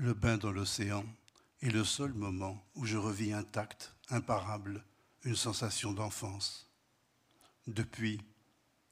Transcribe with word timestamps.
Le 0.00 0.14
bain 0.14 0.38
dans 0.38 0.52
l'océan 0.52 1.04
est 1.60 1.70
le 1.70 1.82
seul 1.82 2.12
moment 2.12 2.64
où 2.76 2.86
je 2.86 2.96
revis 2.96 3.32
intact, 3.32 3.92
imparable, 4.10 4.84
une 5.24 5.34
sensation 5.34 5.92
d'enfance. 5.92 6.70
Depuis, 7.66 8.20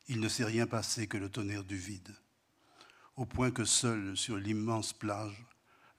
il 0.09 0.19
ne 0.19 0.29
s'est 0.29 0.45
rien 0.45 0.67
passé 0.67 1.07
que 1.07 1.17
le 1.17 1.31
tonnerre 1.31 1.63
du 1.63 1.77
vide, 1.77 2.13
au 3.15 3.25
point 3.25 3.53
que 3.53 3.65
seul 3.65 4.17
sur 4.17 4.37
l'immense 4.37 4.93
plage, 4.93 5.47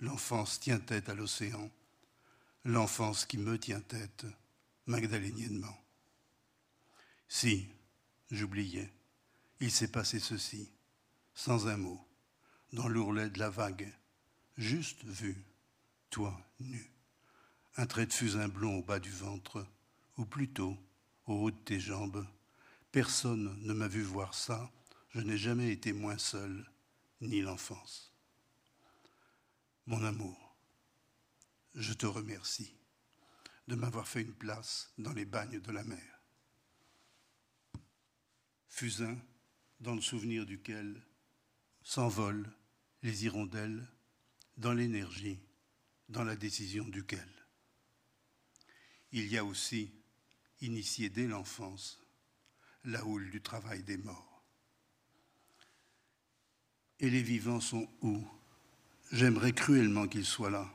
l'enfance 0.02 0.60
tient 0.60 0.78
tête 0.82 1.08
à 1.08 1.16
l'océan, 1.16 1.72
l'enfance 2.66 3.26
qui 3.26 3.38
me 3.38 3.58
tient 3.58 3.80
tête, 3.80 4.26
magdaléniennement. 4.88 5.86
Si, 7.30 7.70
j'oubliais, 8.30 8.92
il 9.62 9.72
s'est 9.72 9.88
passé 9.88 10.20
ceci, 10.20 10.70
sans 11.34 11.70
un 11.70 11.78
mot, 11.78 12.06
dans 12.74 12.90
l'ourlet 12.90 13.30
de 13.30 13.40
la 13.40 13.50
vague, 13.50 13.90
juste 14.58 15.04
vu, 15.04 15.46
toi 16.10 16.40
nu, 16.60 16.92
un 17.76 17.86
trait 17.86 18.08
de 18.08 18.14
fusain 18.14 18.48
blond 18.48 18.80
au 18.80 18.84
bas 18.84 19.00
du 19.00 19.12
ventre, 19.12 19.66
ou 20.18 20.26
plutôt 20.26 20.78
au 21.28 21.34
haut 21.36 21.52
de 21.52 21.58
tes 21.58 21.80
jambes. 21.80 22.26
Personne 22.92 23.56
ne 23.62 23.74
m'a 23.74 23.88
vu 23.88 24.02
voir 24.02 24.34
ça, 24.34 24.72
je 25.12 25.22
n'ai 25.22 25.38
jamais 25.38 25.72
été 25.72 25.94
moins 25.94 26.18
seul, 26.18 26.70
ni 27.22 27.42
l'enfance. 27.42 28.12
Mon 29.86 30.04
amour, 30.04 30.56
je 31.76 31.94
te 31.94 32.06
remercie 32.06 32.74
de 33.68 33.76
m'avoir 33.76 34.08
fait 34.08 34.22
une 34.22 34.34
place 34.34 34.92
dans 34.98 35.14
les 35.14 35.26
bagnes 35.26 35.60
de 35.60 35.72
la 35.72 35.84
mer. 35.84 36.22
Fusain, 38.70 39.18
dans 39.80 39.96
le 39.96 40.02
souvenir 40.02 40.46
duquel 40.46 41.02
s'envolent 41.84 42.52
les 43.04 43.26
hirondelles, 43.26 43.88
dans 44.58 44.74
l'énergie, 44.74 45.40
dans 46.10 46.24
la 46.24 46.36
décision 46.36 46.84
duquel. 46.86 47.28
Il 49.12 49.28
y 49.28 49.38
a 49.38 49.46
aussi, 49.46 49.92
initié 50.62 51.10
dès 51.10 51.28
l'enfance, 51.28 52.02
la 52.84 53.06
houle 53.06 53.30
du 53.30 53.42
travail 53.42 53.84
des 53.84 53.98
morts. 53.98 54.44
Et 57.00 57.10
les 57.10 57.22
vivants 57.22 57.62
sont 57.62 57.88
où? 58.02 58.26
J'aimerais 59.12 59.54
cruellement 59.54 60.08
qu'ils 60.08 60.26
soient 60.26 60.50
là. 60.50 60.68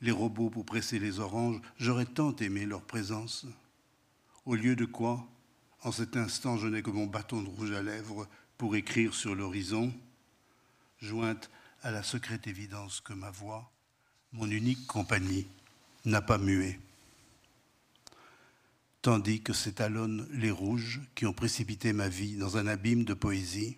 Les 0.00 0.10
robots 0.10 0.50
pour 0.50 0.66
presser 0.66 0.98
les 0.98 1.20
oranges, 1.20 1.60
j'aurais 1.78 2.06
tant 2.06 2.34
aimé 2.36 2.66
leur 2.66 2.84
présence. 2.84 3.46
Au 4.44 4.54
lieu 4.54 4.76
de 4.76 4.84
quoi, 4.84 5.26
en 5.82 5.92
cet 5.92 6.16
instant, 6.16 6.56
je 6.58 6.68
n'ai 6.68 6.82
que 6.82 6.90
mon 6.90 7.06
bâton 7.06 7.42
de 7.42 7.48
rouge 7.48 7.72
à 7.72 7.82
lèvres 7.82 8.28
pour 8.58 8.76
écrire 8.76 9.14
sur 9.14 9.34
l'horizon, 9.34 9.92
jointe 10.98 11.50
à 11.82 11.90
la 11.90 12.02
secrète 12.02 12.46
évidence 12.46 13.00
que 13.00 13.12
ma 13.12 13.30
voix, 13.30 13.70
mon 14.32 14.50
unique 14.50 14.86
compagnie, 14.86 15.46
n'a 16.04 16.22
pas 16.22 16.38
mué. 16.38 16.78
Tandis 19.02 19.42
que 19.42 19.52
s'étalonnent 19.52 20.28
les 20.32 20.50
rouges 20.50 21.00
qui 21.14 21.26
ont 21.26 21.32
précipité 21.32 21.92
ma 21.92 22.08
vie 22.08 22.36
dans 22.36 22.56
un 22.56 22.66
abîme 22.66 23.04
de 23.04 23.14
poésie, 23.14 23.76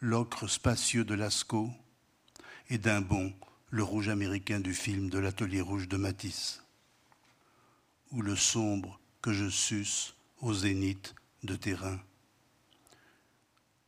l'ocre 0.00 0.48
spacieux 0.48 1.04
de 1.04 1.14
Lascaux 1.14 1.70
et 2.68 2.78
d'un 2.78 3.00
bond 3.00 3.32
le 3.70 3.82
rouge 3.82 4.10
américain 4.10 4.60
du 4.60 4.74
film 4.74 5.08
de 5.08 5.18
l'atelier 5.18 5.62
rouge 5.62 5.88
de 5.88 5.96
Matisse, 5.96 6.62
ou 8.10 8.20
le 8.20 8.36
sombre 8.36 9.00
que 9.22 9.32
je 9.32 9.48
suce 9.48 10.14
au 10.40 10.52
zénith 10.52 11.14
de 11.42 11.56
terrain. 11.56 11.98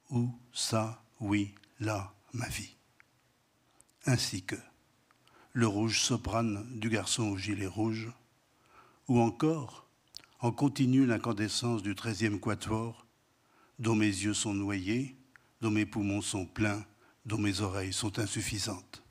Où 0.09 0.31
ça, 0.55 1.03
oui, 1.21 1.55
là, 1.81 2.15
ma 2.33 2.49
vie. 2.49 2.75
Ainsi 4.07 4.43
que 4.43 4.57
le 5.53 5.67
rouge 5.67 6.01
soprane 6.01 6.67
du 6.79 6.91
garçon 6.91 7.25
au 7.25 7.39
gilet 7.39 7.67
rouge, 7.67 8.13
ou 9.09 9.21
encore 9.21 9.87
en 10.41 10.53
continue 10.53 11.07
l'incandescence 11.07 11.83
du 11.83 11.95
treizième 11.95 12.39
quatuor, 12.39 13.07
dont 13.79 13.95
mes 13.95 14.07
yeux 14.07 14.35
sont 14.35 14.53
noyés, 14.53 15.17
dont 15.61 15.71
mes 15.71 15.87
poumons 15.87 16.21
sont 16.21 16.45
pleins, 16.45 16.85
dont 17.25 17.39
mes 17.39 17.61
oreilles 17.61 17.93
sont 17.93 18.19
insuffisantes. 18.19 19.03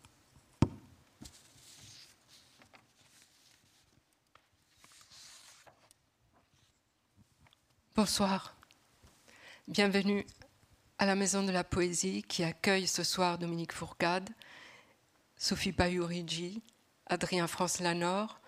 Bonsoir. 7.96 8.56
Bienvenue 9.68 10.26
à 10.98 11.06
la 11.06 11.16
Maison 11.16 11.44
de 11.44 11.52
la 11.52 11.64
Poésie 11.64 12.24
qui 12.24 12.44
accueille 12.44 12.88
ce 12.88 13.04
soir 13.04 13.38
Dominique 13.38 13.72
Fourcade, 13.72 14.30
Sophie 15.44 15.74
Bayurigi, 15.74 16.62
Adrien 17.08 17.48
France 17.48 17.82
Lanor, 17.82 18.40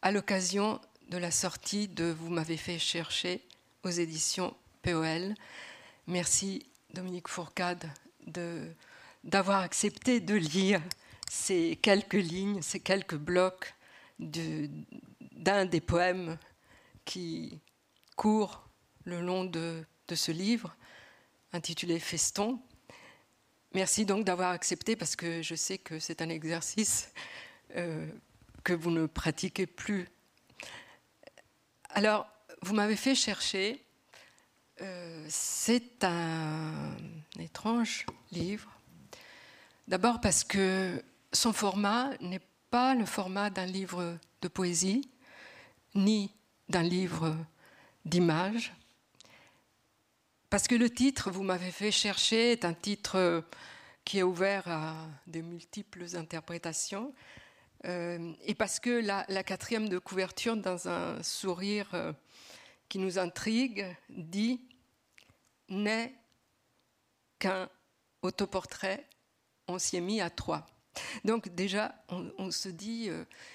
à 0.00 0.10
l'occasion 0.10 0.80
de 1.10 1.18
la 1.18 1.30
sortie 1.30 1.88
de 1.88 2.04
Vous 2.04 2.30
m'avez 2.30 2.56
fait 2.56 2.78
chercher 2.78 3.46
aux 3.82 3.90
éditions 3.90 4.56
POL. 4.80 5.34
Merci 6.06 6.64
Dominique 6.94 7.28
Fourcade 7.28 7.86
d'avoir 9.24 9.60
accepté 9.60 10.20
de 10.20 10.36
lire 10.36 10.80
ces 11.30 11.78
quelques 11.82 12.14
lignes, 12.14 12.62
ces 12.62 12.80
quelques 12.80 13.18
blocs 13.18 13.74
d'un 14.18 15.66
des 15.66 15.82
poèmes 15.82 16.38
qui 17.04 17.60
court 18.16 18.66
le 19.04 19.20
long 19.20 19.44
de, 19.44 19.84
ce 20.14 20.32
livre 20.32 20.74
intitulé 21.52 21.98
Feston. 21.98 22.58
Merci 23.78 24.04
donc 24.04 24.24
d'avoir 24.24 24.50
accepté 24.50 24.96
parce 24.96 25.14
que 25.14 25.40
je 25.40 25.54
sais 25.54 25.78
que 25.78 26.00
c'est 26.00 26.20
un 26.20 26.30
exercice 26.30 27.12
euh, 27.76 28.08
que 28.64 28.72
vous 28.72 28.90
ne 28.90 29.06
pratiquez 29.06 29.68
plus. 29.68 30.08
Alors, 31.90 32.26
vous 32.60 32.74
m'avez 32.74 32.96
fait 32.96 33.14
chercher. 33.14 33.84
Euh, 34.80 35.24
c'est 35.28 36.02
un 36.02 36.96
étrange 37.38 38.04
livre. 38.32 38.68
D'abord 39.86 40.20
parce 40.20 40.42
que 40.42 41.00
son 41.32 41.52
format 41.52 42.10
n'est 42.20 42.42
pas 42.70 42.96
le 42.96 43.06
format 43.06 43.48
d'un 43.48 43.66
livre 43.66 44.18
de 44.42 44.48
poésie, 44.48 45.08
ni 45.94 46.34
d'un 46.68 46.82
livre 46.82 47.36
d'images. 48.04 48.72
Parce 50.50 50.66
que 50.66 50.74
le 50.74 50.88
titre, 50.88 51.30
vous 51.30 51.42
m'avez 51.42 51.70
fait 51.70 51.90
chercher, 51.90 52.52
est 52.52 52.64
un 52.64 52.72
titre 52.72 53.16
euh, 53.16 53.42
qui 54.04 54.18
est 54.18 54.22
ouvert 54.22 54.66
à 54.66 54.94
de 55.26 55.42
multiples 55.42 56.16
interprétations. 56.16 57.14
Euh, 57.84 58.32
et 58.46 58.54
parce 58.54 58.80
que 58.80 58.88
la, 58.88 59.42
quatrième 59.42 59.90
de 59.90 59.98
couverture, 59.98 60.56
dans 60.56 60.88
un 60.88 61.22
sourire 61.22 61.88
euh, 61.92 62.14
qui 62.88 62.98
nous 62.98 63.18
intrigue, 63.18 63.86
dit 64.08 64.62
N'est 65.68 66.14
qu'un 67.38 67.68
autoportrait, 68.22 69.06
on 69.66 69.78
s'y 69.78 69.98
est 69.98 70.00
mis 70.00 70.22
à 70.22 70.30
trois. 70.30 70.66
Donc 71.24 71.50
déjà, 71.50 71.94
on, 72.08 72.50
se 72.50 72.70
dit, 72.70 73.08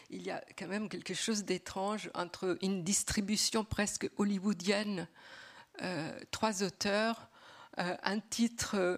il 0.10 0.22
y 0.22 0.32
a 0.32 0.42
quand 0.58 0.68
même 0.68 0.88
quelque 0.88 1.14
chose 1.14 1.44
d'étrange 1.44 2.10
entre 2.14 2.58
une 2.62 2.84
distribution 2.84 3.66
presque 3.66 4.10
hollywoodienne 4.16 5.10
trois 6.32 6.64
auteurs, 6.64 7.30
euh, 7.80 7.96
un 8.04 8.20
titre 8.20 8.76
euh, 8.76 8.98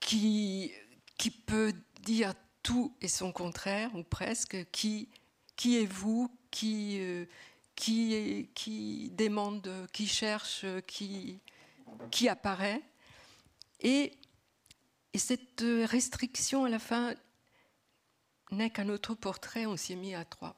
qui, 0.00 0.72
qui 1.18 1.30
peut 1.30 1.74
dire 2.00 2.34
tout 2.62 2.94
et 3.00 3.08
son 3.08 3.32
contraire, 3.32 3.94
ou 3.94 4.02
presque, 4.02 4.70
qui, 4.70 5.08
qui 5.56 5.78
est 5.78 5.86
vous, 5.86 6.30
qui, 6.50 7.00
qui, 7.74 8.50
qui 8.54 9.10
demande, 9.10 9.88
qui 9.92 10.06
cherche, 10.06 10.64
qui, 10.86 11.40
qui 12.10 12.28
apparaît. 12.28 12.82
Et, 13.80 14.12
et 15.12 15.18
cette 15.18 15.62
restriction 15.62 16.64
à 16.64 16.68
la 16.68 16.78
fin 16.78 17.14
n'est 18.50 18.70
qu'un 18.70 18.88
autre 18.88 19.14
portrait, 19.14 19.66
on 19.66 19.76
s'y 19.76 19.92
est 19.92 19.96
mis 19.96 20.14
à 20.14 20.24
trois. 20.24 20.54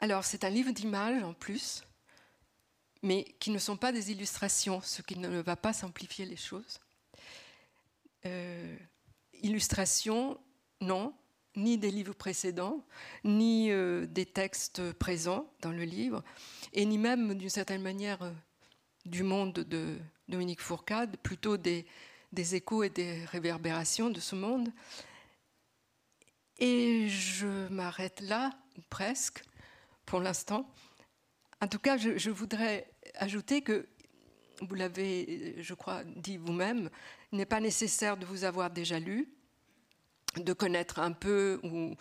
Alors 0.00 0.24
c'est 0.24 0.44
un 0.44 0.50
livre 0.50 0.70
d'images 0.70 1.22
en 1.22 1.34
plus, 1.34 1.82
mais 3.02 3.24
qui 3.38 3.50
ne 3.50 3.58
sont 3.58 3.76
pas 3.76 3.92
des 3.92 4.12
illustrations, 4.12 4.80
ce 4.82 5.02
qui 5.02 5.18
ne 5.18 5.40
va 5.40 5.56
pas 5.56 5.72
simplifier 5.72 6.26
les 6.26 6.36
choses. 6.36 6.80
Euh, 8.26 8.76
illustrations, 9.42 10.38
non, 10.80 11.14
ni 11.56 11.78
des 11.78 11.90
livres 11.90 12.14
précédents, 12.14 12.84
ni 13.24 13.70
euh, 13.70 14.06
des 14.06 14.26
textes 14.26 14.92
présents 14.92 15.50
dans 15.62 15.72
le 15.72 15.84
livre, 15.84 16.22
et 16.72 16.84
ni 16.84 16.98
même 16.98 17.34
d'une 17.34 17.50
certaine 17.50 17.82
manière 17.82 18.22
euh, 18.22 18.32
du 19.04 19.22
monde 19.22 19.54
de 19.54 19.98
Dominique 20.28 20.60
Fourcade, 20.60 21.16
plutôt 21.22 21.56
des, 21.56 21.86
des 22.32 22.54
échos 22.54 22.82
et 22.82 22.90
des 22.90 23.24
réverbérations 23.24 24.10
de 24.10 24.20
ce 24.20 24.36
monde. 24.36 24.68
Et 26.58 27.08
je 27.08 27.68
m'arrête 27.68 28.20
là, 28.20 28.50
presque, 28.90 29.42
pour 30.04 30.20
l'instant, 30.20 30.70
en 31.60 31.68
tout 31.68 31.78
cas, 31.78 31.98
je, 31.98 32.30
voudrais 32.30 32.90
ajouter 33.16 33.62
que, 33.62 33.86
vous 34.62 34.74
l'avez, 34.74 35.56
je 35.58 35.74
crois, 35.74 36.04
dit 36.04 36.36
vous-même, 36.36 36.90
il 37.32 37.38
n'est 37.38 37.46
pas 37.46 37.60
nécessaire 37.60 38.16
de 38.16 38.26
vous 38.26 38.44
avoir 38.44 38.70
déjà 38.70 38.98
lu. 38.98 39.28
de 40.36 40.52
connaître 40.52 41.00
un 41.00 41.10
peu 41.10 41.58
ou, 41.64 41.96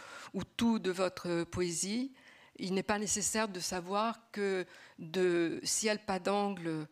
tout 0.55 0.77
de 0.77 0.91
votre 0.91 1.45
poésie, 1.45 2.13
il 2.57 2.75
n'est 2.75 2.83
pas 2.83 2.99
nécessaire 2.99 3.47
de 3.47 3.59
savoir 3.59 4.19
que 4.31 4.67
de 4.99 5.59
Ciel 5.63 5.97
pas 5.99 6.19
d'angle 6.19 6.87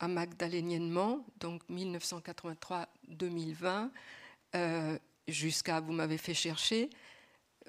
à 0.00 0.08
Magdaléniennement, 0.08 1.24
donc 1.38 1.62
1983-2020, 1.70 3.90
euh, 4.56 4.98
jusqu'à 5.28 5.78
Vous 5.80 5.92
m'avez 5.92 6.18
fait 6.18 6.34
chercher, 6.34 6.90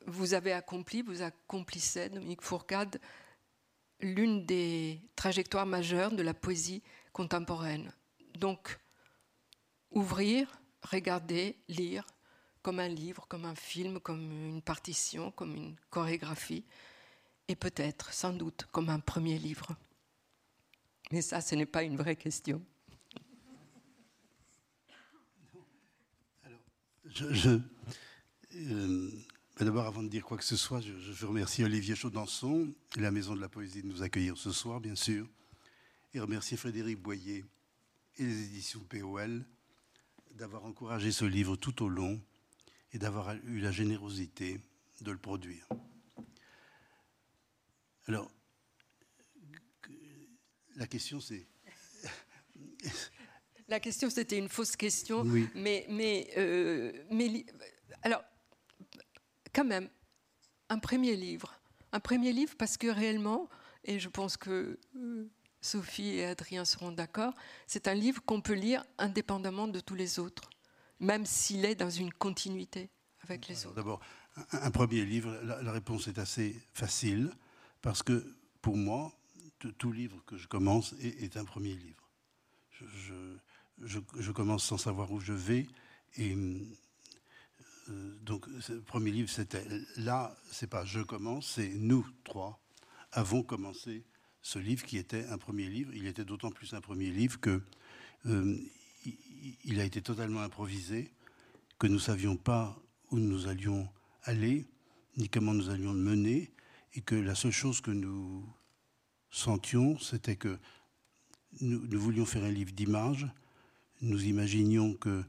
vous 0.07 0.33
avez 0.33 0.53
accompli, 0.53 1.03
vous 1.03 1.21
accomplissez, 1.21 2.09
Dominique 2.09 2.41
Fourcade, 2.41 2.99
l'une 4.01 4.45
des 4.45 5.01
trajectoires 5.15 5.65
majeures 5.65 6.11
de 6.11 6.23
la 6.23 6.33
poésie 6.33 6.81
contemporaine. 7.13 7.91
Donc, 8.39 8.79
ouvrir, 9.91 10.61
regarder, 10.81 11.57
lire, 11.67 12.05
comme 12.61 12.79
un 12.79 12.87
livre, 12.87 13.25
comme 13.27 13.45
un 13.45 13.55
film, 13.55 13.99
comme 13.99 14.31
une 14.31 14.61
partition, 14.61 15.31
comme 15.31 15.55
une 15.55 15.75
chorégraphie, 15.89 16.63
et 17.47 17.55
peut-être, 17.55 18.13
sans 18.13 18.33
doute, 18.33 18.67
comme 18.71 18.89
un 18.89 18.99
premier 18.99 19.37
livre. 19.37 19.75
Mais 21.11 21.21
ça, 21.21 21.41
ce 21.41 21.55
n'est 21.55 21.65
pas 21.65 21.83
une 21.83 21.97
vraie 21.97 22.15
question. 22.15 22.61
Alors, 26.43 26.59
je, 27.05 27.59
euh, 28.55 29.11
D'abord, 29.65 29.85
avant 29.85 30.01
de 30.01 30.07
dire 30.07 30.23
quoi 30.23 30.37
que 30.37 30.43
ce 30.43 30.57
soit, 30.57 30.81
je, 30.81 30.91
veux 30.91 31.27
remercier 31.27 31.63
Olivier 31.63 31.95
Chaudançon 31.95 32.73
et 32.97 32.99
la 32.99 33.11
Maison 33.11 33.35
de 33.35 33.41
la 33.41 33.47
Poésie 33.47 33.83
de 33.83 33.87
nous 33.87 34.01
accueillir 34.01 34.35
ce 34.35 34.51
soir, 34.51 34.81
bien 34.81 34.95
sûr, 34.95 35.29
et 36.15 36.19
remercier 36.19 36.57
Frédéric 36.57 36.97
Boyer 36.97 37.45
et 38.17 38.23
les 38.23 38.43
éditions 38.45 38.79
POL 38.79 39.45
d'avoir 40.31 40.65
encouragé 40.65 41.11
ce 41.11 41.25
livre 41.25 41.57
tout 41.57 41.83
au 41.83 41.89
long 41.89 42.19
et 42.91 42.97
d'avoir 42.97 43.35
eu 43.45 43.59
la 43.59 43.71
générosité 43.71 44.59
de 45.01 45.11
le 45.11 45.19
produire. 45.19 45.67
Alors, 48.07 48.31
la 50.75 50.87
question 50.87 51.21
c'est... 51.21 51.45
La 53.67 53.79
question, 53.79 54.09
c'était 54.09 54.39
une 54.39 54.49
fausse 54.49 54.75
question, 54.75 55.23
mais, 55.23 55.85
mais, 55.87 56.29
euh, 56.35 56.91
mais 57.09 57.45
alors, 58.01 58.21
quand 59.53 59.65
même 59.65 59.89
un 60.69 60.79
premier 60.79 61.15
livre. 61.15 61.59
Un 61.91 61.99
premier 61.99 62.31
livre 62.31 62.55
parce 62.57 62.77
que 62.77 62.87
réellement, 62.87 63.49
et 63.83 63.99
je 63.99 64.09
pense 64.09 64.37
que 64.37 64.79
euh, 64.95 65.29
Sophie 65.61 66.15
et 66.17 66.25
Adrien 66.25 66.65
seront 66.65 66.91
d'accord, 66.91 67.33
c'est 67.67 67.87
un 67.87 67.93
livre 67.93 68.21
qu'on 68.25 68.41
peut 68.41 68.53
lire 68.53 68.83
indépendamment 68.97 69.67
de 69.67 69.79
tous 69.79 69.95
les 69.95 70.19
autres, 70.19 70.49
même 70.99 71.25
s'il 71.25 71.65
est 71.65 71.75
dans 71.75 71.89
une 71.89 72.11
continuité 72.13 72.89
avec 73.23 73.47
les 73.47 73.65
autres. 73.65 73.75
D'abord, 73.75 73.99
un, 74.51 74.71
premier 74.71 75.05
livre, 75.05 75.37
la, 75.43 75.71
réponse 75.71 76.07
est 76.07 76.17
assez 76.17 76.59
facile, 76.73 77.31
parce 77.81 78.01
que 78.01 78.35
pour 78.61 78.77
moi, 78.77 79.11
tout 79.77 79.91
livre 79.91 80.23
que 80.25 80.37
je 80.37 80.47
commence 80.47 80.93
est, 81.01 81.37
un 81.37 81.45
premier 81.45 81.75
livre. 81.75 82.09
Je, 82.79 83.13
je, 83.83 84.31
commence 84.31 84.63
sans 84.63 84.77
savoir 84.77 85.11
où 85.11 85.19
je 85.19 85.33
vais, 85.33 85.67
et 86.17 86.33
euh, 86.33 86.59
donc, 88.21 88.45
le 88.47 88.81
premier 88.81 89.11
livre, 89.11 89.29
c'était 89.29 89.65
là, 89.97 90.35
c'est 90.51 90.69
pas 90.69 90.85
je 90.85 91.01
commence, 91.01 91.53
c'est 91.55 91.69
nous 91.69 92.05
trois 92.23 92.61
avons 93.11 93.43
commencé 93.43 94.05
ce 94.41 94.59
livre 94.59 94.83
qui 94.85 94.97
était 94.97 95.25
un 95.25 95.37
premier 95.37 95.67
livre. 95.67 95.93
Il 95.93 96.07
était 96.07 96.25
d'autant 96.25 96.51
plus 96.51 96.73
un 96.73 96.81
premier 96.81 97.09
livre 97.09 97.39
que 97.39 97.61
euh, 98.25 98.57
il 99.65 99.79
a 99.79 99.83
été 99.83 100.01
totalement 100.01 100.41
improvisé, 100.41 101.11
que 101.79 101.87
nous 101.87 101.99
savions 101.99 102.37
pas 102.37 102.77
où 103.09 103.17
nous 103.17 103.47
allions 103.47 103.89
aller, 104.23 104.65
ni 105.17 105.29
comment 105.29 105.53
nous 105.53 105.69
allions 105.69 105.93
le 105.93 105.99
mener, 105.99 106.51
et 106.93 107.01
que 107.01 107.15
la 107.15 107.35
seule 107.35 107.51
chose 107.51 107.81
que 107.81 107.91
nous 107.91 108.47
sentions, 109.29 109.97
c'était 109.99 110.35
que 110.35 110.59
nous, 111.61 111.99
voulions 111.99 112.25
faire 112.25 112.43
un 112.43 112.51
livre 112.51 112.71
d'images. 112.71 113.27
Nous 114.01 114.25
imaginions 114.25 114.93
qu'il 114.93 115.23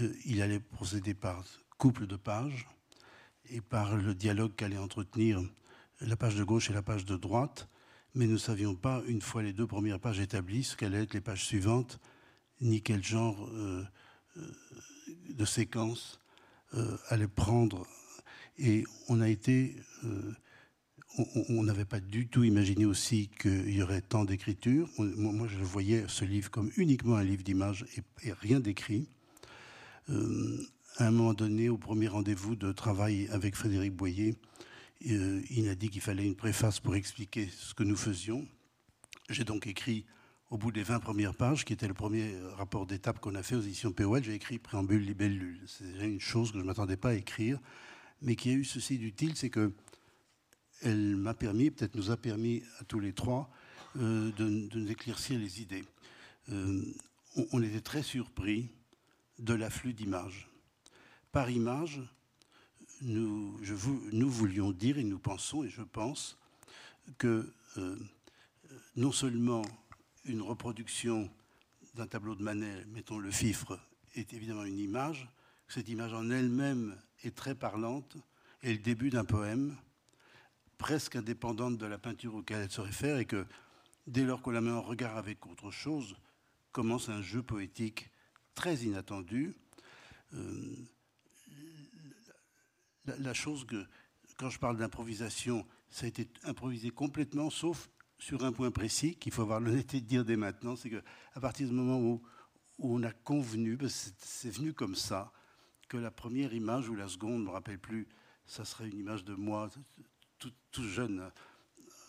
euh, 0.00 0.42
allait 0.42 0.60
procéder 0.60 1.14
par 1.14 1.44
couple 1.84 2.06
de 2.06 2.16
pages 2.16 2.66
et 3.50 3.60
par 3.60 3.94
le 3.98 4.14
dialogue 4.14 4.54
qu'allait 4.56 4.78
entretenir 4.78 5.42
la 6.00 6.16
page 6.16 6.34
de 6.34 6.42
gauche 6.42 6.70
et 6.70 6.72
la 6.72 6.80
page 6.80 7.04
de 7.04 7.14
droite, 7.14 7.68
mais 8.14 8.24
nous 8.24 8.32
ne 8.32 8.38
savions 8.38 8.74
pas, 8.74 9.02
une 9.06 9.20
fois 9.20 9.42
les 9.42 9.52
deux 9.52 9.66
premières 9.66 10.00
pages 10.00 10.18
établies, 10.18 10.64
ce 10.64 10.78
qu'allaient 10.78 11.02
être 11.02 11.12
les 11.12 11.20
pages 11.20 11.44
suivantes, 11.44 12.00
ni 12.62 12.80
quel 12.80 13.04
genre 13.04 13.46
euh, 13.52 13.84
euh, 14.38 14.40
de 15.28 15.44
séquence 15.44 16.20
euh, 16.72 16.96
allait 17.10 17.28
prendre. 17.28 17.86
Et 18.56 18.84
on 19.10 19.20
a 19.20 19.28
été. 19.28 19.76
on 21.50 21.62
n'avait 21.64 21.84
pas 21.84 22.00
du 22.00 22.28
tout 22.28 22.44
imaginé 22.44 22.86
aussi 22.86 23.28
qu'il 23.42 23.74
y 23.74 23.82
aurait 23.82 24.00
tant 24.00 24.24
d'écriture. 24.24 24.88
Moi, 24.96 25.48
je 25.48 25.62
voyais 25.62 26.06
ce 26.08 26.24
livre 26.24 26.50
comme 26.50 26.70
uniquement 26.78 27.16
un 27.16 27.24
livre 27.24 27.42
d'images 27.42 27.84
et, 27.94 28.28
et, 28.28 28.32
rien 28.32 28.58
d'écrit 28.58 29.06
à 30.96 31.06
un 31.06 31.10
moment 31.10 31.34
donné, 31.34 31.68
au 31.68 31.76
premier 31.76 32.06
rendez-vous 32.06 32.54
de 32.54 32.70
travail 32.70 33.28
avec 33.32 33.56
Frédéric 33.56 33.92
Boyer, 33.94 34.36
euh, 35.10 35.42
il 35.50 35.68
a 35.68 35.74
dit 35.74 35.88
qu'il 35.88 36.00
fallait 36.00 36.24
une 36.24 36.36
préface 36.36 36.78
pour 36.78 36.94
expliquer 36.94 37.48
ce 37.48 37.74
que 37.74 37.82
nous 37.82 37.96
faisions. 37.96 38.46
J'ai 39.28 39.44
donc 39.44 39.66
écrit, 39.66 40.04
au 40.50 40.58
bout 40.58 40.70
des 40.70 40.84
20 40.84 41.00
premières 41.00 41.34
pages, 41.34 41.64
qui 41.64 41.72
était 41.72 41.88
le 41.88 41.94
premier 41.94 42.36
rapport 42.56 42.86
d'étape 42.86 43.18
qu'on 43.18 43.34
a 43.34 43.42
fait 43.42 43.56
aux 43.56 43.60
éditions 43.60 43.92
POL, 43.92 44.22
j'ai 44.22 44.34
écrit 44.34 44.58
préambule 44.58 45.04
libellule. 45.04 45.60
C'est 45.66 45.92
déjà 45.92 46.04
une 46.04 46.20
chose 46.20 46.52
que 46.52 46.58
je 46.58 46.62
ne 46.62 46.66
m'attendais 46.66 46.96
pas 46.96 47.10
à 47.10 47.14
écrire, 47.14 47.58
mais 48.22 48.36
qui 48.36 48.50
a 48.50 48.52
eu 48.52 48.64
ceci 48.64 48.98
d'utile, 48.98 49.36
c'est 49.36 49.50
que 49.50 49.72
elle 50.82 51.16
m'a 51.16 51.34
permis, 51.34 51.70
peut-être 51.70 51.96
nous 51.96 52.10
a 52.10 52.16
permis 52.16 52.62
à 52.78 52.84
tous 52.84 53.00
les 53.00 53.12
trois, 53.12 53.50
euh, 53.96 54.30
de, 54.32 54.44
nous 54.44 54.90
éclaircir 54.90 55.38
les 55.38 55.60
idées. 55.60 55.84
Euh, 56.50 56.82
on, 57.36 57.46
on 57.52 57.62
était 57.62 57.80
très 57.80 58.02
surpris 58.02 58.68
de 59.38 59.54
l'afflux 59.54 59.92
d'images 59.92 60.48
par 61.34 61.50
image, 61.50 62.00
nous, 63.02 63.58
voulions 64.30 64.70
dire 64.70 64.98
et 64.98 65.02
nous 65.02 65.18
pensons, 65.18 65.64
et 65.64 65.68
je 65.68 65.82
pense, 65.82 66.38
que 67.18 67.52
euh, 67.76 67.96
non 68.94 69.10
seulement 69.10 69.62
une 70.26 70.40
reproduction 70.40 71.28
d'un 71.96 72.06
tableau 72.06 72.36
de 72.36 72.42
Manet, 72.44 72.84
mettons 72.86 73.18
le 73.18 73.32
fifre, 73.32 73.80
est 74.14 74.32
évidemment 74.32 74.62
une 74.62 74.78
image, 74.78 75.28
cette 75.66 75.88
image 75.88 76.14
en 76.14 76.30
elle-même 76.30 76.96
est 77.24 77.34
très 77.34 77.56
parlante, 77.56 78.16
et 78.62 78.72
le 78.72 78.78
début 78.78 79.10
d'un 79.10 79.24
poème, 79.24 79.76
presque 80.78 81.16
indépendante 81.16 81.78
de 81.78 81.86
la 81.86 81.98
peinture 81.98 82.36
auquel 82.36 82.60
elle 82.62 82.70
se 82.70 82.80
réfère, 82.80 83.18
et 83.18 83.24
que 83.24 83.44
dès 84.06 84.22
lors 84.22 84.40
qu'on 84.40 84.52
la 84.52 84.60
met 84.60 84.70
en 84.70 84.82
regard 84.82 85.16
avec 85.16 85.44
autre 85.48 85.72
chose, 85.72 86.14
commence 86.70 87.08
un 87.08 87.22
jeu 87.22 87.42
poétique 87.42 88.08
très 88.54 88.76
inattendu. 88.76 89.56
Euh, 90.34 90.76
la, 93.06 93.34
chose 93.34 93.64
que, 93.64 93.84
quand 94.36 94.50
je 94.50 94.58
parle 94.58 94.76
d'improvisation, 94.76 95.66
ça 95.88 96.06
a 96.06 96.08
été 96.08 96.28
improvisé 96.44 96.90
complètement, 96.90 97.50
sauf 97.50 97.88
sur 98.18 98.44
un 98.44 98.52
point 98.52 98.70
précis 98.70 99.16
qu'il 99.16 99.32
faut 99.32 99.42
avoir 99.42 99.60
l'honnêteté 99.60 100.00
de 100.00 100.06
dire 100.06 100.24
dès 100.24 100.36
maintenant, 100.36 100.76
c'est 100.76 100.90
qu'à 100.90 101.40
partir 101.40 101.68
du 101.68 101.74
moment 101.74 102.00
où, 102.00 102.22
on 102.80 103.04
a 103.04 103.12
convenu, 103.12 103.78
c'est 103.88 104.50
venu 104.50 104.72
comme 104.72 104.96
ça, 104.96 105.32
que 105.88 105.96
la 105.96 106.10
première 106.10 106.52
image 106.52 106.88
ou 106.88 106.96
la 106.96 107.06
seconde, 107.06 107.34
je 107.34 107.40
ne 107.40 107.44
me 107.44 107.50
rappelle 107.50 107.78
plus, 107.78 108.08
ça 108.46 108.64
serait 108.64 108.88
une 108.88 108.98
image 108.98 109.24
de 109.24 109.34
moi, 109.34 109.70
tout, 110.38 110.52
jeune 110.82 111.30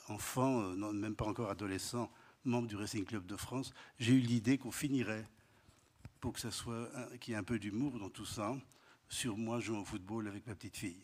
enfant, 0.07 0.61
euh, 0.61 0.75
non, 0.75 0.91
même 0.91 1.15
pas 1.15 1.25
encore 1.25 1.51
adolescent, 1.51 2.11
membre 2.45 2.67
du 2.67 2.75
Racing 2.75 3.05
Club 3.05 3.25
de 3.27 3.35
France, 3.35 3.73
j'ai 3.99 4.13
eu 4.13 4.19
l'idée 4.19 4.57
qu'on 4.57 4.71
finirait, 4.71 5.27
pour 6.19 6.33
que 6.33 6.39
ça 6.39 6.49
soit, 6.49 6.89
qu'il 7.19 7.33
y 7.33 7.35
ait 7.35 7.39
un 7.39 7.43
peu 7.43 7.59
d'humour 7.59 7.99
dans 7.99 8.09
tout 8.09 8.25
ça, 8.25 8.55
sur 9.15 9.37
moi 9.37 9.61
jouant 9.61 9.79
au 9.79 9.85
football 9.85 10.27
avec 10.27 10.45
ma 10.45 10.55
petite 10.55 10.75
fille. 10.75 11.01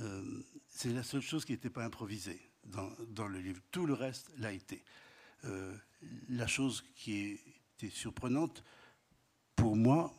Euh, 0.00 0.42
c'est 0.68 0.92
la 0.92 1.04
seule 1.04 1.22
chose 1.22 1.44
qui 1.44 1.52
n'était 1.52 1.70
pas 1.70 1.84
improvisée 1.84 2.40
dans, 2.64 3.28
le 3.28 3.38
livre. 3.38 3.60
Tout 3.70 3.86
le 3.86 3.94
reste 3.94 4.32
l'a 4.38 4.52
été. 4.52 4.82
Euh, 5.44 5.74
la 6.28 6.48
chose 6.48 6.84
qui 6.96 7.38
était 7.78 7.88
surprenante, 7.88 8.64
pour 9.54 9.76
moi, 9.76 10.12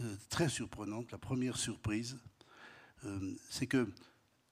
euh, 0.00 0.16
très 0.28 0.48
surprenante, 0.48 1.12
la 1.12 1.18
première 1.18 1.56
surprise, 1.56 2.18
c'est 3.48 3.68
que 3.68 3.88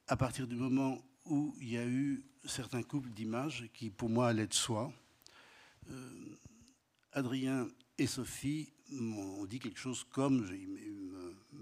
à 0.06 0.16
partir 0.16 0.46
du 0.46 0.54
moment 0.54 1.04
où 1.24 1.56
il 1.60 1.70
y 1.70 1.76
a 1.76 1.84
eu 1.84 2.24
certains 2.44 2.84
couples 2.84 3.10
d'images 3.10 3.68
qui, 3.74 3.90
pour 3.90 4.08
moi, 4.08 4.28
allaient 4.28 4.46
de 4.46 4.54
soi, 4.54 4.92
Adrien 7.10 7.68
et 7.98 8.06
Sophie 8.06 8.68
m'ont 8.92 9.44
dit 9.46 9.58
quelque 9.58 9.80
chose 9.80 10.04
comme, 10.04 10.46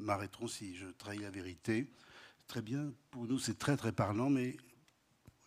m'arrêteront 0.03 0.49
si 0.49 0.77
je 0.77 0.87
trahis 0.87 1.21
la 1.21 1.31
vérité, 1.31 1.91
très 2.47 2.63
bien, 2.63 2.93
pour 3.11 3.27
nous 3.27 3.39
c'est 3.39 3.59
très 3.59 3.77
très 3.77 3.93
parlant, 3.93 4.31
mais 4.31 4.57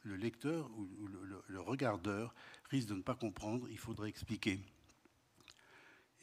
le 0.04 0.16
lecteur 0.16 0.70
ou 0.78 1.08
le, 1.48 1.60
regardeur 1.60 2.34
risque 2.70 2.88
de 2.88 2.94
ne 2.94 3.02
pas 3.02 3.16
comprendre, 3.16 3.68
il 3.70 3.78
faudrait 3.78 4.10
expliquer. 4.10 4.60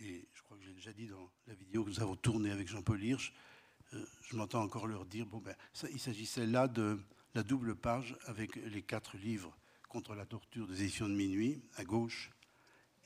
Et 0.00 0.26
je 0.34 0.42
crois 0.42 0.56
que 0.56 0.64
j'ai 0.64 0.72
déjà 0.72 0.92
dit 0.92 1.06
dans 1.06 1.30
la 1.46 1.54
vidéo 1.54 1.84
que 1.84 1.90
nous 1.90 2.00
avons 2.00 2.16
tournée 2.16 2.50
avec 2.50 2.68
Jean-Paul 2.68 3.02
Hirsch, 3.02 3.32
je 3.92 4.36
m'entends 4.36 4.62
encore 4.62 4.86
leur 4.86 5.04
dire, 5.04 5.26
bon 5.26 5.38
ben, 5.38 5.54
il 5.90 6.00
s'agissait 6.00 6.46
là 6.46 6.68
de 6.68 6.98
la 7.34 7.42
double 7.42 7.74
page 7.74 8.16
avec 8.26 8.56
les 8.56 8.82
quatre 8.82 9.16
livres 9.16 9.56
contre 9.88 10.14
la 10.14 10.24
torture 10.24 10.66
des 10.66 10.82
éditions 10.82 11.08
de 11.08 11.14
minuit, 11.14 11.60
à 11.76 11.84
gauche, 11.84 12.30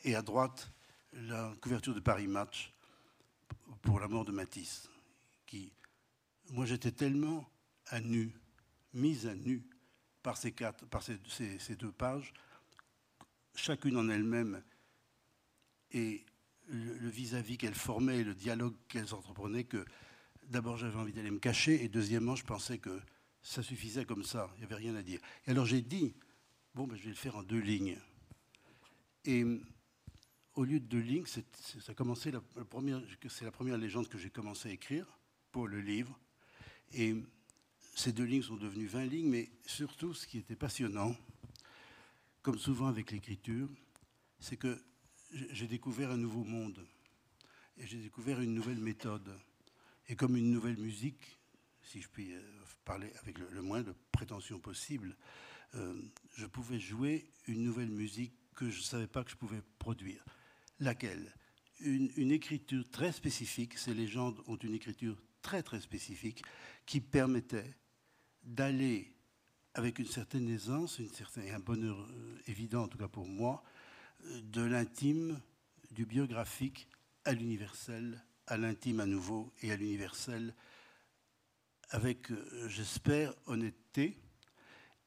et 0.04 0.14
à 0.14 0.23
droite, 0.23 0.71
la 1.12 1.52
couverture 1.61 1.95
de 1.95 2.00
Paris 2.00 2.28
Match 2.28 2.73
pour 3.83 3.99
la 3.99 4.09
mort 4.09 4.25
de 4.25 4.33
Matisse. 4.33 4.88
Moi, 6.50 6.64
j'étais 6.64 6.92
tellement 6.92 7.48
à 7.86 8.00
nu, 8.00 8.32
mise 8.92 9.26
à 9.26 9.34
nu 9.34 9.64
par 10.22 10.36
ces, 10.36 10.52
deux 11.78 11.92
pages, 11.92 12.32
chacune 13.54 13.96
en 13.96 14.08
elle-même, 14.08 14.62
et 15.92 16.24
le 16.68 17.08
vis-à-vis 17.08 17.58
qu'elles 17.58 17.74
formaient, 17.74 18.24
le 18.24 18.34
dialogue 18.34 18.74
qu'elles 18.88 19.14
entreprenaient, 19.14 19.64
que 19.64 19.84
d'abord 20.48 20.78
j'avais 20.78 20.98
envie 20.98 21.12
d'aller 21.12 21.30
me 21.30 21.38
cacher, 21.38 21.84
et 21.84 21.88
deuxièmement, 21.88 22.34
je 22.34 22.44
pensais 22.44 22.78
que 22.78 23.00
ça 23.40 23.62
suffisait 23.62 24.04
comme 24.04 24.24
ça, 24.24 24.50
il 24.56 24.58
n'y 24.58 24.64
avait 24.64 24.74
rien 24.74 24.96
à 24.96 25.02
dire. 25.02 25.20
Et 25.46 25.52
alors 25.52 25.66
j'ai 25.66 25.82
dit, 25.82 26.14
bon, 26.74 26.88
ben, 26.88 26.96
je 26.96 27.04
vais 27.04 27.10
le 27.10 27.14
faire 27.14 27.36
en 27.36 27.44
deux 27.44 27.60
lignes. 27.60 27.98
Et 29.24 29.44
au 30.54 30.64
lieu 30.64 30.80
de 30.80 30.86
deux 30.86 31.00
lignes, 31.00 31.26
c'est 31.26 31.44
la 33.42 33.50
première 33.52 33.78
légende 33.78 34.08
que 34.08 34.18
j'ai 34.18 34.30
commencé 34.30 34.68
à 34.70 34.72
écrire 34.72 35.06
le 35.64 35.80
livre. 35.80 36.18
Et 36.92 37.14
ces 37.94 38.12
deux 38.12 38.25
lignes 38.25 38.42
sont 38.42 38.56
devenues 38.56 38.86
20 38.86 39.06
lignes, 39.06 39.30
mais 39.30 39.50
surtout, 39.64 40.12
ce 40.12 40.26
qui 40.26 40.38
était 40.38 40.56
passionnant, 40.56 41.16
comme 42.42 42.58
souvent 42.58 42.88
avec 42.88 43.10
l'écriture, 43.10 43.68
c'est 44.38 44.56
que 44.56 44.78
j'ai 45.50 45.66
découvert 45.66 46.10
un 46.10 46.16
nouveau 46.16 46.44
monde. 46.44 46.86
Et 47.78 47.86
j'ai 47.86 47.98
découvert 47.98 48.40
une 48.40 48.54
nouvelle 48.54 48.78
méthode. 48.78 49.38
Et 50.08 50.16
comme 50.16 50.36
une 50.36 50.50
nouvelle 50.50 50.78
musique, 50.78 51.38
si 51.82 52.00
je 52.00 52.08
puis 52.08 52.32
euh, 52.32 52.40
parler 52.84 53.12
avec 53.22 53.38
le, 53.38 53.62
moins 53.62 53.82
de 53.82 53.94
prétention 54.12 54.58
possible, 54.58 55.16
euh, 55.75 55.94
je 56.34 56.46
pouvais 56.46 56.78
jouer 56.78 57.30
une 57.46 57.64
nouvelle 57.64 57.90
musique 57.90 58.32
que 58.54 58.70
je 58.70 58.78
ne 58.78 58.84
savais 58.84 59.06
pas 59.06 59.25
que 59.25 59.30
je 59.30 59.36
pouvais 59.36 59.62
produire. 59.78 60.25
Laquelle? 60.80 61.34
Une, 61.80 62.32
écriture 62.32 62.88
très 62.90 63.12
spécifique, 63.12 63.76
ces 63.76 63.92
légendes 63.92 64.42
ont 64.46 64.56
une 64.56 64.72
écriture 64.72 65.20
très 65.46 65.62
très 65.62 65.80
spécifique 65.80 66.42
qui 66.86 67.00
permettait 67.00 67.76
d'aller 68.42 69.14
avec 69.74 70.00
une 70.00 70.08
certaine 70.08 70.48
aisance, 70.48 70.98
une 70.98 71.12
certaine, 71.12 71.54
un 71.54 71.60
bonheur 71.60 72.00
euh, 72.00 72.42
évident 72.48 72.82
en 72.82 72.88
tout 72.88 72.98
cas 72.98 73.06
pour 73.06 73.28
moi, 73.28 73.62
de 74.24 74.62
l'intime, 74.62 75.40
du 75.92 76.04
biographique 76.04 76.88
à 77.24 77.32
l'universel, 77.32 78.24
à 78.48 78.56
l'intime 78.56 78.98
à 78.98 79.06
nouveau 79.06 79.52
et 79.62 79.70
à 79.70 79.76
l'universel, 79.76 80.52
avec, 81.90 82.32
euh, 82.32 82.68
j'espère, 82.68 83.32
honnêteté 83.46 84.18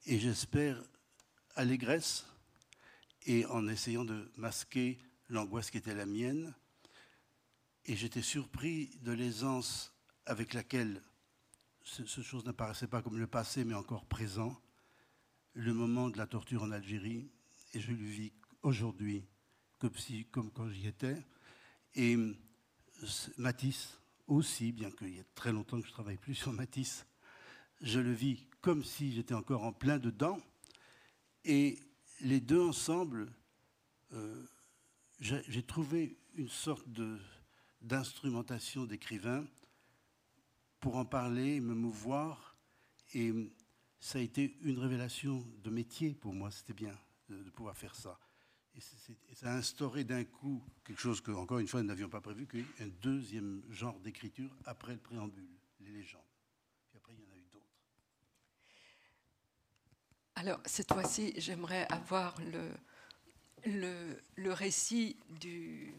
et 0.06 0.18
j'espère 0.18 0.82
allégresse, 1.54 2.24
et 3.26 3.44
en 3.44 3.68
essayant 3.68 4.06
de 4.06 4.32
masquer 4.38 4.96
l'angoisse 5.28 5.70
qui 5.70 5.76
était 5.76 5.94
la 5.94 6.06
mienne. 6.06 6.54
Et 7.84 7.94
j'étais 7.94 8.22
surpris 8.22 8.90
de 9.02 9.12
l'aisance 9.12 9.92
avec 10.30 10.54
laquelle 10.54 11.02
ce, 11.82 12.04
chose 12.22 12.44
n'apparaissait 12.44 12.86
pas 12.86 13.02
comme 13.02 13.18
le 13.18 13.26
passé, 13.26 13.64
mais 13.64 13.74
encore 13.74 14.06
présent, 14.06 14.56
le 15.54 15.74
moment 15.74 16.08
de 16.08 16.18
la 16.18 16.28
torture 16.28 16.62
en 16.62 16.70
Algérie, 16.70 17.28
et 17.74 17.80
je 17.80 17.90
le 17.90 17.96
vis 17.96 18.32
aujourd'hui 18.62 19.26
comme 20.30 20.52
quand 20.52 20.68
j'y 20.70 20.86
étais. 20.86 21.16
Et 21.96 22.16
Matisse 23.38 23.98
aussi, 24.28 24.70
bien 24.70 24.92
qu'il 24.92 25.08
y 25.08 25.18
ait 25.18 25.26
très 25.34 25.50
longtemps 25.50 25.78
que 25.80 25.86
je 25.86 25.90
ne 25.90 25.94
travaille 25.94 26.16
plus 26.16 26.36
sur 26.36 26.52
Matisse, 26.52 27.06
je 27.80 27.98
le 27.98 28.12
vis 28.12 28.46
comme 28.60 28.84
si 28.84 29.12
j'étais 29.12 29.34
encore 29.34 29.64
en 29.64 29.72
plein 29.72 29.98
dedans. 29.98 30.38
Et 31.44 31.76
les 32.20 32.40
deux 32.40 32.60
ensemble, 32.60 33.32
euh, 34.12 34.46
j'ai 35.18 35.64
trouvé 35.64 36.16
une 36.34 36.48
sorte 36.48 36.86
d'instrumentation 37.80 38.84
d'écrivain 38.84 39.44
pour 40.80 40.96
en 40.96 41.04
parler, 41.04 41.60
me 41.60 41.74
mouvoir. 41.74 42.56
Et 43.14 43.32
ça 43.98 44.18
a 44.18 44.22
été 44.22 44.56
une 44.62 44.78
révélation 44.78 45.46
de 45.62 45.70
métier 45.70 46.14
pour 46.14 46.32
moi, 46.32 46.50
c'était 46.50 46.72
bien 46.72 46.98
de, 47.28 47.50
pouvoir 47.50 47.76
faire 47.76 47.94
ça. 47.94 48.18
Et, 48.74 48.80
ça 49.34 49.52
a 49.52 49.56
instauré 49.56 50.04
d'un 50.04 50.24
coup 50.24 50.64
quelque 50.84 51.00
chose 51.00 51.20
que, 51.20 51.30
encore 51.30 51.58
une 51.58 51.68
fois, 51.68 51.82
nous 51.82 51.88
n'avions 51.88 52.08
pas 52.08 52.20
prévu, 52.20 52.46
qu'un 52.46 52.88
deuxième 53.02 53.62
genre 53.70 53.98
d'écriture 54.00 54.50
après 54.64 54.92
le 54.92 54.98
préambule, 54.98 55.48
les 55.80 55.90
légendes. 55.90 56.22
Puis 56.88 56.96
après, 56.96 57.14
il 57.14 57.20
y 57.20 57.26
en 57.26 57.32
a 57.32 57.36
eu 57.36 57.46
d'autres. 57.52 57.66
Alors, 60.36 60.60
cette 60.64 60.92
fois-ci, 60.92 61.34
j'aimerais 61.36 61.86
avoir 61.90 62.40
le, 62.40 62.70
le, 64.36 64.52
récit 64.52 65.16
du, 65.28 65.94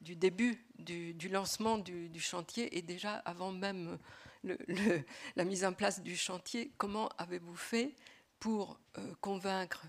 du 0.00 0.16
début, 0.16 0.64
du, 0.78 1.28
lancement 1.28 1.78
du, 1.78 2.20
chantier, 2.20 2.76
et 2.76 2.82
déjà 2.82 3.14
avant 3.14 3.52
même 3.52 3.98
la 5.36 5.44
mise 5.44 5.64
en 5.64 5.72
place 5.72 6.00
du 6.02 6.16
chantier, 6.16 6.72
comment 6.76 7.08
avez-vous 7.18 7.56
fait 7.56 7.94
pour 8.38 8.78
euh, 8.98 9.14
convaincre 9.20 9.86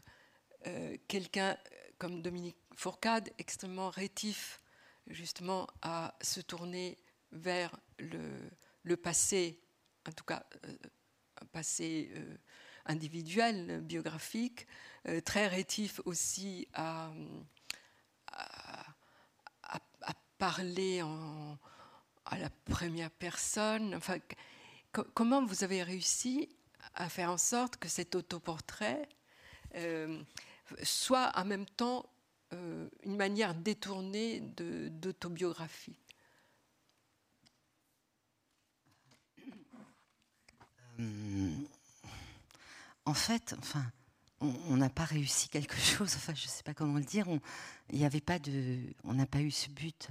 euh, 0.65 0.97
quelqu'un 1.07 1.57
comme 1.97 2.21
Dominique 2.21 2.57
Fourcade, 2.75 3.29
extrêmement 3.37 3.89
rétif 3.89 4.61
justement 5.07 5.67
à 5.81 6.15
se 6.21 6.41
tourner 6.41 6.97
vers 7.31 7.75
le, 7.99 8.95
passé, 8.95 9.59
en 10.07 10.11
tout 10.11 10.23
cas 10.23 10.45
euh, 10.65 10.77
un 11.41 11.45
passé 11.47 12.11
individuel, 12.85 13.81
biographique, 13.81 14.65
très 15.23 15.47
rétif 15.47 16.01
aussi 16.05 16.67
à, 16.73 17.11
parler 20.37 21.01
à 22.25 22.37
la 22.37 22.49
première 22.65 23.11
personne. 23.11 23.95
Enfin, 23.95 24.17
comment 24.91 25.45
vous 25.45 25.63
avez 25.63 25.83
réussi 25.83 26.49
à 26.93 27.09
faire 27.09 27.31
en 27.31 27.37
sorte 27.37 27.77
que 27.77 27.87
cet 27.87 28.15
autoportrait 28.15 29.07
euh, 29.75 30.21
soit 30.83 31.31
en 31.35 31.45
même 31.45 31.65
temps 31.65 32.05
euh, 32.53 32.89
une 33.03 33.17
manière 33.17 33.53
détournée 33.53 34.39
d'autobiographie? 34.41 35.99
En 43.05 43.13
fait, 43.13 43.55
enfin, 43.59 43.85
on 44.39 44.77
n'a 44.77 44.89
pas 44.89 45.05
réussi 45.05 45.49
quelque 45.49 45.75
chose. 45.77 46.13
Enfin, 46.15 46.33
je 46.35 46.45
ne 46.45 46.49
sais 46.49 46.63
pas 46.63 46.73
comment 46.73 46.97
le 46.97 47.03
dire. 47.03 47.27
N'y 47.91 48.05
avait 48.05 48.21
pas 48.21 48.39
de, 48.39 48.79
on 49.03 49.13
n'a 49.13 49.25
pas 49.25 49.41
eu 49.41 49.51
ce 49.51 49.69
but. 49.69 50.09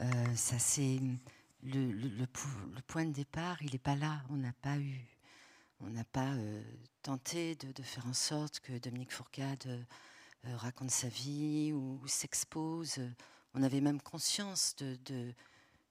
Euh, 0.00 0.34
ça 0.34 0.58
c'est 0.58 1.00
le, 1.62 2.26
point 2.86 3.04
de 3.04 3.12
départ. 3.12 3.62
Il 3.62 3.72
n'est 3.72 3.78
pas 3.78 3.96
là. 3.96 4.22
On 4.30 4.36
n'a 4.36 4.52
pas 4.52 4.76
eu, 4.78 5.00
on 5.80 5.90
n'a 5.90 6.04
pas 6.04 6.32
euh, 6.32 6.62
tenté 7.02 7.54
de, 7.56 7.82
faire 7.82 8.06
en 8.06 8.12
sorte 8.12 8.60
que 8.60 8.78
Dominique 8.78 9.12
Fourcade 9.12 9.66
euh, 9.66 10.56
raconte 10.56 10.90
sa 10.90 11.08
vie 11.08 11.72
ou, 11.72 12.00
s'expose. 12.06 13.00
On 13.54 13.62
avait 13.62 13.80
même 13.80 14.00
conscience 14.00 14.74
de, 14.76 15.32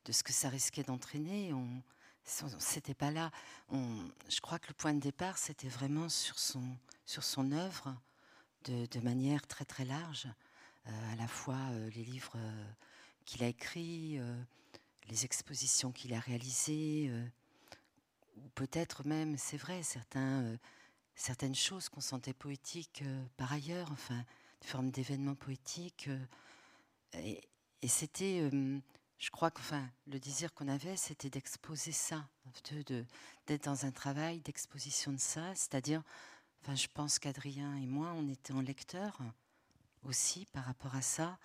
ce 0.10 0.24
que 0.24 0.34
ça 0.34 0.50
risquait 0.50 0.84
d'entraîner. 0.84 1.53
On, 1.53 1.82
c'était 2.25 2.94
pas 2.94 3.12
là. 3.12 3.32
je 3.72 4.42
crois 4.42 4.60
que 4.60 4.68
le 4.70 4.74
point 4.74 4.94
de 4.94 5.00
départ, 5.00 5.38
c'était 5.38 5.68
vraiment 5.68 6.10
sur 6.10 6.39
son, 6.39 6.63
sur 7.06 7.24
son 7.24 7.51
œuvre, 7.51 7.96
de, 8.65 9.00
manière 9.01 9.46
très 9.48 9.65
très 9.65 9.86
large, 9.86 10.27
euh, 10.88 11.12
à 11.12 11.15
la 11.15 11.27
fois 11.27 11.58
euh, 11.72 11.89
les 11.96 12.03
livres 12.03 12.34
euh, 12.36 12.65
qu'il 13.25 13.44
a 13.44 13.48
écrits, 13.48 14.20
les 15.10 15.25
expositions 15.25 15.92
qu'il 15.92 16.13
a 16.13 16.20
réalisées, 16.20 17.10
ou 18.36 18.50
peut-être 18.56 19.06
même, 19.06 19.38
c'est 19.38 19.56
vrai, 19.56 19.82
certains, 19.82 20.58
certaines 21.15 21.56
choses 21.56 21.88
qu'on 21.88 22.01
sentait 22.01 22.34
poétiques 22.34 23.03
par 23.38 23.53
ailleurs, 23.53 23.89
enfin, 23.94 24.25
des 24.62 24.68
formes 24.68 24.92
d'événements 24.92 25.36
poétiques. 25.36 26.10
et 27.13 27.88
c'était 27.88 28.50
je 29.24 29.30
crois 29.30 29.51
que 29.51 29.62
enfin, 29.62 29.89
le 30.08 30.20
désir 30.20 30.53
qu'on 30.53 30.68
avait, 30.68 30.98
c'était 30.98 31.30
d'exposer 31.30 31.94
ça, 31.94 32.27
d'être 32.46 32.92
de, 32.92 33.06
dans 33.63 33.86
un 33.86 33.92
travail 33.92 34.42
d'exposition 34.42 35.13
de 35.13 35.20
ça. 35.20 35.56
C'est-à-dire, 35.56 36.03
enfin, 36.62 36.75
je 36.75 36.88
pense 36.94 37.20
qu'Adrien 37.20 37.74
et 37.77 37.86
moi, 37.86 38.12
on 38.18 38.27
était 38.27 38.51
en 38.51 38.60
lecteur 38.60 39.18
aussi 40.03 40.46
par 40.51 40.65
rapport 40.65 40.94
à 40.96 41.01
ça, 41.01 41.38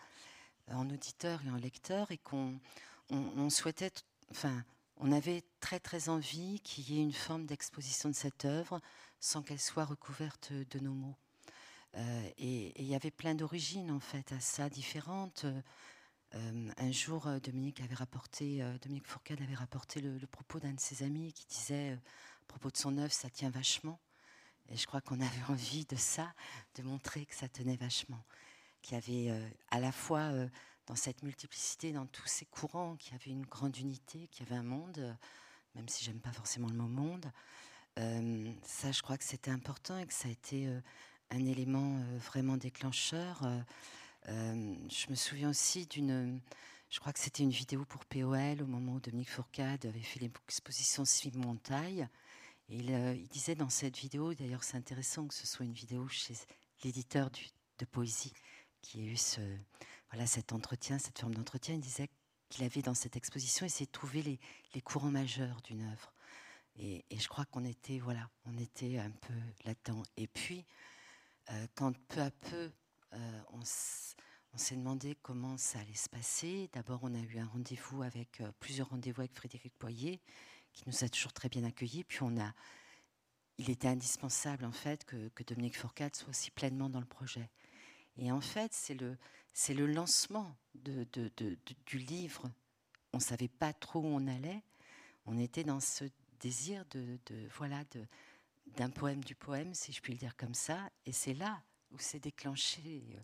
en 0.72 0.90
auditeur 0.90 1.40
et 1.46 1.50
en 1.50 1.54
lecteur, 1.54 2.10
et 2.10 2.18
qu'on 2.18 2.58
on, 3.10 3.48
souhaitait, 3.48 3.92
enfin, 4.32 4.64
on 4.96 5.12
avait 5.12 5.44
très 5.60 5.78
très 5.78 6.08
envie 6.08 6.58
qu'il 6.64 6.90
y 6.90 6.98
ait 6.98 7.02
une 7.02 7.12
forme 7.12 7.46
d'exposition 7.46 8.08
de 8.08 8.14
cette 8.16 8.44
œuvre 8.44 8.80
sans 9.20 9.40
qu'elle 9.40 9.60
soit 9.60 9.84
recouverte 9.84 10.52
de 10.52 10.80
nos 10.80 10.94
mots. 10.94 11.16
Euh, 11.94 12.30
et 12.38 12.82
il 12.82 12.88
y 12.88 12.96
avait 12.96 13.12
plein 13.12 13.36
d'origines 13.36 13.92
en 13.92 14.00
fait 14.00 14.32
à 14.32 14.40
ça, 14.40 14.68
différentes. 14.68 15.46
Un 16.32 16.92
jour, 16.92 17.26
Dominique 17.42 17.80
avait 17.80 17.94
rapporté, 17.94 18.62
Dominique 18.82 19.06
Fourcade 19.06 19.40
avait 19.40 19.54
rapporté 19.54 20.00
le, 20.00 20.18
propos 20.26 20.60
d'un 20.60 20.72
de 20.72 20.80
ses 20.80 21.02
amis 21.02 21.32
qui 21.32 21.46
disait, 21.46 21.92
à 21.92 22.46
propos 22.48 22.70
de 22.70 22.76
son 22.76 22.98
œuvre, 22.98 23.12
ça 23.12 23.30
tient 23.30 23.50
vachement. 23.50 23.98
Et 24.68 24.76
je 24.76 24.86
crois 24.86 25.00
qu'on 25.00 25.20
avait 25.20 25.42
envie 25.48 25.86
de 25.86 25.96
ça, 25.96 26.32
de 26.74 26.82
montrer 26.82 27.26
que 27.26 27.34
ça 27.34 27.48
tenait 27.48 27.76
vachement. 27.76 28.22
Qu'il 28.82 28.94
y 28.94 28.98
avait 28.98 29.50
à 29.70 29.80
la 29.80 29.90
fois 29.90 30.30
dans 30.86 30.96
cette 30.96 31.22
multiplicité, 31.22 31.92
dans 31.92 32.06
tous 32.06 32.26
ces 32.26 32.44
courants, 32.44 32.96
qu'il 32.96 33.12
y 33.12 33.16
avait 33.16 33.30
une 33.30 33.46
grande 33.46 33.76
unité, 33.76 34.28
qu'il 34.28 34.46
y 34.46 34.50
avait 34.50 34.60
un 34.60 34.64
monde, 34.64 35.16
même 35.74 35.88
si 35.88 36.04
j'aime 36.04 36.20
pas 36.20 36.32
forcément 36.32 36.68
le 36.68 36.74
mot 36.74 36.88
monde. 36.88 37.32
ça, 38.62 38.92
je 38.92 39.02
crois 39.02 39.16
que 39.16 39.24
c'était 39.24 39.50
important 39.50 39.98
et 39.98 40.06
que 40.06 40.14
ça 40.14 40.28
a 40.28 40.30
été 40.30 40.68
un 41.30 41.44
élément 41.44 42.00
vraiment 42.18 42.56
déclencheur. 42.56 43.42
Je 44.28 45.10
me 45.10 45.14
souviens 45.14 45.50
aussi 45.50 45.86
d'une, 45.86 46.40
je 46.90 47.00
crois 47.00 47.12
que 47.12 47.18
c'était 47.18 47.42
une 47.42 47.50
vidéo 47.50 47.84
pour 47.84 48.04
POL 48.06 48.62
au 48.62 48.66
moment 48.66 48.94
où 48.94 49.00
Dominique 49.00 49.30
Fourcade 49.30 49.84
avait 49.86 50.00
fait 50.00 50.20
l'exposition 50.20 51.04
Suivre 51.04 51.38
Montagne. 51.38 52.08
Et 52.70 52.76
il, 52.76 53.28
disait 53.28 53.54
dans 53.54 53.70
cette 53.70 53.98
vidéo, 53.98 54.34
d'ailleurs 54.34 54.64
c'est 54.64 54.76
intéressant 54.76 55.26
que 55.26 55.34
ce 55.34 55.46
soit 55.46 55.64
une 55.64 55.72
vidéo 55.72 56.06
chez 56.08 56.34
l'éditeur 56.84 57.30
de 57.78 57.84
poésie 57.86 58.32
qui 58.82 59.00
ait 59.00 59.06
eu 59.06 59.16
ce, 59.16 59.40
voilà, 60.10 60.26
cet 60.26 60.52
entretien, 60.52 60.98
cette 60.98 61.18
forme 61.18 61.34
d'entretien, 61.34 61.74
il 61.74 61.80
disait 61.80 62.10
qu'il 62.48 62.64
avait 62.64 62.82
dans 62.82 62.94
cette 62.94 63.16
exposition 63.16 63.66
essayé 63.66 63.86
de 63.86 63.92
trouver 63.92 64.22
les, 64.74 64.80
courants 64.80 65.10
majeurs 65.10 65.60
d'une 65.62 65.82
œuvre. 65.82 66.12
Et, 66.76 67.04
et, 67.10 67.18
je 67.18 67.28
crois 67.28 67.44
qu'on 67.46 67.64
était, 67.64 67.98
voilà, 67.98 68.30
on 68.44 68.56
était 68.56 68.98
un 68.98 69.10
peu 69.10 69.34
là-dedans. 69.64 70.02
Et 70.16 70.28
puis, 70.28 70.64
euh, 71.50 71.66
quand 71.74 71.92
peu 72.08 72.20
à 72.20 72.30
peu, 72.30 72.70
euh, 73.14 73.40
on, 73.50 73.64
s'est 73.64 74.76
demandé 74.76 75.16
comment 75.22 75.56
ça 75.56 75.78
allait 75.78 75.94
se 75.94 76.08
passer, 76.08 76.68
d'abord 76.72 77.00
on 77.02 77.14
a 77.14 77.18
eu 77.18 77.38
un 77.38 77.46
rendez-vous 77.46 78.02
avec, 78.02 78.40
euh, 78.40 78.50
plusieurs 78.60 78.88
rendez-vous 78.90 79.20
avec 79.20 79.34
Frédéric 79.34 79.72
Poyer, 79.78 80.20
qui 80.72 80.82
nous 80.86 81.04
a 81.04 81.08
toujours 81.08 81.32
très 81.32 81.48
bien 81.48 81.64
accueillis. 81.64 82.04
Puis 82.04 82.18
on 82.22 82.38
a, 82.40 82.52
il 83.58 83.70
était 83.70 83.88
indispensable 83.88 84.64
en 84.64 84.72
fait 84.72 85.04
que, 85.04 85.28
que 85.28 85.42
Dominique 85.44 85.76
Fourcade 85.76 86.14
soit 86.14 86.30
aussi 86.30 86.50
pleinement 86.50 86.90
dans 86.90 87.00
le 87.00 87.06
projet. 87.06 87.50
Et 88.18 88.32
en 88.32 88.40
fait, 88.40 88.72
c'est 88.74 88.94
le, 88.94 89.16
le 89.68 89.86
lancement 89.86 90.56
du 90.74 91.98
livre. 91.98 92.50
On 93.12 93.18
ne 93.18 93.22
savait 93.22 93.48
pas 93.48 93.72
trop 93.72 94.00
où 94.00 94.06
on 94.06 94.26
allait. 94.26 94.62
On 95.26 95.38
était 95.38 95.64
dans 95.64 95.80
ce 95.80 96.04
désir 96.40 96.84
de, 96.90 97.18
voilà 97.56 97.84
d'un 98.76 98.90
poème 98.90 99.22
du 99.22 99.34
poème, 99.34 99.74
si 99.74 99.92
je 99.92 100.00
puis 100.00 100.12
le 100.12 100.18
dire 100.18 100.36
comme 100.36 100.54
ça. 100.54 100.90
Et 101.06 101.12
c'est 101.12 101.34
là 101.34 101.62
où 101.90 101.98
s'est 101.98 102.20
déclenché 102.20 103.04
euh, 103.14 103.20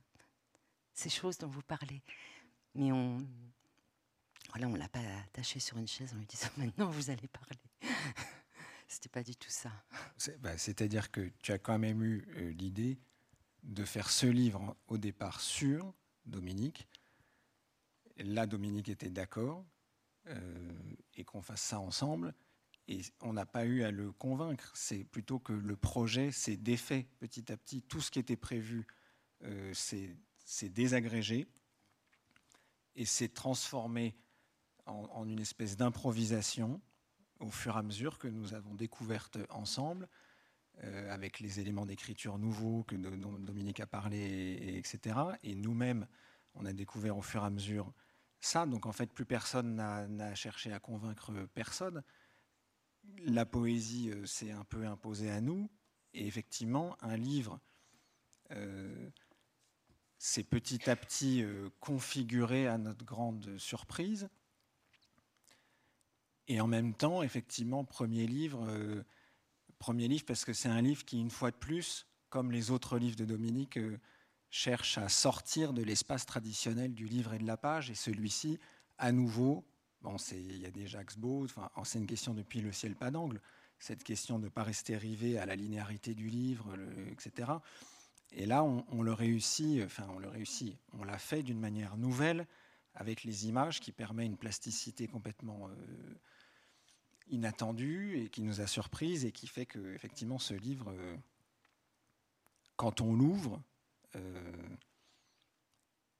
ces 0.92 1.10
choses 1.10 1.38
dont 1.38 1.48
vous 1.48 1.62
parlez. 1.62 2.02
Mais 2.74 2.92
on, 2.92 3.26
voilà, 4.50 4.68
on 4.68 4.74
l'a 4.74 4.88
pas 4.88 5.00
attaché 5.26 5.60
sur 5.60 5.78
une 5.78 5.88
chaise 5.88 6.12
en 6.14 6.18
lui 6.18 6.26
disant 6.26 6.48
maintenant 6.56 6.88
vous 6.88 7.10
allez 7.10 7.28
parler. 7.28 7.58
C'était 8.88 9.08
pas 9.08 9.22
du 9.22 9.34
tout 9.34 9.50
ça. 9.50 9.72
Bah, 10.40 10.56
c'est-à-dire 10.58 11.10
que 11.10 11.32
tu 11.42 11.52
as 11.52 11.58
quand 11.58 11.78
même 11.78 12.02
eu 12.02 12.26
euh, 12.36 12.52
l'idée 12.52 12.98
de 13.62 13.84
faire 13.84 14.10
ce 14.10 14.26
livre 14.26 14.76
au 14.86 14.98
départ 14.98 15.40
sur 15.40 15.94
Dominique. 16.26 16.86
Là, 18.18 18.46
Dominique 18.46 18.88
était 18.88 19.10
d'accord 19.10 19.64
euh, 20.26 20.72
et 21.14 21.24
qu'on 21.24 21.42
fasse 21.42 21.62
ça 21.62 21.80
ensemble. 21.80 22.34
Et 22.86 23.00
on 23.22 23.32
n'a 23.32 23.46
pas 23.46 23.64
eu 23.64 23.82
à 23.82 23.90
le 23.90 24.12
convaincre. 24.12 24.70
C'est 24.74 25.04
plutôt 25.04 25.38
que 25.38 25.52
le 25.52 25.76
projet 25.76 26.30
s'est 26.30 26.56
défait 26.56 27.06
petit 27.18 27.50
à 27.50 27.56
petit. 27.56 27.82
Tout 27.82 28.00
ce 28.00 28.10
qui 28.10 28.18
était 28.18 28.36
prévu 28.36 28.86
euh, 29.42 29.72
s'est 29.74 30.68
désagrégé 30.68 31.46
et 32.94 33.04
s'est 33.04 33.28
transformé 33.28 34.14
en, 34.86 35.26
une 35.26 35.40
espèce 35.40 35.76
d'improvisation 35.76 36.80
au 37.40 37.50
fur 37.50 37.76
et 37.76 37.78
à 37.78 37.82
mesure 37.82 38.18
que 38.18 38.28
nous 38.28 38.54
avons 38.54 38.74
découverte 38.74 39.38
ensemble 39.50 40.08
euh, 40.82 41.12
avec 41.12 41.40
les 41.40 41.60
éléments 41.60 41.86
d'écriture 41.86 42.38
nouveaux 42.38 42.84
que 42.84 42.96
dont 42.96 43.32
Dominique 43.32 43.80
a 43.80 43.86
parlé, 43.86 44.76
etc. 44.76 45.16
Et 45.42 45.54
nous-mêmes, 45.54 46.06
on 46.54 46.64
a 46.66 46.72
découvert 46.72 47.16
au 47.16 47.22
fur 47.22 47.42
et 47.42 47.46
à 47.46 47.50
mesure 47.50 47.92
ça. 48.40 48.66
Donc 48.66 48.86
en 48.86 48.92
fait, 48.92 49.12
plus 49.12 49.24
personne 49.24 49.76
n'a 49.76 50.34
cherché 50.34 50.72
à 50.72 50.78
convaincre 50.78 51.32
personne. 51.54 52.02
La 53.26 53.46
poésie 53.46 54.10
euh, 54.10 54.26
s'est 54.26 54.50
un 54.50 54.64
peu 54.64 54.86
imposée 54.86 55.30
à 55.30 55.40
nous. 55.40 55.70
Et 56.12 56.26
effectivement, 56.26 56.96
un 57.00 57.16
livre 57.16 57.60
euh, 58.52 59.10
s'est 60.18 60.44
petit 60.44 60.88
à 60.88 60.96
petit 60.96 61.44
configuré 61.80 62.68
à 62.68 62.78
notre 62.78 63.04
grande 63.04 63.58
surprise. 63.58 64.28
Et 66.46 66.60
en 66.60 66.66
même 66.66 66.94
temps, 66.94 67.22
effectivement, 67.22 67.84
premier 67.84 68.26
livre 68.26 69.04
Premier 69.84 70.08
livre 70.08 70.24
parce 70.24 70.46
que 70.46 70.54
c'est 70.54 70.70
un 70.70 70.80
livre 70.80 71.04
qui, 71.04 71.20
une 71.20 71.30
fois 71.30 71.50
de 71.50 71.56
plus, 71.56 72.06
comme 72.30 72.50
les 72.50 72.70
autres 72.70 72.96
livres 72.98 73.16
de 73.16 73.26
Dominique, 73.26 73.76
euh, 73.76 74.00
cherche 74.48 74.96
à 74.96 75.10
sortir 75.10 75.74
de 75.74 75.82
l'espace 75.82 76.24
traditionnel 76.24 76.94
du 76.94 77.06
livre 77.06 77.34
et 77.34 77.38
de 77.38 77.46
la 77.46 77.58
page. 77.58 77.90
Et 77.90 77.94
celui-ci, 77.94 78.58
à 78.96 79.12
nouveau, 79.12 79.62
bon, 80.04 80.16
il 80.30 80.58
y 80.58 80.66
a 80.66 80.70
des 80.70 80.86
Jacques 80.86 81.18
Beau, 81.18 81.44
enfin, 81.44 81.68
c'est 81.82 81.98
une 81.98 82.06
question 82.06 82.34
depuis 82.34 82.60
le 82.60 82.70
ciel 82.70 82.94
pas 82.94 83.10
d'angle, 83.10 83.40
cette 83.80 84.04
question 84.04 84.38
de 84.38 84.44
ne 84.44 84.50
pas 84.50 84.62
rester 84.62 84.96
rivé 84.96 85.38
à 85.38 85.46
la 85.46 85.56
linéarité 85.56 86.14
du 86.14 86.28
livre, 86.28 86.76
etc. 87.10 87.52
Et 88.32 88.46
là, 88.46 88.64
on, 88.64 89.02
le 89.02 89.12
réussit, 89.12 89.82
enfin, 89.84 90.06
on 90.14 90.18
le 90.18 90.28
réussit, 90.28 90.76
on 90.92 91.04
l'a 91.04 91.18
fait 91.18 91.42
d'une 91.42 91.58
manière 91.58 91.96
nouvelle, 91.96 92.46
avec 92.94 93.24
les 93.24 93.46
images 93.46 93.80
qui 93.80 93.92
permet 93.92 94.26
une 94.26 94.36
plasticité 94.36 95.08
complètement 95.08 95.68
euh, 95.68 96.14
inattendu 97.28 98.18
et 98.18 98.28
qui 98.28 98.42
nous 98.42 98.60
a 98.60 98.66
surprise 98.66 99.24
et 99.24 99.32
qui 99.32 99.46
fait 99.46 99.66
que 99.66 99.94
effectivement 99.94 100.38
ce 100.38 100.54
livre, 100.54 100.90
euh, 100.90 101.16
quand 102.76 103.00
on 103.00 103.14
l'ouvre, 103.14 103.60
euh, 104.16 104.52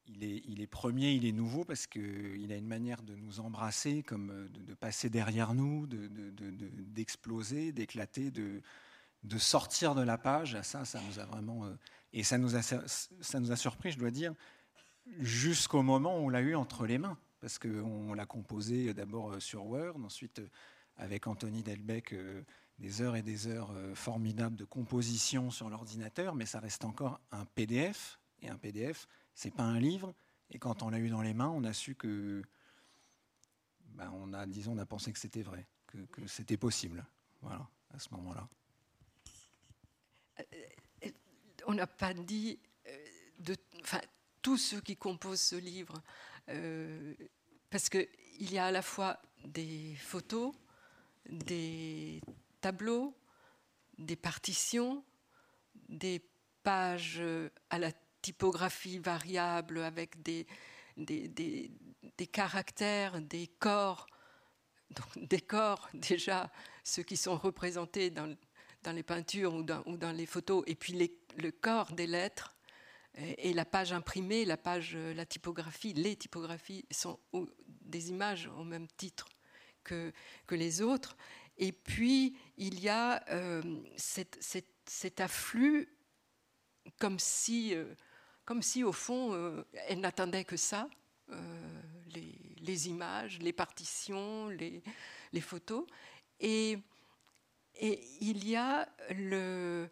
il, 0.09 0.61
est, 0.61 0.67
premier, 0.67 1.12
il 1.12 1.27
est 1.27 1.33
nouveau 1.33 1.64
parce 1.64 1.87
qu'il 1.87 2.53
a 2.53 2.57
une 2.57 2.67
manière 2.67 3.03
de 3.03 3.14
nous 3.14 3.40
embrasser, 3.40 4.03
comme 4.03 4.31
euh, 4.31 4.49
de, 4.49 4.75
passer 4.75 5.11
derrière 5.11 5.55
nous, 5.55 5.87
d'exploser, 5.87 7.73
de, 7.73 7.77
d'éclater, 7.77 8.31
de, 8.31 8.62
de 9.23 9.38
sortir 9.38 9.95
de 9.95 10.03
la 10.03 10.19
page. 10.19 10.61
Ça, 10.62 10.85
ça 10.85 11.01
nous 11.09 11.19
a 11.19 11.25
vraiment 11.25 11.69
et 12.12 12.23
ça 12.23 12.38
nous 12.38 12.57
a 12.57 12.62
ça 12.62 13.40
nous 13.40 13.51
a 13.51 13.57
surpris, 13.57 13.90
je 13.90 13.99
dois 13.99 14.11
dire, 14.11 14.35
jusqu'au 15.19 15.83
moment 15.83 16.19
où 16.19 16.27
on 16.27 16.29
l'a 16.29 16.40
eu 16.40 16.55
entre 16.55 16.87
les 16.87 16.99
mains 16.99 17.19
parce 17.40 17.59
qu'on 17.59 18.14
l'a 18.14 18.25
composé 18.25 18.95
d'abord 18.95 19.40
sur 19.43 19.67
Word, 19.67 19.97
ensuite 20.03 20.40
avec 20.97 21.27
Anthony 21.27 21.62
Delbecq 21.62 22.12
euh, 22.12 22.43
des 22.79 23.03
heures 23.03 23.17
et 23.17 23.23
des 23.23 23.47
heures 23.47 23.71
euh, 23.75 23.95
formidables 23.95 24.57
de 24.57 24.64
composition 24.64 25.51
sur 25.51 25.69
l'ordinateur, 25.69 26.35
mais 26.35 26.47
ça 26.47 26.61
reste 26.61 26.85
encore 26.85 27.21
un 27.31 27.45
PDF. 27.45 28.19
Et 28.43 28.49
un 28.49 28.57
PDF, 28.57 29.09
c'est 29.35 29.53
pas 29.53 29.64
un 29.64 29.81
livre. 29.81 30.14
Et 30.51 30.59
quand 30.59 30.83
on 30.83 30.90
l'a 30.90 30.99
eu 30.99 31.09
dans 31.09 31.23
les 31.23 31.35
mains, 31.35 31.49
on 31.49 31.64
a 31.64 31.73
su 31.73 31.94
que, 31.94 32.42
ben, 33.88 34.11
on 34.14 34.33
a, 34.33 34.47
disons, 34.47 34.73
on 34.73 34.79
a 34.79 34.87
pensé 34.87 35.12
que 35.12 35.18
c'était 35.18 35.42
vrai, 35.42 35.66
que, 35.87 36.27
c'était 36.27 36.57
possible. 36.57 37.05
Voilà, 37.42 37.68
à 37.92 37.99
ce 37.99 38.09
moment-là. 38.12 38.49
Euh, 40.40 41.11
on 41.66 41.75
n'a 41.75 41.87
pas 41.87 42.14
dit 42.14 42.59
de, 43.38 43.57
enfin, 43.81 44.01
tous 44.42 44.59
ceux 44.59 44.81
qui 44.81 44.97
composent 44.97 45.40
ce 45.40 45.57
livre, 45.57 46.03
parce 47.70 47.88
qu'il 47.88 48.09
y 48.38 48.59
a 48.59 48.66
à 48.66 48.70
la 48.70 48.83
fois 48.83 49.20
des 49.44 49.94
photos, 49.97 50.55
des 51.29 52.20
tableaux, 52.61 53.14
des 53.99 54.16
partitions, 54.16 55.05
des 55.88 56.23
pages 56.62 57.23
à 57.70 57.79
la 57.79 57.92
typographie 58.24 58.98
variable 58.98 59.82
avec 59.82 60.22
des, 60.22 60.46
des, 60.96 62.26
caractères, 62.32 63.20
des 63.20 63.48
corps. 63.58 64.06
Donc, 64.90 65.28
des 65.28 65.40
corps, 65.40 65.88
déjà, 65.92 66.50
ceux 66.82 67.02
qui 67.02 67.18
sont 67.18 67.37
représentés 67.37 68.08
dans, 68.08 68.34
dans 68.82 68.92
les 68.92 69.02
peintures 69.02 69.54
ou 69.54 69.62
dans, 69.62 69.82
ou 69.84 69.98
dans, 69.98 70.12
les 70.12 70.26
photos, 70.26 70.64
et 70.66 70.74
puis 70.74 70.94
le 71.37 71.50
corps 71.50 71.92
des 71.92 72.06
lettres, 72.06 72.56
et, 73.16 73.52
la 73.52 73.64
page 73.64 73.92
imprimée, 73.92 74.44
la 74.44 74.56
page, 74.56 74.96
la 74.96 75.26
typographie, 75.26 75.92
les 75.92 76.16
typographies 76.16 76.84
sont 76.90 77.20
des 77.82 78.08
images 78.08 78.50
au 78.58 78.64
même 78.64 78.88
titre 78.96 79.28
que, 79.84 80.12
que 80.46 80.54
les 80.54 80.82
autres. 80.82 81.16
Et 81.56 81.72
puis, 81.72 82.37
il 82.56 82.80
y 82.80 82.88
a 82.88 83.22
euh, 83.30 83.62
cet, 83.96 85.20
afflux 85.20 85.88
comme 86.98 87.18
si, 87.18 87.74
euh, 87.74 87.94
comme 88.44 88.62
si 88.62 88.85
au 88.85 88.92
fond, 88.92 89.33
euh, 89.33 89.64
elle 89.88 90.00
n'attendait 90.00 90.44
que 90.44 90.57
ça, 90.57 90.88
les, 92.14 92.38
les, 92.61 92.88
images, 92.88 93.38
les 93.40 93.52
partitions, 93.52 94.48
les, 94.48 94.83
photos. 95.40 95.87
Et, 96.40 96.78
il 97.80 98.46
y 98.46 98.54
a 98.54 98.88
le, 99.11 99.88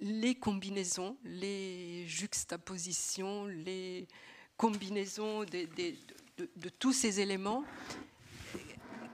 les 0.00 0.34
combinaisons, 0.34 1.18
les 1.24 2.06
juxtapositions, 2.06 3.46
les 3.46 4.08
combinaison 4.56 5.44
de, 5.44 6.68
tous 6.78 6.92
ces 6.92 7.20
éléments 7.20 7.64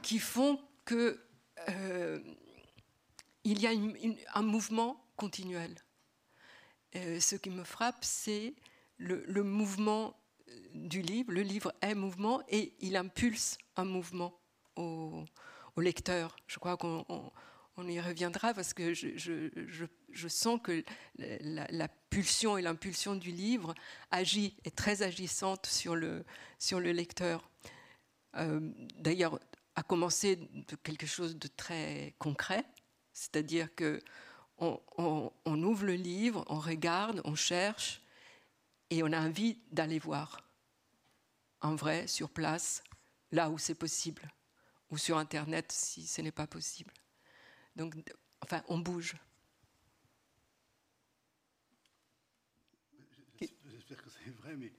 qui 0.03 0.19
font 0.19 0.61
que 0.85 1.21
euh, 1.69 2.21
il 3.45 3.61
y 3.61 3.67
a 3.67 3.71
un 4.35 4.43
mouvement 4.43 5.05
continuel. 5.17 5.75
Euh, 6.97 7.21
ce 7.21 7.37
qui 7.37 7.51
me 7.51 7.65
frappe, 7.65 8.03
c'est 8.03 8.55
le, 8.99 9.43
mouvement 9.43 10.17
du 10.75 11.03
livre. 11.03 11.33
Le 11.33 11.43
livre 11.43 11.73
est 11.81 11.95
mouvement 11.95 12.43
et 12.49 12.75
il 12.81 12.97
impulse 12.97 13.59
un 13.77 13.85
mouvement 13.85 14.39
au, 14.77 15.25
lecteur. 15.79 16.37
Je 16.47 16.59
crois 16.59 16.77
qu'on 16.77 17.33
y 17.89 17.99
reviendra 17.99 18.53
parce 18.53 18.75
que 18.75 18.93
je, 18.93 20.29
sens 20.29 20.61
que 20.63 20.85
la, 21.17 21.89
pulsion 22.11 22.59
et 22.59 22.63
l'impulsion 22.63 23.17
du 23.17 23.31
livre 23.31 23.75
agit, 24.11 24.55
est 24.65 24.77
très 24.77 25.03
agissante 25.03 25.67
sur 25.67 25.97
le, 25.97 26.25
sur 26.59 26.79
le 26.79 26.93
lecteur. 26.93 27.49
Euh, 28.37 28.61
d'ailleurs, 28.99 29.41
à 29.75 29.83
commencer 29.83 30.37
de 30.37 30.77
quelque 30.77 31.07
chose 31.07 31.37
de 31.39 31.49
très 31.49 32.15
concret, 32.19 32.65
c'est-à-dire 33.15 33.75
que 33.75 34.03
on, 34.63 35.63
ouvre 35.63 35.87
le 35.87 35.95
livre, 35.95 36.45
on 36.49 36.59
regarde, 36.59 37.21
on 37.25 37.35
cherche, 37.35 38.01
et 38.91 39.03
on 39.03 39.13
a 39.13 39.21
envie 39.21 39.59
d'aller 39.71 39.99
voir 39.99 40.43
en 41.63 41.77
vrai, 41.77 42.07
sur 42.09 42.29
place, 42.29 42.83
là 43.31 43.49
où 43.49 43.57
c'est 43.57 43.75
possible, 43.75 44.29
ou 44.91 44.99
sur 44.99 45.17
Internet 45.17 45.71
si 45.73 46.07
ce 46.07 46.21
n'est 46.21 46.33
pas 46.33 46.47
possible. 46.47 46.93
Donc, 47.77 47.95
enfin, 48.41 48.63
on 48.69 48.79
bouge. 48.79 49.15
J'espère 53.41 54.03
que 54.03 54.11
c'est 54.11 54.31
vrai, 54.31 54.57
mais. 54.57 54.73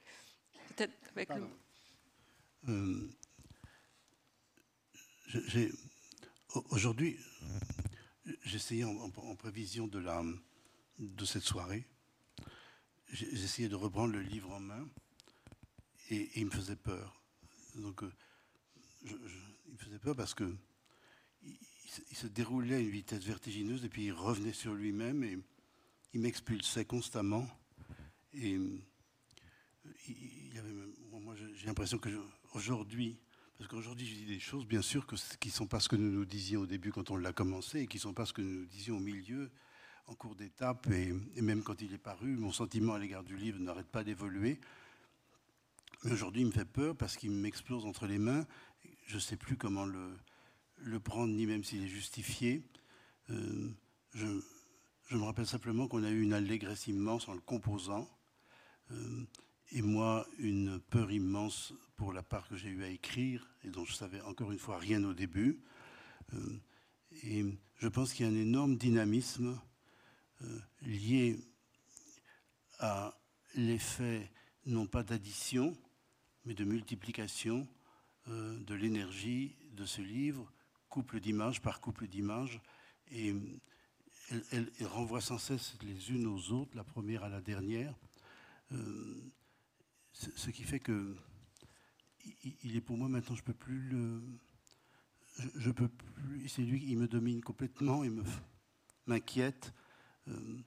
Peut-être 0.75 0.93
avec 1.11 1.29
le. 1.29 1.47
Euh, 2.69 3.09
Aujourd'hui, 6.69 7.17
essayé 8.53 8.83
en, 8.83 9.35
prévision 9.35 9.87
de, 9.87 9.99
la, 9.99 10.23
de 10.99 11.25
cette 11.25 11.43
soirée, 11.43 11.85
essayé 13.11 13.67
de 13.69 13.75
reprendre 13.75 14.13
le 14.13 14.21
livre 14.21 14.51
en 14.51 14.59
main 14.59 14.87
et, 16.09 16.29
il 16.35 16.45
me 16.45 16.51
faisait 16.51 16.75
peur. 16.75 17.21
Donc, 17.75 18.03
euh, 18.03 18.11
il 19.05 19.73
me 19.73 19.77
faisait 19.77 19.99
peur 19.99 20.15
parce 20.15 20.33
que 20.33 20.55
il, 21.43 22.17
se 22.17 22.27
déroulait 22.27 22.75
à 22.75 22.79
une 22.79 22.89
vitesse 22.89 23.23
vertigineuse 23.23 23.83
et 23.85 23.89
puis 23.89 24.05
il 24.05 24.13
revenait 24.13 24.53
sur 24.53 24.73
lui-même 24.73 25.23
et 25.23 25.37
il 26.13 26.21
m'expulsait 26.21 26.85
constamment. 26.85 27.47
Et 28.33 28.55
euh, 28.55 28.79
moi, 31.11 31.35
j'ai 31.35 31.67
l'impression 31.67 31.97
que 31.97 32.09
aujourd'hui, 32.53 33.19
parce 33.63 33.75
qu'aujourd'hui, 33.75 34.05
je 34.05 34.15
dis 34.15 34.25
des 34.25 34.41
choses, 34.41 34.65
bien 34.65 34.81
sûr, 34.81 35.07
que, 35.07 35.15
qui 35.39 35.47
ne 35.47 35.53
sont 35.53 35.67
pas 35.67 35.79
ce 35.79 35.87
que 35.87 35.95
nous 35.95 36.11
nous 36.11 36.25
disions 36.25 36.59
au 36.59 36.65
début 36.65 36.91
quand 36.91 37.11
on 37.11 37.15
l'a 37.15 37.31
commencé, 37.31 37.79
et 37.79 37.87
qui 37.87 37.95
ne 37.95 38.01
sont 38.01 38.13
pas 38.13 38.25
ce 38.25 38.33
que 38.33 38.41
nous 38.41 38.59
nous 38.59 38.65
disions 38.65 38.97
au 38.97 38.99
milieu, 38.99 39.49
en 40.07 40.15
cours 40.15 40.35
d'étape, 40.35 40.85
et, 40.91 41.13
même 41.41 41.63
quand 41.63 41.81
il 41.81 41.93
est 41.93 41.97
paru, 41.97 42.35
mon 42.35 42.51
sentiment 42.51 42.93
à 42.93 42.99
l'égard 42.99 43.23
du 43.23 43.37
livre 43.37 43.61
n'arrête 43.61 43.87
pas 43.87 44.03
d'évoluer. 44.03 44.59
Mais 46.03 46.11
aujourd'hui, 46.11 46.41
il 46.41 46.47
me 46.47 46.51
fait 46.51 46.65
peur 46.65 46.93
parce 46.97 47.15
qu'il 47.15 47.31
m'explose 47.31 47.85
entre 47.85 48.05
les 48.05 48.17
mains. 48.17 48.45
Je 49.05 49.15
ne 49.15 49.21
sais 49.21 49.37
plus 49.37 49.55
comment 49.55 49.85
le, 49.85 50.13
le 50.79 50.99
prendre, 50.99 51.33
ni 51.33 51.45
même 51.45 51.63
s'il 51.63 51.85
est 51.85 51.87
justifié. 51.87 52.63
Euh, 53.29 53.69
je, 54.13 54.25
me 54.25 55.23
rappelle 55.23 55.47
simplement 55.47 55.87
qu'on 55.87 56.03
a 56.03 56.09
eu 56.09 56.21
une 56.21 56.33
allégresse 56.33 56.87
immense 56.87 57.29
en 57.29 57.33
le 57.33 57.39
composant. 57.39 58.09
Euh, 58.91 59.23
et 59.73 59.81
moi, 59.81 60.27
une 60.37 60.79
peur 60.79 61.11
immense 61.11 61.73
pour 61.95 62.13
la 62.13 62.21
part 62.21 62.47
que 62.47 62.55
j'ai 62.55 62.69
eu 62.69 62.83
à 62.83 62.89
écrire, 62.89 63.49
et 63.63 63.69
dont 63.69 63.85
je 63.85 63.93
savais 63.93 64.21
encore 64.21 64.51
une 64.51 64.59
fois 64.59 64.77
rien 64.77 65.03
au 65.03 65.13
début. 65.13 65.59
Euh, 66.33 66.59
et 67.23 67.43
je 67.79 67.87
pense 67.87 68.13
qu'il 68.13 68.25
y 68.25 68.29
a 68.29 68.31
un 68.31 68.35
énorme 68.35 68.77
dynamisme 68.77 69.59
euh, 70.43 70.59
lié 70.83 71.39
à 72.79 73.17
l'effet, 73.55 74.31
non 74.67 74.85
pas 74.85 75.01
d'addition, 75.01 75.75
mais 76.45 76.53
de 76.53 76.65
multiplication 76.65 77.67
euh, 78.27 78.59
de 78.59 78.75
l'énergie 78.75 79.55
de 79.71 79.85
ce 79.85 80.01
livre, 80.01 80.51
couple 80.87 81.19
d'images 81.19 81.61
par 81.61 81.81
couple 81.81 82.07
d'images, 82.07 82.61
et 83.11 83.33
elle, 84.51 84.69
renvoie 84.81 85.21
sans 85.21 85.39
cesse 85.39 85.75
les 85.81 86.11
unes 86.11 86.27
aux 86.27 86.51
autres, 86.51 86.77
la 86.77 86.83
première 86.83 87.23
à 87.23 87.29
la 87.29 87.41
dernière 87.41 87.95
ce 90.13 90.49
qui 90.49 90.63
fait 90.63 90.79
que 90.79 91.15
il 92.63 92.75
est 92.75 92.81
pour 92.81 92.97
moi 92.97 93.09
maintenant, 93.09 93.35
je 93.35 93.43
peux 93.43 93.53
plus 93.53 93.79
le, 93.89 94.21
je, 95.55 95.71
peux 95.71 95.89
plus. 95.89 96.47
C'est 96.47 96.61
lui, 96.61 96.83
il 96.87 96.97
me 96.97 97.07
domine 97.07 97.41
complètement, 97.41 98.03
il 98.03 98.11
me 98.11 98.23
m'inquiète. 99.07 99.73
Euh, 100.27 100.57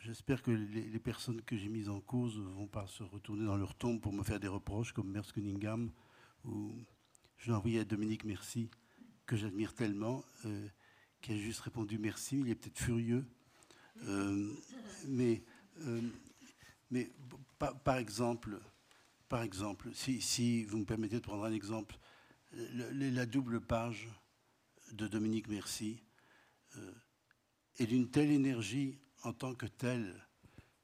j'espère 0.00 0.42
que 0.42 0.50
les, 0.50 0.98
personnes 0.98 1.42
que 1.42 1.56
j'ai 1.56 1.68
mises 1.68 1.88
en 1.88 2.00
cause 2.00 2.38
vont 2.38 2.66
pas 2.66 2.86
se 2.86 3.02
retourner 3.02 3.44
dans 3.44 3.56
leur 3.56 3.74
tombe 3.74 4.00
pour 4.00 4.12
me 4.12 4.22
faire 4.22 4.40
des 4.40 4.48
reproches, 4.48 4.92
comme 4.92 5.10
Merce 5.10 5.32
Cunningham, 5.32 5.90
ou 6.44 6.74
je 7.36 7.52
l'ai 7.52 7.78
à 7.78 7.84
Dominique 7.84 8.24
Merci, 8.24 8.70
que 9.26 9.36
j'admire 9.36 9.74
tellement, 9.74 10.24
euh, 10.46 10.66
qui 11.20 11.32
a 11.32 11.36
juste 11.36 11.60
répondu 11.60 11.98
merci. 11.98 12.38
Il 12.40 12.48
est 12.48 12.54
peut-être 12.54 12.78
furieux, 12.78 13.26
euh, 14.04 14.54
mais 15.08 15.44
mais 16.90 17.10
par, 17.58 17.96
exemple, 17.96 18.60
par 19.28 19.42
exemple 19.42 19.90
si, 19.94 20.64
vous 20.64 20.78
me 20.78 20.84
permettez 20.84 21.16
de 21.16 21.20
prendre 21.20 21.44
un 21.44 21.52
exemple, 21.52 21.98
la 22.52 23.26
double 23.26 23.60
page 23.60 24.08
de 24.92 25.08
Dominique 25.08 25.48
Merci 25.48 26.02
euh, 26.76 26.92
est 27.78 27.86
d'une 27.86 28.10
telle 28.10 28.30
énergie 28.30 28.98
en 29.24 29.32
tant 29.32 29.54
que 29.54 29.66
telle. 29.66 30.24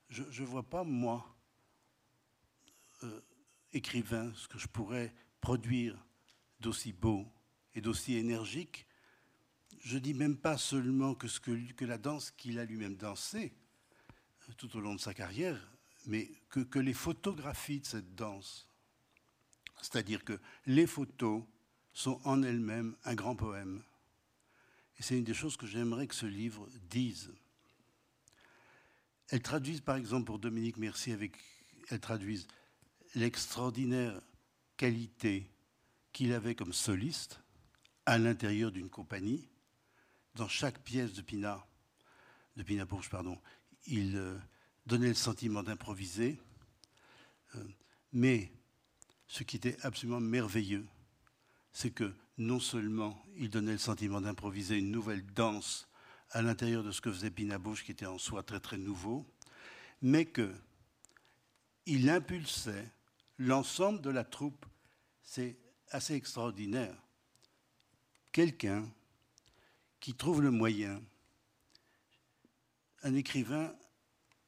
Je 0.08 0.22
ne 0.42 0.46
vois 0.46 0.68
pas, 0.68 0.84
moi, 0.84 1.36
euh, 3.04 3.20
écrivain, 3.72 4.32
ce 4.34 4.48
que 4.48 4.58
je 4.58 4.66
pourrais 4.66 5.14
produire 5.40 5.96
d'aussi 6.60 6.92
beau 6.92 7.26
et 7.74 7.80
d'aussi 7.80 8.16
énergique. 8.16 8.86
Je 9.80 9.98
dis 9.98 10.14
même 10.14 10.36
pas 10.36 10.58
seulement 10.58 11.14
que, 11.14 11.28
ce 11.28 11.40
que, 11.40 11.72
que 11.72 11.84
la 11.84 11.98
danse 11.98 12.30
qu'il 12.30 12.58
a 12.58 12.64
lui-même 12.64 12.96
dansée 12.96 13.52
euh, 14.48 14.52
tout 14.56 14.76
au 14.76 14.80
long 14.80 14.94
de 14.94 15.00
sa 15.00 15.14
carrière 15.14 15.71
mais 16.06 16.30
que, 16.48 16.78
les 16.78 16.94
photographies 16.94 17.80
de 17.80 17.86
cette 17.86 18.14
danse, 18.14 18.68
c'est-à-dire 19.80 20.24
que 20.24 20.38
les 20.66 20.86
photos 20.86 21.42
sont 21.92 22.20
en 22.24 22.42
elles-mêmes 22.42 22.96
un 23.04 23.14
grand 23.14 23.36
poème. 23.36 23.82
Et 24.98 25.02
c'est 25.02 25.18
une 25.18 25.24
des 25.24 25.34
choses 25.34 25.56
que 25.56 25.66
j'aimerais 25.66 26.06
que 26.06 26.14
ce 26.14 26.26
livre 26.26 26.68
dise. 26.88 27.34
Elles 29.28 29.42
traduisent 29.42 29.80
par 29.80 29.96
exemple 29.96 30.26
pour 30.26 30.38
Dominique 30.38 30.76
Mercier, 30.76 31.12
avec, 31.12 31.36
elles 31.88 32.00
traduisent 32.00 32.46
l'extraordinaire 33.14 34.20
qualité 34.76 35.50
qu'il 36.12 36.32
avait 36.32 36.54
comme 36.54 36.72
soliste 36.72 37.40
à 38.06 38.18
l'intérieur 38.18 38.72
d'une 38.72 38.90
compagnie. 38.90 39.48
Dans 40.34 40.48
chaque 40.48 40.80
pièce 40.80 41.12
de 41.12 41.22
Pina, 41.22 41.66
de 42.56 42.62
Pina 42.62 42.84
Bourges, 42.84 43.10
pardon, 43.10 43.38
il, 43.86 44.40
donnait 44.87 45.09
le 45.09 45.14
sentiment 45.14 45.62
d'improviser. 45.62 46.40
Euh, 47.55 47.64
mais 48.12 48.53
ce 49.27 49.42
qui 49.42 49.57
était 49.57 49.77
absolument 49.83 50.21
merveilleux, 50.21 50.87
c'est 51.73 51.90
que 51.90 52.12
non 52.38 52.61
seulement 52.61 53.23
il 53.37 53.51
donnait 53.51 53.73
le 53.73 53.79
sentiment 53.79 54.21
d'improviser 54.21 54.79
une 54.79 54.90
nouvelle 54.90 55.25
danse 55.33 55.88
à 56.31 56.42
l'intérieur 56.42 56.83
de 56.83 56.90
ce 56.90 57.01
que 57.01 57.12
faisait 57.12 57.31
Pina 57.31 57.59
qui 57.85 57.92
était 57.92 58.07
en 58.07 58.18
soi 58.18 58.42
très 58.42 58.61
très 58.61 58.79
nouveau, 58.79 59.27
mais 60.01 60.25
que 60.25 60.53
il 61.87 62.09
impulsait 62.09 62.90
l'ensemble 63.38 64.01
de 64.01 64.11
la 64.11 64.25
troupe. 64.25 64.66
C'est 65.23 65.59
assez 65.90 66.14
extraordinaire. 66.14 66.95
Quelqu'un 68.31 68.88
qui 70.01 70.14
trouve 70.14 70.42
le 70.42 70.51
moyen, 70.51 71.03
un 73.03 73.14
écrivain 73.14 73.75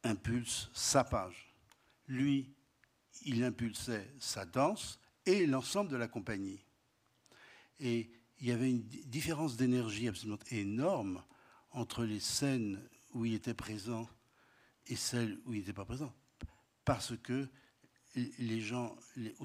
impulse 0.04 0.70
sa 0.72 1.04
page. 1.04 1.54
Lui, 2.06 2.54
il 3.24 3.42
impulsait 3.42 4.12
sa 4.18 4.44
danse 4.44 4.98
et 5.26 5.46
l'ensemble 5.46 5.90
de 5.90 5.96
la 5.96 6.08
compagnie. 6.08 6.60
Et 7.80 8.10
il 8.40 8.46
y 8.46 8.52
avait 8.52 8.70
une 8.70 8.82
différence 8.82 9.56
d'énergie 9.56 10.08
absolument 10.08 10.38
énorme 10.50 11.22
entre 11.70 12.04
les 12.04 12.20
scènes 12.20 12.80
où 13.12 13.24
il 13.24 13.34
était 13.34 13.54
présent 13.54 14.08
et 14.86 14.96
celles 14.96 15.40
où 15.44 15.54
il 15.54 15.60
n'était 15.60 15.72
pas 15.72 15.84
présent. 15.84 16.14
Parce 16.84 17.16
que 17.16 17.48
les 18.14 18.60
gens, 18.60 18.96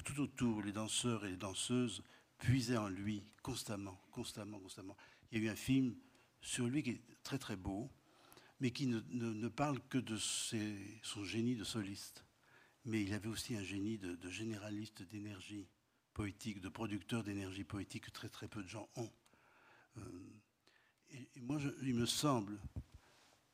tout 0.04 0.20
autour, 0.20 0.62
les 0.62 0.72
danseurs 0.72 1.26
et 1.26 1.32
les 1.32 1.38
danseuses, 1.38 2.04
puisaient 2.38 2.78
en 2.78 2.90
lui 2.90 3.24
constamment, 3.42 4.00
constamment, 4.12 4.60
constamment. 4.60 4.96
Il 5.32 5.40
y 5.40 5.42
a 5.42 5.46
eu 5.46 5.50
un 5.50 5.56
film 5.56 5.96
sur 6.42 6.68
lui 6.68 6.84
qui 6.84 6.92
est 6.92 7.02
très 7.24 7.38
très 7.38 7.56
beau, 7.56 7.90
mais 8.60 8.72
qui 8.72 8.88
ne, 8.88 9.48
parle 9.48 9.80
que 9.90 9.98
de 9.98 10.18
son 10.18 11.24
génie 11.24 11.56
de 11.56 11.64
soliste. 11.64 12.26
mais 12.86 13.04
il 13.04 13.14
avait 13.14 13.30
aussi 13.30 13.56
un 13.56 13.64
génie 13.64 13.98
de, 13.98 14.30
généraliste 14.30 15.04
d'énergie 15.04 15.68
poétique, 16.14 16.60
de 16.60 16.70
producteur 16.70 17.24
d'énergie 17.24 17.64
poétique 17.64 18.06
que 18.06 18.12
très 18.12 18.30
très 18.30 18.48
peu 18.48 18.62
de 18.64 18.68
gens 18.68 18.90
ont. 18.96 19.12
Euh, 19.98 20.02
et, 21.12 21.42
moi, 21.42 21.60
il 21.82 21.96
me 21.96 22.06
semble 22.06 22.60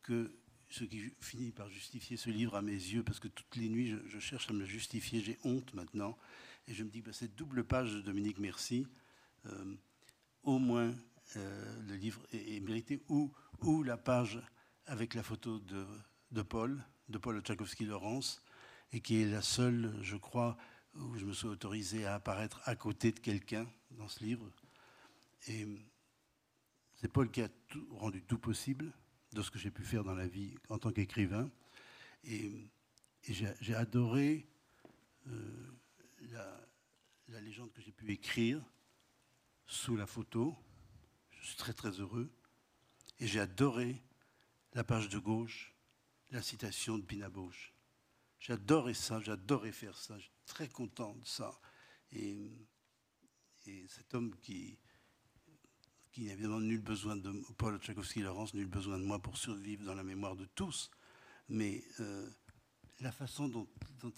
que 0.02 0.36
ce 0.70 0.84
qui 0.84 1.14
finit 1.22 1.52
par 1.52 1.70
justifier 1.70 2.18
ce 2.18 2.30
livre 2.30 2.56
à 2.56 2.62
mes 2.62 2.72
yeux, 2.72 3.04
parce 3.04 3.20
que 3.20 3.28
toutes 3.28 3.56
les 3.56 3.70
nuits, 3.70 3.96
je, 4.08 4.20
cherche 4.20 4.50
à 4.50 4.54
me 4.54 4.66
justifier, 4.66 5.22
j'ai 5.22 5.38
honte 5.44 5.74
maintenant, 5.74 6.18
et 6.68 6.74
je 6.74 6.84
me 6.84 6.90
dis 6.90 7.04
que 7.04 7.12
cette 7.12 7.36
double 7.36 7.64
page 7.64 7.94
de 7.94 8.02
Dominique 8.02 8.40
Merci, 8.40 8.88
euh, 9.46 9.76
au 10.44 10.58
moins 10.58 10.94
euh, 11.36 11.82
le 11.88 11.96
livre 11.96 12.26
est, 12.32 12.60
mérité, 12.62 13.04
ou, 13.10 13.32
ou 13.62 13.84
la 13.84 13.98
page 13.98 14.40
avec 14.88 15.14
la 15.14 15.24
photo 15.24 15.60
de, 15.60 16.42
Paul, 16.42 16.84
de 17.10 17.18
Paul 17.18 17.42
Tchaikovsky-Laurence, 17.42 18.42
et 18.92 19.02
qui 19.02 19.22
est 19.22 19.26
la 19.26 19.42
seule, 19.42 19.94
je 20.02 20.16
crois, 20.16 20.58
où 20.96 21.18
je 21.18 21.26
me 21.26 21.34
suis 21.34 21.48
autorisé 21.48 22.06
à 22.06 22.16
apparaître 22.16 22.62
à 22.66 22.76
côté 22.76 23.12
de 23.12 23.20
quelqu'un 23.20 23.68
dans 23.92 24.08
ce 24.08 24.24
livre. 24.24 24.50
Et 25.48 25.68
c'est 26.96 27.12
Paul 27.12 27.30
qui 27.30 27.42
a 27.42 27.50
rendu 27.92 28.22
tout 28.22 28.38
possible 28.38 28.92
de 29.34 29.42
ce 29.42 29.52
que 29.52 29.60
j'ai 29.60 29.72
pu 29.72 29.84
faire 29.84 30.04
dans 30.04 30.16
la 30.16 30.28
vie 30.28 30.56
en 30.70 30.78
tant 30.78 30.92
qu'écrivain. 30.92 31.50
Et, 32.24 32.52
j'ai 33.28 33.74
adoré 33.74 34.46
euh, 35.28 35.72
la, 37.28 37.42
légende 37.42 37.72
que 37.74 37.82
j'ai 37.82 37.92
pu 37.92 38.12
écrire 38.12 38.62
sous 39.66 39.96
la 39.96 40.06
photo. 40.06 40.56
Je 41.32 41.48
suis 41.48 41.56
très 41.56 41.74
très 41.74 41.90
heureux. 41.90 42.30
Et 43.20 43.26
j'ai 43.26 43.40
adoré 43.40 44.00
la 44.76 44.84
page 44.84 45.08
de 45.10 45.18
gauche, 45.18 45.74
la 46.32 46.42
citation 46.42 46.98
de 46.98 47.04
Pina 47.04 47.30
Bausch. 47.30 47.74
J'adorais 48.40 48.94
ça, 48.94 49.22
j'adorais 49.22 49.72
faire 49.72 49.98
ça, 49.98 50.18
je 50.18 50.24
suis 50.24 50.34
très 50.46 50.68
content 50.68 51.16
de 51.16 51.26
ça. 51.26 51.60
Et, 52.12 52.52
et 53.68 53.88
cet 53.88 54.14
homme 54.14 54.36
qui, 54.42 54.78
qui 56.12 56.26
n'a 56.26 56.34
évidemment 56.34 56.60
nul 56.60 56.82
besoin 56.82 57.16
de 57.16 57.32
Paul 57.58 57.80
Tchaikovsky-Laurence, 57.80 58.54
nul 58.54 58.68
besoin 58.68 59.00
de 59.00 59.06
moi 59.06 59.20
pour 59.20 59.38
survivre 59.38 59.86
dans 59.86 59.96
la 59.96 60.04
mémoire 60.04 60.36
de 60.36 60.46
tous, 60.46 60.92
mais 61.48 61.82
euh, 62.02 62.30
la 63.00 63.14
façon 63.14 63.48
dont, 63.48 63.68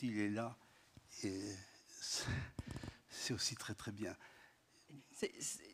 il 0.01 0.19
est 0.19 0.29
là, 0.29 0.57
c'est 3.09 3.33
aussi 3.33 3.55
très 3.55 3.75
très 3.75 3.91
bien. 3.91 4.17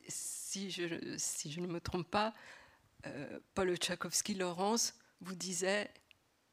si 0.09 0.71
je 0.71 1.59
ne 1.61 1.67
me 1.67 1.79
trompe 1.79 2.09
pas, 2.09 2.33
euh, 3.05 3.39
Paul 3.53 3.75
Tchaikovsky-Laurence 3.75 4.95
vous 5.21 5.35
disait 5.35 5.91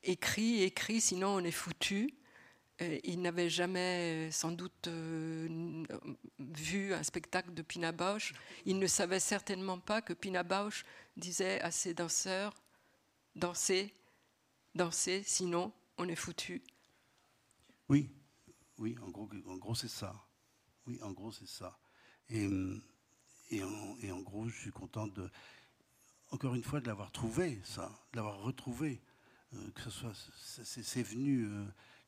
écrit, 0.02 0.62
écrit, 0.62 1.00
sinon 1.00 1.28
on 1.28 1.40
est 1.40 1.50
foutu. 1.50 2.14
Euh, 2.82 2.98
il 3.04 3.20
n'avait 3.20 3.50
jamais 3.50 4.28
euh, 4.28 4.30
sans 4.30 4.52
doute 4.52 4.88
vu 6.38 6.94
un 6.94 7.02
spectacle 7.02 7.52
de 7.52 7.62
Pina 7.62 7.92
Bausch. 7.92 8.32
Il 8.64 8.78
ne 8.78 8.86
savait 8.86 9.20
certainement 9.20 9.78
pas 9.78 10.02
que 10.02 10.12
Pina 10.12 10.42
Bausch 10.42 10.84
disait 11.16 11.60
à 11.60 11.70
ses 11.70 11.94
danseurs 11.94 12.54
dansez, 13.36 13.94
dansez, 14.74 15.22
sinon 15.24 15.72
on 15.98 16.08
est 16.08 16.16
foutu. 16.16 16.62
Oui, 17.88 18.10
oui, 18.78 18.96
en 19.02 19.10
gros, 19.10 19.28
en 19.46 19.56
gros 19.56 19.74
c'est 19.74 19.88
ça. 19.88 20.14
Oui, 20.86 21.00
en 21.02 21.12
gros 21.12 21.32
c'est 21.32 21.48
ça. 21.48 21.78
Et, 22.28 22.48
et, 23.50 23.62
en, 23.64 23.98
et, 24.00 24.12
en, 24.12 24.20
gros, 24.20 24.48
je 24.48 24.56
suis 24.56 24.70
content 24.70 25.08
de, 25.08 25.28
encore 26.30 26.54
une 26.54 26.62
fois, 26.62 26.80
de 26.80 26.86
l'avoir 26.86 27.10
trouvé, 27.12 27.60
ça, 27.64 27.90
de 28.12 28.16
l'avoir 28.16 28.40
retrouvé. 28.40 29.00
que 29.74 29.80
ce 29.82 29.90
soit, 29.90 30.12
c'est 30.36 31.02
venu 31.02 31.46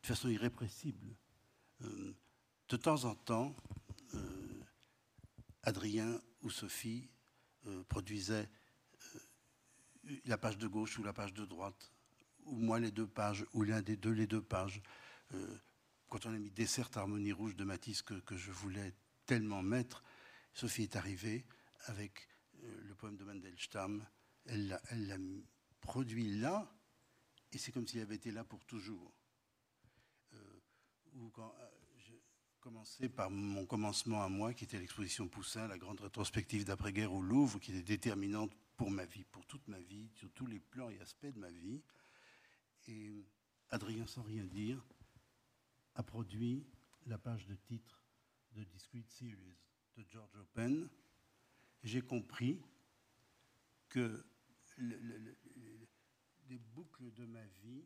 de 0.02 0.06
façon 0.06 0.28
irrépressible. 0.28 1.16
Euh, 1.82 2.14
de 2.68 2.76
temps 2.76 3.04
en 3.04 3.14
temps, 3.14 3.54
euh, 4.14 4.60
Adrien 5.62 6.20
ou 6.42 6.50
Sophie 6.50 7.08
euh, 7.66 7.84
produisaient 7.84 8.48
la 10.24 10.36
page 10.36 10.58
de 10.58 10.66
gauche 10.66 10.98
ou 10.98 11.04
la 11.04 11.12
page 11.12 11.32
de 11.32 11.44
droite, 11.44 11.92
ou 12.44 12.56
moi 12.56 12.80
les 12.80 12.90
deux 12.90 13.06
pages, 13.06 13.44
ou 13.52 13.62
l'un 13.62 13.82
des 13.82 13.96
deux 13.96 14.10
les 14.10 14.26
deux 14.26 14.42
pages. 14.42 14.82
quand 16.08 16.26
on 16.26 16.34
a 16.34 16.38
mis 16.38 16.50
Dessert 16.50 16.90
Harmonie 16.96 17.32
Rouge 17.32 17.54
de 17.54 17.62
Matisse 17.62 18.02
que 18.02 18.36
je 18.36 18.50
voulais 18.50 18.92
tellement 19.26 19.62
mettre, 19.62 20.02
Sophie 20.52 20.82
est 20.82 20.96
arrivée 20.96 21.46
avec 21.86 22.28
le 22.62 22.94
poème 22.94 23.16
de 23.16 23.24
Mandelstam. 23.24 24.04
Elle 24.46 24.68
l'a 24.68 25.18
produit 25.80 26.38
là, 26.38 26.72
et 27.52 27.58
c'est 27.58 27.72
comme 27.72 27.86
s'il 27.86 28.00
avait 28.00 28.16
été 28.16 28.30
là 28.30 28.44
pour 28.44 28.64
toujours 28.64 29.12
où 31.14 31.30
quand, 31.30 31.54
euh, 31.58 33.08
par 33.08 33.30
mon 33.30 33.66
commencement 33.66 34.22
à 34.22 34.28
moi, 34.28 34.54
qui 34.54 34.64
était 34.64 34.78
l'exposition 34.78 35.28
Poussin, 35.28 35.66
la 35.68 35.78
grande 35.78 36.00
rétrospective 36.00 36.64
d'après-guerre 36.64 37.12
au 37.12 37.22
Louvre, 37.22 37.58
qui 37.58 37.72
était 37.72 37.82
déterminante 37.82 38.52
pour 38.76 38.90
ma 38.90 39.04
vie, 39.04 39.24
pour 39.24 39.44
toute 39.46 39.66
ma 39.68 39.80
vie, 39.80 40.08
sur 40.14 40.30
tous 40.32 40.46
les 40.46 40.60
plans 40.60 40.90
et 40.90 40.98
aspects 41.00 41.26
de 41.26 41.38
ma 41.38 41.50
vie. 41.50 41.82
Et 42.88 43.26
Adrien, 43.70 44.06
sans 44.06 44.22
rien 44.22 44.44
dire, 44.44 44.84
a 45.94 46.02
produit 46.02 46.64
la 47.06 47.18
page 47.18 47.46
de 47.46 47.54
titre 47.54 48.04
de 48.52 48.64
Discrete 48.64 49.10
Series 49.10 49.56
de 49.96 50.04
George 50.08 50.34
Open. 50.36 50.88
J'ai 51.82 52.02
compris 52.02 52.60
que 53.88 54.24
les 54.78 56.58
boucles 56.58 57.12
de 57.12 57.26
ma 57.26 57.44
vie 57.62 57.84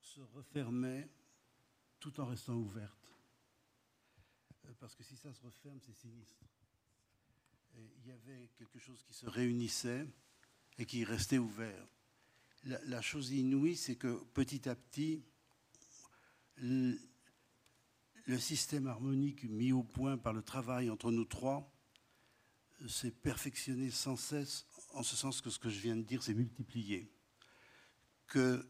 se 0.00 0.20
refermait 0.20 1.08
tout 2.00 2.20
en 2.20 2.26
restant 2.26 2.54
ouverte. 2.54 3.14
Euh, 4.64 4.72
parce 4.78 4.94
que 4.94 5.02
si 5.02 5.16
ça 5.16 5.32
se 5.32 5.40
referme, 5.42 5.80
c'est 5.80 5.94
sinistre. 5.94 6.44
il 7.76 8.06
y 8.06 8.10
avait 8.10 8.48
quelque 8.56 8.78
chose 8.78 9.02
qui 9.02 9.12
se 9.12 9.26
réunissait 9.26 10.06
et 10.78 10.86
qui 10.86 11.04
restait 11.04 11.38
ouvert. 11.38 11.86
La, 12.64 13.00
chose 13.00 13.30
inouïe, 13.30 13.76
c'est 13.76 13.96
que 13.96 14.24
petit 14.34 14.68
à 14.68 14.74
petit, 14.74 15.22
le, 18.28 18.38
système 18.38 18.86
harmonique 18.86 19.44
mis 19.44 19.72
au 19.72 19.82
point 19.82 20.16
par 20.18 20.32
le 20.32 20.42
travail 20.42 20.90
entre 20.90 21.10
nous 21.10 21.24
trois 21.24 21.72
s'est 22.86 23.10
perfectionné 23.10 23.90
sans 23.90 24.16
cesse, 24.16 24.66
en 24.92 25.02
ce 25.02 25.16
sens 25.16 25.40
que 25.40 25.50
ce 25.50 25.58
que 25.58 25.68
je 25.68 25.80
viens 25.80 25.96
de 25.96 26.02
dire 26.02 26.22
s'est 26.22 26.34
multiplié. 26.34 27.12
Que 28.26 28.64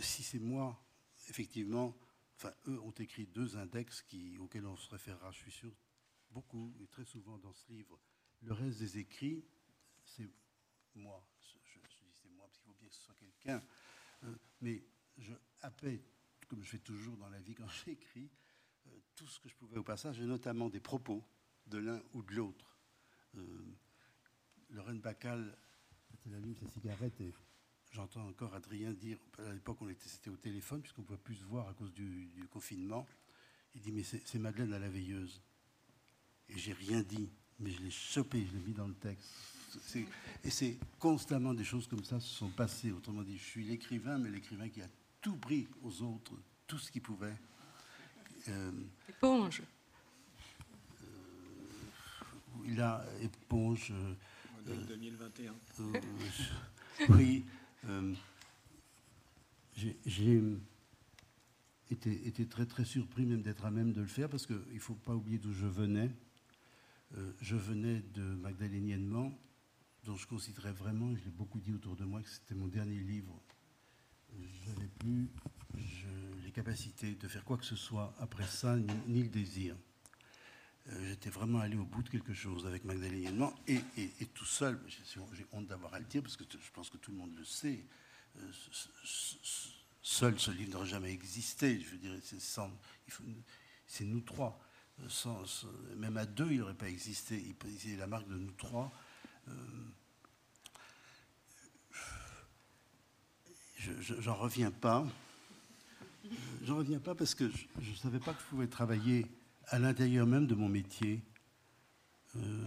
si 0.00 0.22
c'est 0.22 0.38
moi, 0.38 0.82
effectivement, 1.28 1.96
enfin, 2.36 2.52
eux 2.68 2.80
ont 2.80 2.92
écrit 2.92 3.26
deux 3.26 3.56
index 3.56 4.04
auxquels 4.38 4.66
on 4.66 4.76
se 4.76 4.88
référera, 4.88 5.30
je 5.32 5.38
suis 5.38 5.52
sûr, 5.52 5.72
beaucoup 6.30 6.72
et 6.80 6.86
très 6.86 7.04
souvent 7.04 7.38
dans 7.38 7.52
ce 7.52 7.70
livre. 7.72 7.98
Le 8.42 8.52
reste 8.52 8.78
des 8.78 8.98
écrits, 8.98 9.44
c'est 10.04 10.30
moi. 10.94 11.26
Je, 11.40 11.78
dis 11.78 12.14
c'est 12.22 12.30
moi, 12.30 12.46
parce 12.46 12.58
qu'il 12.58 12.66
faut 12.66 12.78
bien 12.78 12.88
que 12.88 12.94
ce 12.94 13.02
soit 13.02 13.14
quelqu'un. 13.14 13.62
Euh, 14.24 14.34
mais 14.60 14.82
je 15.18 15.34
happais, 15.60 16.02
comme 16.48 16.62
je 16.62 16.70
fais 16.70 16.78
toujours 16.78 17.16
dans 17.16 17.28
la 17.28 17.40
vie 17.40 17.54
quand 17.54 17.68
j'écris, 17.84 18.30
tout 19.14 19.26
ce 19.26 19.38
que 19.40 19.48
je 19.48 19.54
pouvais 19.54 19.78
au 19.78 19.82
passage, 19.82 20.20
et 20.20 20.24
notamment 20.24 20.68
des 20.68 20.80
propos 20.80 21.24
de 21.66 21.78
l'un 21.78 22.00
ou 22.14 22.22
de 22.22 22.34
l'autre. 22.34 22.76
Euh, 23.36 23.42
Bacal 25.02 25.56
allume 26.32 26.54
sa 26.54 26.68
cigarette 26.68 27.20
et 27.20 27.34
J'entends 27.92 28.28
encore 28.28 28.54
Adrien 28.54 28.92
dire, 28.92 29.18
à 29.38 29.52
l'époque 29.52 29.78
on 29.80 29.88
était, 29.88 30.08
c'était 30.08 30.30
au 30.30 30.36
téléphone, 30.36 30.80
puisqu'on 30.80 31.02
ne 31.02 31.06
pouvait 31.06 31.18
plus 31.18 31.34
se 31.36 31.44
voir 31.44 31.68
à 31.68 31.74
cause 31.74 31.92
du, 31.92 32.46
confinement. 32.52 33.04
Il 33.74 33.80
dit, 33.80 33.90
mais 33.90 34.04
c'est 34.04 34.38
Madeleine 34.38 34.70
la 34.70 34.88
veilleuse. 34.88 35.42
Et 36.48 36.58
j'ai 36.58 36.72
rien 36.72 37.02
dit, 37.02 37.28
mais 37.58 37.70
je 37.70 37.80
l'ai 37.80 37.90
chopé, 37.90 38.46
je 38.46 38.52
l'ai 38.52 38.64
mis 38.64 38.74
dans 38.74 38.86
le 38.86 38.94
texte. 38.94 39.28
Et 40.44 40.50
c'est 40.50 40.78
constamment 40.98 41.52
des 41.52 41.64
choses 41.64 41.88
comme 41.88 42.04
ça 42.04 42.20
se 42.20 42.28
sont 42.28 42.50
passées. 42.50 42.92
Autrement 42.92 43.22
dit, 43.22 43.38
je 43.38 43.44
suis 43.44 43.64
l'écrivain, 43.64 44.18
mais 44.18 44.30
l'écrivain 44.30 44.68
qui 44.68 44.82
a 44.82 44.88
tout 45.20 45.36
pris 45.36 45.66
aux 45.82 46.02
autres, 46.02 46.32
tout 46.68 46.78
ce 46.78 46.92
qu'il 46.92 47.02
pouvait. 47.02 47.36
Euh, 48.48 48.70
éponge. 49.08 49.62
Euh, 51.02 51.06
il 52.66 52.80
a 52.80 53.04
éponge. 53.20 53.92
Modèle 54.56 54.86
2021. 54.86 55.54
Euh, 55.80 56.00
oui. 57.10 57.44
Euh, 57.86 58.14
j'ai 59.76 60.42
été, 61.90 62.46
très 62.46 62.66
très 62.66 62.84
surpris 62.84 63.24
même 63.24 63.42
d'être 63.42 63.64
à 63.64 63.70
même 63.70 63.92
de 63.92 64.00
le 64.00 64.06
faire 64.06 64.28
parce 64.28 64.46
qu'il 64.46 64.60
ne 64.72 64.78
faut 64.78 64.94
pas 64.94 65.14
oublier 65.14 65.38
d'où 65.38 65.52
je 65.52 65.66
venais. 65.66 66.10
Euh, 67.16 67.32
je 67.40 67.56
venais 67.56 68.02
de 68.14 68.22
Magdaléniennement, 68.22 69.32
dont 70.04 70.16
je 70.16 70.26
considérais 70.26 70.72
vraiment, 70.72 71.14
je 71.16 71.24
l'ai 71.24 71.30
beaucoup 71.30 71.58
dit 71.58 71.72
autour 71.72 71.96
de 71.96 72.04
moi, 72.04 72.20
que 72.22 72.28
c'était 72.28 72.54
mon 72.54 72.68
dernier 72.68 73.00
livre. 73.00 73.40
Je 74.38 74.70
n'avais 74.70 74.88
plus 74.98 75.28
les 76.50 76.54
capacités 76.62 77.14
de 77.14 77.28
faire 77.28 77.44
quoi 77.44 77.56
que 77.56 77.64
ce 77.64 77.76
soit 77.76 78.12
après 78.18 78.46
ça, 78.46 78.76
ni, 79.06 79.22
le 79.22 79.28
désir. 79.28 79.76
Euh, 80.88 81.08
j'étais 81.08 81.30
vraiment 81.30 81.60
allé 81.60 81.76
au 81.76 81.84
bout 81.84 82.02
de 82.02 82.08
quelque 82.08 82.34
chose 82.34 82.66
avec 82.66 82.84
Magdaléniennement 82.84 83.54
et, 83.68 83.80
et, 83.96 84.26
tout 84.34 84.44
seul. 84.44 84.80
J'ai 84.88 85.46
honte 85.52 85.68
d'avoir 85.68 85.94
à 85.94 86.00
le 86.00 86.06
dire 86.06 86.22
parce 86.22 86.36
que 86.36 86.42
je 86.50 86.70
pense 86.72 86.90
que 86.90 86.96
tout 86.96 87.12
le 87.12 87.18
monde 87.18 87.32
le 87.36 87.44
sait. 87.44 87.86
Euh, 88.36 88.52
seul 90.02 90.40
ce 90.40 90.50
livre 90.50 90.72
n'aurait 90.72 90.88
jamais 90.88 91.12
existé. 91.12 91.80
Je 91.80 91.90
veux 91.90 91.98
dire, 91.98 92.18
c'est 93.86 94.04
nous 94.04 94.20
trois. 94.20 94.60
Sans, 95.08 95.44
même 95.96 96.16
à 96.16 96.26
deux, 96.26 96.50
il 96.50 96.58
n'aurait 96.58 96.74
pas 96.74 96.88
existé. 96.88 97.40
Il, 97.64 97.92
est 97.92 97.96
la 97.96 98.08
marque 98.08 98.28
de 98.28 98.36
nous 98.36 98.52
trois. 98.52 98.90
Euh, 99.46 99.52
je 103.76 104.20
J'en 104.20 104.34
reviens 104.34 104.72
pas. 104.72 105.06
J'en 106.62 106.76
reviens 106.76 107.00
pas 107.00 107.14
parce 107.14 107.34
que 107.34 107.50
je 107.80 107.90
ne 107.90 107.96
savais 107.96 108.18
pas 108.18 108.34
que 108.34 108.40
je 108.42 108.46
pouvais 108.46 108.66
travailler 108.66 109.24
à 109.68 109.78
l'intérieur 109.78 110.26
même 110.26 110.46
de 110.46 110.54
mon 110.54 110.68
métier. 110.68 111.22
Euh, 112.36 112.64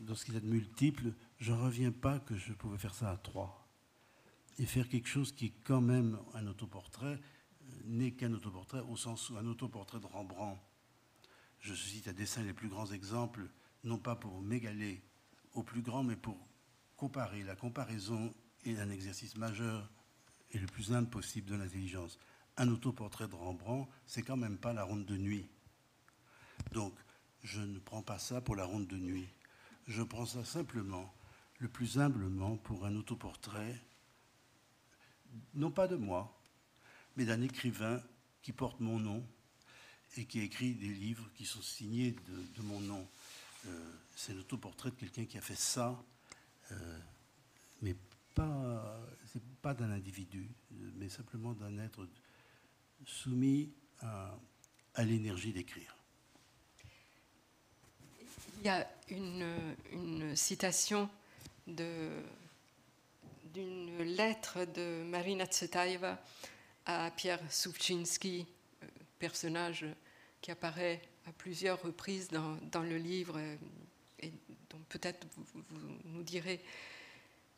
dans 0.00 0.14
ce 0.16 0.24
qu'il 0.24 0.34
y 0.34 0.36
a 0.36 0.40
de 0.40 0.46
multiple, 0.46 1.12
je 1.38 1.52
ne 1.52 1.58
reviens 1.58 1.92
pas 1.92 2.18
que 2.18 2.36
je 2.36 2.52
pouvais 2.52 2.78
faire 2.78 2.94
ça 2.94 3.10
à 3.10 3.16
trois. 3.16 3.68
Et 4.58 4.66
faire 4.66 4.88
quelque 4.88 5.08
chose 5.08 5.30
qui 5.30 5.46
est 5.46 5.54
quand 5.62 5.80
même 5.80 6.18
un 6.34 6.48
autoportrait, 6.48 7.20
euh, 7.62 7.82
n'est 7.84 8.12
qu'un 8.12 8.32
autoportrait 8.32 8.80
au 8.80 8.96
sens 8.96 9.30
où 9.30 9.36
un 9.36 9.46
autoportrait 9.46 10.00
de 10.00 10.06
Rembrandt. 10.06 10.60
Je 11.60 11.74
cite 11.74 12.08
à 12.08 12.12
dessin 12.12 12.42
les 12.42 12.52
plus 12.52 12.68
grands 12.68 12.90
exemples, 12.90 13.48
non 13.84 13.98
pas 13.98 14.16
pour 14.16 14.42
m'égaler 14.42 15.00
au 15.54 15.62
plus 15.62 15.82
grand, 15.82 16.02
mais 16.02 16.16
pour 16.16 16.36
comparer. 16.96 17.44
La 17.44 17.54
comparaison 17.54 18.34
est 18.64 18.78
un 18.80 18.90
exercice 18.90 19.36
majeur 19.36 19.88
et 20.50 20.58
le 20.58 20.66
plus 20.66 20.92
humble 20.92 21.08
possible 21.08 21.48
de 21.48 21.56
l'intelligence. 21.56 22.18
Un 22.56 22.68
autoportrait 22.68 23.28
de 23.28 23.34
Rembrandt, 23.34 23.90
c'est 24.06 24.22
quand 24.22 24.36
même 24.36 24.58
pas 24.58 24.72
la 24.72 24.84
ronde 24.84 25.06
de 25.06 25.16
nuit. 25.16 25.48
Donc, 26.72 26.94
je 27.42 27.60
ne 27.60 27.78
prends 27.78 28.02
pas 28.02 28.18
ça 28.18 28.40
pour 28.40 28.56
la 28.56 28.64
ronde 28.64 28.86
de 28.86 28.96
nuit. 28.96 29.28
Je 29.86 30.02
prends 30.02 30.26
ça 30.26 30.44
simplement, 30.44 31.12
le 31.58 31.68
plus 31.68 31.98
humblement, 31.98 32.56
pour 32.56 32.84
un 32.84 32.94
autoportrait, 32.94 33.80
non 35.54 35.70
pas 35.70 35.88
de 35.88 35.96
moi, 35.96 36.38
mais 37.16 37.24
d'un 37.24 37.42
écrivain 37.42 38.02
qui 38.42 38.52
porte 38.52 38.80
mon 38.80 38.98
nom 38.98 39.26
et 40.16 40.26
qui 40.26 40.40
écrit 40.40 40.74
des 40.74 40.88
livres 40.88 41.28
qui 41.34 41.44
sont 41.44 41.62
signés 41.62 42.14
de, 42.56 42.62
mon 42.62 42.80
nom. 42.80 43.08
Euh, 43.66 43.92
c'est 44.14 44.34
l'autoportrait 44.34 44.90
de 44.90 44.96
quelqu'un 44.96 45.24
qui 45.24 45.38
a 45.38 45.40
fait 45.40 45.56
ça, 45.56 46.02
euh, 46.70 46.98
mais 47.80 47.96
pas, 48.34 49.00
pas 49.62 49.74
d'un 49.74 49.90
individu, 49.90 50.48
mais 50.96 51.08
simplement 51.08 51.54
d'un 51.54 51.78
être 51.78 52.06
soumis 53.06 53.70
à 54.00 55.04
l'énergie 55.04 55.52
d'écrire. 55.52 55.96
Il 58.62 58.66
y 58.66 58.68
a 58.68 58.88
une, 59.10 60.36
citation 60.36 61.08
d'une 61.66 62.22
lettre 63.98 64.64
de 64.64 65.02
Marina 65.04 65.46
Tsvetaeva 65.46 66.22
à 66.86 67.10
Pierre 67.10 67.40
Souvchinski, 67.50 68.46
euh, 68.82 68.86
personnage 69.18 69.84
qui 70.40 70.52
apparaît 70.52 71.02
à 71.26 71.32
plusieurs 71.32 71.82
reprises 71.82 72.28
dans, 72.28 72.82
le 72.82 72.96
livre 72.96 73.38
et 74.20 74.32
dont 74.70 74.80
peut-être 74.88 75.26
vous, 75.34 75.64
nous 76.04 76.22
direz 76.22 76.60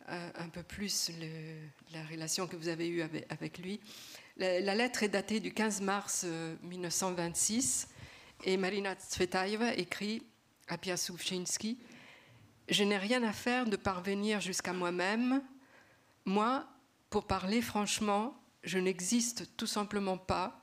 euh, 0.08 0.30
un, 0.36 0.48
peu 0.48 0.62
plus 0.62 1.10
la 1.92 2.04
relation 2.06 2.46
que 2.46 2.56
vous 2.56 2.68
avez 2.68 2.88
eue 2.88 3.02
avec, 3.02 3.58
lui. 3.58 3.80
La, 4.36 4.74
lettre 4.74 5.04
est 5.04 5.08
datée 5.08 5.38
du 5.38 5.54
15 5.54 5.80
mars 5.80 6.26
1926 6.62 7.86
euh, 7.86 8.50
et 8.50 8.56
Marina 8.56 8.96
Tsvetaeva 8.96 9.74
écrit 9.74 10.26
à 10.66 10.76
Piasowczynski, 10.76 11.78
je 12.68 12.82
n'ai 12.82 12.96
rien 12.96 13.22
à 13.22 13.32
faire 13.32 13.64
de 13.64 13.76
parvenir 13.76 14.40
jusqu'à 14.40 14.72
moi-même. 14.72 15.40
Moi, 16.24 16.66
pour 17.10 17.28
parler 17.28 17.62
franchement, 17.62 18.36
je 18.64 18.78
n'existe 18.78 19.56
tout 19.56 19.68
simplement 19.68 20.18
pas. 20.18 20.60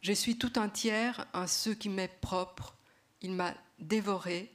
Je 0.00 0.14
suis 0.14 0.38
tout 0.38 0.58
entière 0.58 1.26
en 1.34 1.46
ce 1.46 1.68
qui 1.68 1.90
m'est 1.90 2.20
propre. 2.20 2.76
Il 3.20 3.32
m'a 3.32 3.52
dévoré. 3.78 4.50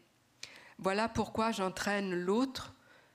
Voilà 0.79 1.07
pourquoi 1.07 1.51
j'entraîne 1.51 2.15
l'autre 2.15 2.73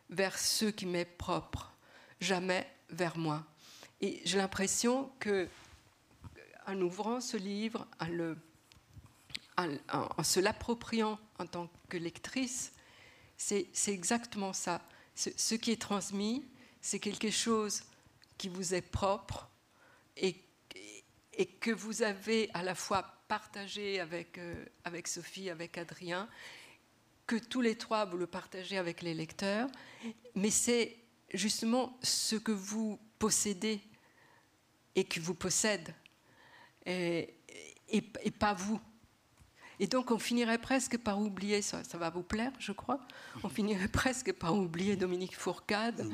vers 0.09 0.39
ce 0.39 0.67
qui 0.67 0.87
m'est 0.87 1.05
propre, 1.05 1.73
jamais 2.21 2.71
vers 2.91 3.19
moi. 3.19 3.45
Et 4.01 4.21
j'ai 4.25 4.39
l'impression 4.39 5.11
que, 5.19 5.49
en 6.67 6.81
ouvrant 6.81 7.21
ce 7.21 7.37
livre, 7.37 7.87
en 9.59 10.23
se 10.23 10.41
l'appropriant 10.41 11.19
en 11.39 11.47
tant 11.47 11.71
que 11.89 11.97
lectrice, 11.97 12.73
c'est 13.37 13.69
exactement 13.89 14.53
ça. 14.53 14.83
Ce, 15.15 15.55
qui 15.55 15.71
est 15.73 15.81
transmis, 15.81 16.45
c'est 16.81 17.01
quelque 17.01 17.31
chose 17.31 17.83
qui 18.37 18.49
vous 18.49 18.75
est 18.75 18.83
propre 18.83 19.49
et, 20.17 20.43
que 21.61 21.71
vous 21.71 22.03
avez 22.03 22.51
à 22.55 22.63
la 22.63 22.75
fois 22.75 23.03
partagé 23.29 24.01
euh, 24.01 24.65
avec 24.85 25.09
Sophie, 25.09 25.51
avec 25.51 25.77
Adrien, 25.77 26.29
que 27.27 27.37
tous 27.37 27.61
les 27.61 27.77
trois 27.77 28.05
vous 28.05 28.17
le 28.17 28.27
partagez 28.27 28.79
avec 28.79 29.03
les 29.03 29.15
lecteurs, 29.15 29.69
mais 30.35 30.51
c'est 30.51 30.97
justement 31.35 31.99
ce 32.03 32.37
que 32.37 32.53
vous 32.53 32.99
possédez 33.19 33.81
et 34.95 35.05
qui 35.05 35.19
vous 35.19 35.35
possède, 35.35 35.95
et, 36.87 37.35
et 37.89 38.31
pas 38.31 38.55
vous. 38.55 38.81
Et 39.79 39.87
donc 39.87 40.11
on 40.11 40.19
finirait 40.19 40.59
presque 40.59 40.97
par 40.99 41.21
oublier, 41.21 41.61
ça, 41.61 41.85
ça 41.85 41.99
va 41.99 42.09
vous 42.11 42.23
plaire, 42.23 42.53
je 42.59 42.73
crois, 42.73 43.01
on 43.43 43.49
finirait 43.49 43.89
presque 43.93 44.33
par 44.33 44.55
oublier 44.55 44.97
Dominique 44.97 45.37
Fourcade, 45.37 46.07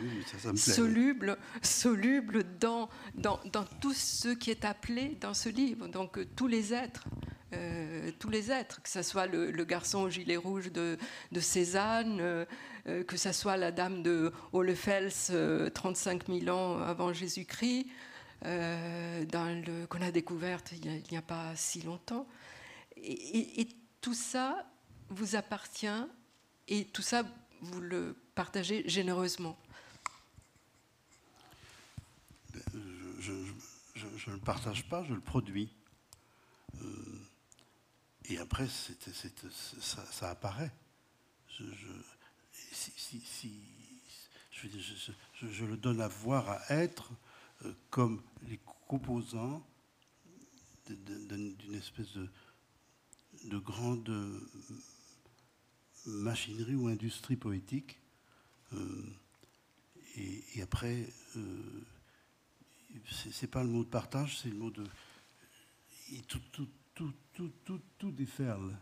soluble, 0.57 1.39
soluble 1.63 2.45
dans, 2.59 2.89
dans, 3.15 3.41
dans, 3.53 3.65
tout 3.81 3.93
ce 3.93 4.31
qui 4.31 4.51
est 4.51 4.65
appelé 4.65 5.17
dans 5.21 5.35
ce 5.35 5.49
livre, 5.49 5.87
donc 5.87 6.19
euh, 6.19 6.27
tous 6.35 6.49
les 6.49 6.75
êtres. 6.75 7.05
Euh, 7.53 8.11
tous 8.19 8.31
les 8.31 8.51
êtres, 8.51 8.81
que 8.83 8.89
ce 8.89 9.03
soit 9.03 9.27
le, 9.27 9.65
garçon 9.65 10.01
au 10.01 10.11
gilet 10.11 10.37
rouge 10.37 10.73
de, 10.73 10.97
Cézanne, 11.39 12.19
euh, 12.21 12.45
que 13.05 13.17
ce 13.17 13.33
soit 13.33 13.57
la 13.57 13.73
dame 13.73 14.03
de 14.03 14.33
Hohlefels 14.53 15.71
35 15.75 16.29
000 16.29 16.57
ans 16.57 16.79
avant 16.79 17.13
Jésus-Christ, 17.13 17.87
qu'on 18.43 18.49
a 18.49 20.11
découverte 20.11 20.73
il 20.73 21.03
n'y 21.11 21.17
a, 21.17 21.23
pas 21.23 21.55
si 21.55 21.83
longtemps 21.83 22.27
et, 22.97 23.69
tout 24.01 24.15
ça 24.15 24.67
vous 25.11 25.37
appartient 25.37 25.87
et 26.67 26.87
tout 26.87 27.03
ça, 27.03 27.23
vous 27.61 27.81
le 27.81 28.17
partagez 28.35 28.83
généreusement. 28.89 29.57
Je 33.23 34.31
ne 34.31 34.35
le 34.35 34.41
partage 34.41 34.89
pas, 34.89 35.05
je 35.05 35.15
le 35.15 35.21
produis. 35.21 35.73
Euh, 36.81 37.12
et 38.29 38.39
après, 38.39 38.69
ça, 38.69 40.31
apparaît. 40.31 40.73
Je, 41.49 41.65
je, 45.43 45.65
le 45.65 45.77
donne 45.77 46.01
à 46.01 46.09
voir, 46.09 46.49
à 46.49 46.75
être, 46.75 47.11
euh, 47.65 47.73
comme 47.91 48.23
les 48.49 48.59
composants 48.87 49.67
d'une 50.89 51.75
espèce 51.75 52.13
de, 52.13 52.29
de 53.45 53.59
grande 53.59 54.11
machinerie 56.07 56.75
ou 56.75 56.89
industrie 56.89 57.37
poétique. 57.37 57.99
Euh, 58.75 59.07
et, 60.17 60.63
après, 60.63 61.07
euh, 61.37 61.85
c'est 63.31 63.51
pas 63.51 63.63
le 63.63 63.69
mot 63.69 63.85
de 63.85 63.89
partage, 63.89 64.39
c'est 64.39 64.51
le 64.51 64.57
mot 64.57 64.71
de. 64.71 64.85
tout, 66.29 66.41
tout, 66.53 66.69
tout, 66.95 67.13
tout, 67.33 67.51
tout, 67.65 67.81
tout 67.99 68.13
déferle. 68.13 68.77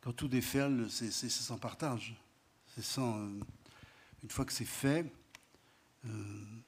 Quand 0.00 0.12
tout 0.12 0.28
déferle, 0.28 0.90
c'est 0.90 1.10
sans 1.10 1.58
partage. 1.58 2.14
C'est 2.74 2.82
sans. 2.82 3.18
une 4.22 4.30
fois 4.30 4.44
que 4.44 4.52
c'est 4.52 4.64
fait, 4.64 5.10
il 6.04 6.62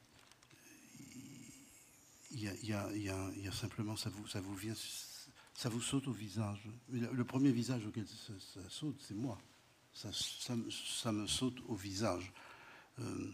y, 2.33 2.47
y, 2.47 3.03
y, 3.03 3.49
a 3.49 3.53
simplement, 3.53 3.97
ça 3.97 4.11
vous, 4.11 4.27
ça 4.27 4.41
vous 4.41 4.55
vient 4.55 4.75
ça 5.57 5.71
vous 5.71 5.81
saute 5.81 6.07
au 6.07 6.13
visage. 6.13 6.61
Le 6.91 7.25
premier 7.25 7.51
visage 7.51 7.87
auquel 7.87 8.07
ça, 8.07 8.61
saute, 8.69 9.03
c'est 9.07 9.15
moi. 9.15 9.39
Ça, 9.95 10.11
ça, 10.13 11.13
me 11.13 11.27
saute 11.27 11.59
au 11.67 11.75
visage. 11.75 12.31
Euh, 12.99 13.33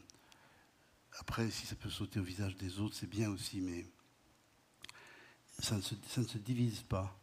après, 1.19 1.51
si 1.51 1.67
ça 1.67 1.75
peut 1.75 1.91
sauter 1.91 2.21
au 2.21 2.23
visage 2.23 2.57
des 2.57 2.79
autres, 2.79 2.95
c'est 2.95 3.09
bien 3.11 3.29
aussi, 3.31 3.61
mais 3.61 3.85
ça 5.63 5.77
ne 5.77 5.81
se, 6.25 6.39
divise 6.39 6.83
pas. 6.83 7.17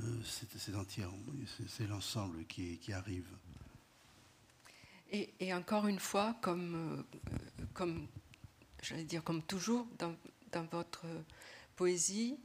Euh, 0.00 0.22
c'est 0.24 1.86
l'ensemble 1.86 2.44
qui, 2.44 2.92
arrive. 2.92 3.26
Et, 5.10 5.54
encore 5.54 5.86
une 5.86 5.98
fois, 5.98 6.36
comme, 6.42 7.06
euh, 7.10 7.64
comme 7.72 8.06
j'allais 8.82 9.04
dire, 9.04 9.24
comme 9.24 9.42
toujours 9.42 9.88
dans, 9.98 10.14
votre 10.70 11.06
poésie, 11.74 12.38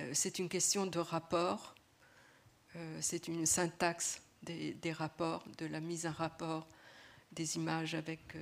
euh, 0.00 0.10
c'est 0.12 0.38
une 0.38 0.48
question 0.48 0.86
de 0.86 0.98
rapport, 0.98 1.74
c'est 3.00 3.26
une 3.26 3.44
syntaxe 3.44 4.22
des, 4.42 4.92
rapports, 4.92 5.44
de 5.56 5.66
la 5.66 5.80
mise 5.80 6.06
en 6.06 6.12
rapport 6.12 6.68
des 7.32 7.56
images 7.56 7.96
avec 7.96 8.36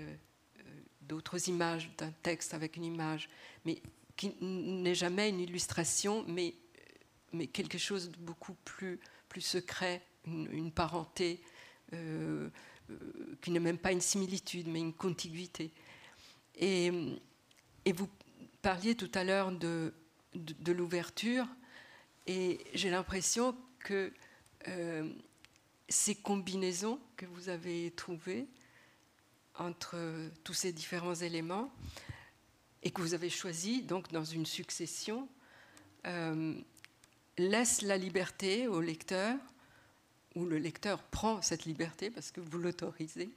d'autres 1.01 1.49
images, 1.49 1.91
d'un 1.97 2.11
texte 2.23 2.53
avec 2.53 2.77
une 2.77 2.85
image, 2.85 3.31
mais 3.65 3.81
qui 4.17 4.35
n'est 4.41 4.95
jamais 4.95 5.29
une 5.29 5.41
illustration, 5.41 6.25
mais, 6.27 6.55
quelque 7.53 7.79
chose 7.79 8.11
de 8.11 8.17
beaucoup 8.17 8.55
plus, 8.65 8.99
plus 9.29 9.43
secret, 9.43 10.03
une, 10.27 10.73
parenté, 10.73 11.43
euh, 11.93 12.49
euh, 12.91 12.95
qui 13.43 13.51
n'est 13.51 13.61
même 13.61 13.79
pas 13.79 13.93
une 13.93 14.01
similitude, 14.01 14.69
mais 14.69 14.81
une 14.81 14.95
contiguïté. 14.95 15.71
Et, 16.59 16.91
et 17.85 17.93
vous 17.93 18.09
parliez 18.63 18.95
tout 18.95 19.11
à 19.15 19.23
l'heure 19.23 19.53
de, 19.53 19.93
de, 20.35 20.73
l'ouverture, 20.73 21.47
et 22.27 22.59
j'ai 22.75 22.91
l'impression 22.91 23.55
que 23.81 24.13
euh, 24.69 25.09
ces 25.89 26.15
combinaisons 26.15 26.99
que 27.17 27.27
vous 27.27 27.49
avez 27.49 27.93
trouvées 27.93 28.47
entre 29.59 29.97
tous 30.43 30.55
ces 30.55 30.73
différents 30.73 31.15
éléments 31.15 31.71
et 32.87 32.93
que 32.93 33.03
vous 33.03 33.15
avez 33.15 33.31
choisis 33.31 33.85
donc 33.85 34.13
dans 34.13 34.25
une 34.25 34.47
succession 34.47 35.29
euh, 36.07 36.55
laissent 37.37 37.83
la 37.83 37.97
liberté 37.97 38.69
au 38.69 38.81
lecteur 38.81 39.37
ou 40.37 40.45
le 40.45 40.59
lecteur 40.59 41.03
prend 41.03 41.43
cette 41.43 41.65
liberté 41.65 42.13
parce 42.13 42.31
que 42.31 42.41
vous 42.41 42.59
l'autorisez 42.59 43.29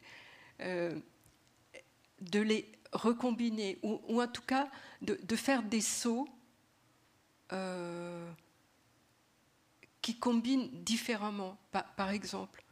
euh, 0.62 0.96
de 2.22 2.40
les 2.40 2.72
recombiner 2.92 3.80
ou, 3.82 4.22
en 4.22 4.28
tout 4.28 4.44
cas 4.44 4.70
de, 5.02 5.36
faire 5.36 5.64
des 5.64 5.82
sauts 5.82 6.30
euh, 7.52 8.32
qui 10.00 10.20
combinent 10.20 10.70
différemment. 10.84 11.58
Par, 11.72 12.12
exemple, 12.12 12.64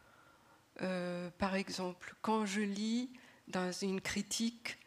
par 1.40 1.56
exemple, 1.56 2.16
quand 2.22 2.46
je 2.46 2.62
lis 2.62 3.10
dans 3.48 3.72
une 3.72 4.00
critique, 4.00 4.78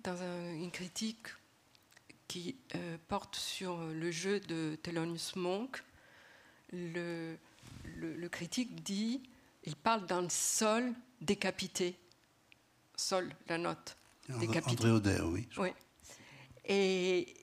dans 0.00 0.16
une 0.54 0.70
critique 0.70 1.26
qui 2.28 2.56
euh, 2.74 2.98
porte 3.08 3.36
sur 3.36 3.78
le 3.86 4.10
jeu 4.10 4.40
de 4.40 4.78
Thelonious 4.82 5.36
Monk, 5.36 5.82
le, 6.72 7.36
le, 7.96 8.28
critique 8.28 8.82
dit, 8.82 9.22
il 9.64 9.74
parle 9.74 10.06
d'un 10.06 10.28
sol 10.28 10.92
décapité. 11.20 11.98
Sol, 12.96 13.32
la 13.48 13.58
note. 13.58 13.96
Décapité. 14.28 14.90
André 14.90 15.20
oui. 15.22 15.48
Oui. 15.56 15.68
Et, 16.66 17.34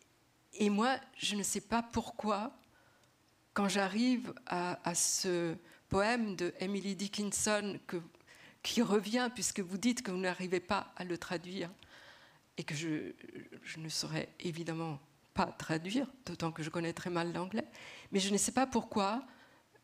et 0.54 0.70
moi, 0.70 0.98
je 1.18 1.36
ne 1.36 1.44
sais 1.44 1.62
pas 1.62 1.82
pourquoi, 1.82 2.52
quand 3.54 3.68
j'arrive 3.68 4.34
à, 4.46 4.94
ce 4.94 5.56
poème 5.90 6.36
de 6.36 6.54
Emily 6.60 6.96
Dickinson 6.96 7.80
que, 7.88 7.98
qui 8.62 8.82
revient, 8.84 9.30
puisque 9.34 9.62
vous 9.62 9.78
dites 9.78 10.04
que 10.04 10.12
vous 10.12 10.18
n'arrivez 10.18 10.60
pas 10.60 10.94
à 10.96 11.04
le 11.04 11.18
traduire, 11.18 11.72
et 12.58 12.64
que 12.64 12.76
je, 12.76 13.12
je, 13.64 13.80
ne 13.80 13.90
saurais 13.90 14.30
évidemment 14.40 15.00
pas 15.34 15.48
traduire, 15.48 16.08
d'autant 16.26 16.52
que 16.52 16.64
je 16.64 16.70
connais 16.70 16.94
très 16.94 17.10
mal 17.10 17.34
l'anglais, 17.34 17.68
mais 18.12 18.20
je 18.20 18.32
ne 18.32 18.38
sais 18.38 18.52
pas 18.52 18.66
pourquoi. 18.66 19.24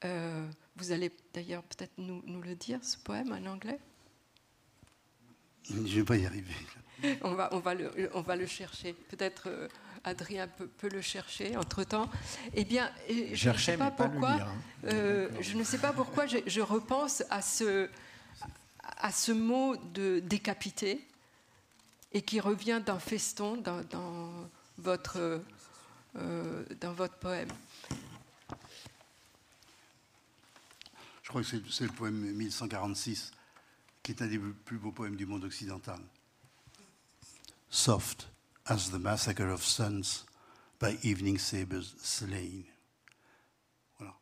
Euh, 0.04 0.48
vous 0.78 0.92
allez 0.92 1.12
d'ailleurs 1.34 1.64
peut-être 1.64 1.92
nous, 1.98 2.24
nous, 2.26 2.42
le 2.42 2.56
dire, 2.56 2.84
ce 2.84 2.98
poème 2.98 3.32
en 3.34 3.50
anglais 3.50 3.80
Je 5.70 5.76
ne 5.76 5.88
vais 5.88 6.04
pas 6.04 6.18
y 6.18 6.26
arriver. 6.26 6.56
On 7.24 7.34
va, 7.34 7.50
on 7.52 7.58
va, 7.58 7.74
le, 7.74 8.12
on 8.14 8.22
va 8.22 8.36
le 8.36 8.46
chercher. 8.46 8.94
Peut-être 8.94 9.48
euh, 9.48 9.68
Adrien 10.04 10.48
peut, 10.48 10.90
le 10.90 11.02
chercher 11.02 11.58
entre-temps. 11.58 12.10
Eh 12.54 12.64
bien, 12.64 12.92
je 13.34 13.50
ne 13.50 13.58
sais 13.58 13.76
pas 13.78 13.90
pourquoi, 13.90 14.34
hein. 14.34 14.48
euh, 14.86 15.28
je 15.40 15.58
ne 15.58 15.64
sais 15.64 15.80
pas 15.80 15.94
pourquoi 15.94 16.26
je, 16.28 16.62
repense 16.62 17.24
à 17.30 17.42
ce, 17.42 17.90
à 18.98 19.12
ce 19.12 19.32
mot 19.32 19.76
de 19.78 20.20
décapité 20.20 21.06
et 22.12 22.22
qui 22.22 22.40
revient 22.40 22.82
d'un 22.86 23.00
feston 23.00 23.58
dans, 23.58 24.50
votre, 24.78 25.42
euh, 26.16 26.66
dans 26.80 26.94
votre 26.94 27.16
poème. 27.16 27.50
Je 31.24 31.30
crois 31.30 31.42
que 31.42 31.48
c'est 31.70 31.86
le 31.86 31.94
poème 31.94 32.16
1146 32.16 33.32
qui 34.04 34.12
est 34.12 34.22
un 34.22 34.28
des 34.28 34.40
plus 34.40 34.78
beaux 34.78 34.92
poèmes 34.92 35.16
du 35.16 35.26
monde 35.26 35.44
occidental. 35.44 36.00
Soft 37.70 38.28
as 38.66 38.90
the 38.90 39.00
massacre 39.00 39.50
of 39.50 39.64
sons 39.64 40.26
by 40.80 40.98
evening 41.04 41.38
sabers 41.38 41.96
slain. 41.98 42.64
Voilà. 43.98 44.14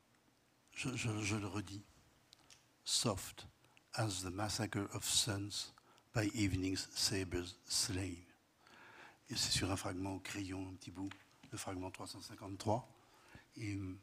Je, 0.75 0.89
je, 0.95 1.35
le 1.35 1.47
redis. 1.47 1.81
Soft 2.83 3.47
as 3.95 4.21
the 4.21 4.31
massacre 4.31 4.87
of 4.93 5.03
sons 5.03 5.73
by 6.19 6.31
evening 6.33 6.75
sabers 6.93 7.55
slain. 7.65 8.15
Et 9.29 9.35
c'est 9.35 9.51
sur 9.51 9.71
un 9.71 9.75
fragment 9.75 10.15
au 10.15 10.19
crayon, 10.19 10.67
un 10.67 10.75
petit 10.75 10.91
bout, 10.91 11.09
le 11.51 11.57
fragment 11.57 11.91
353. 11.91 12.87
Et 13.57 13.75
euh, 13.75 13.97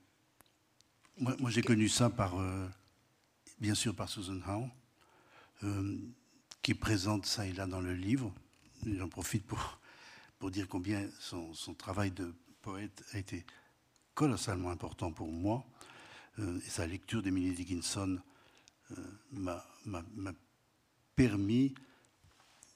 moi, 1.18 1.50
j'ai 1.50 1.62
connu 1.62 1.88
ça 1.88 2.08
par, 2.08 2.38
euh, 2.38 2.68
bien 3.60 3.74
sûr, 3.74 3.94
par 3.94 4.08
Susan 4.08 4.38
Howe, 4.46 4.68
euh, 5.64 5.98
qui 6.62 6.74
présente 6.74 7.26
ça 7.26 7.46
et 7.46 7.52
là 7.52 7.66
dans 7.66 7.80
le 7.80 7.92
livre. 7.92 8.32
J'en 8.86 9.08
profite 9.08 9.46
pour 9.46 9.80
pour 10.38 10.50
dire 10.50 10.68
combien 10.68 11.08
son, 11.18 11.54
travail 11.78 12.10
de 12.10 12.34
poète 12.60 13.02
a 13.14 13.18
été 13.18 13.46
colossalement 14.14 14.70
important 14.70 15.10
pour 15.10 15.32
moi. 15.32 15.64
Et 16.38 16.68
sa 16.68 16.86
lecture 16.86 17.22
d'Emily 17.22 17.54
Dickinson 17.54 18.20
m'a 19.32 19.64
permis, 21.14 21.74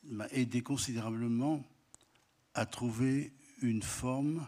m'a 0.05 0.29
aidé 0.29 0.63
considérablement 0.63 1.65
à 2.55 2.67
trouver 2.67 3.33
une 3.63 3.83
forme 3.83 4.47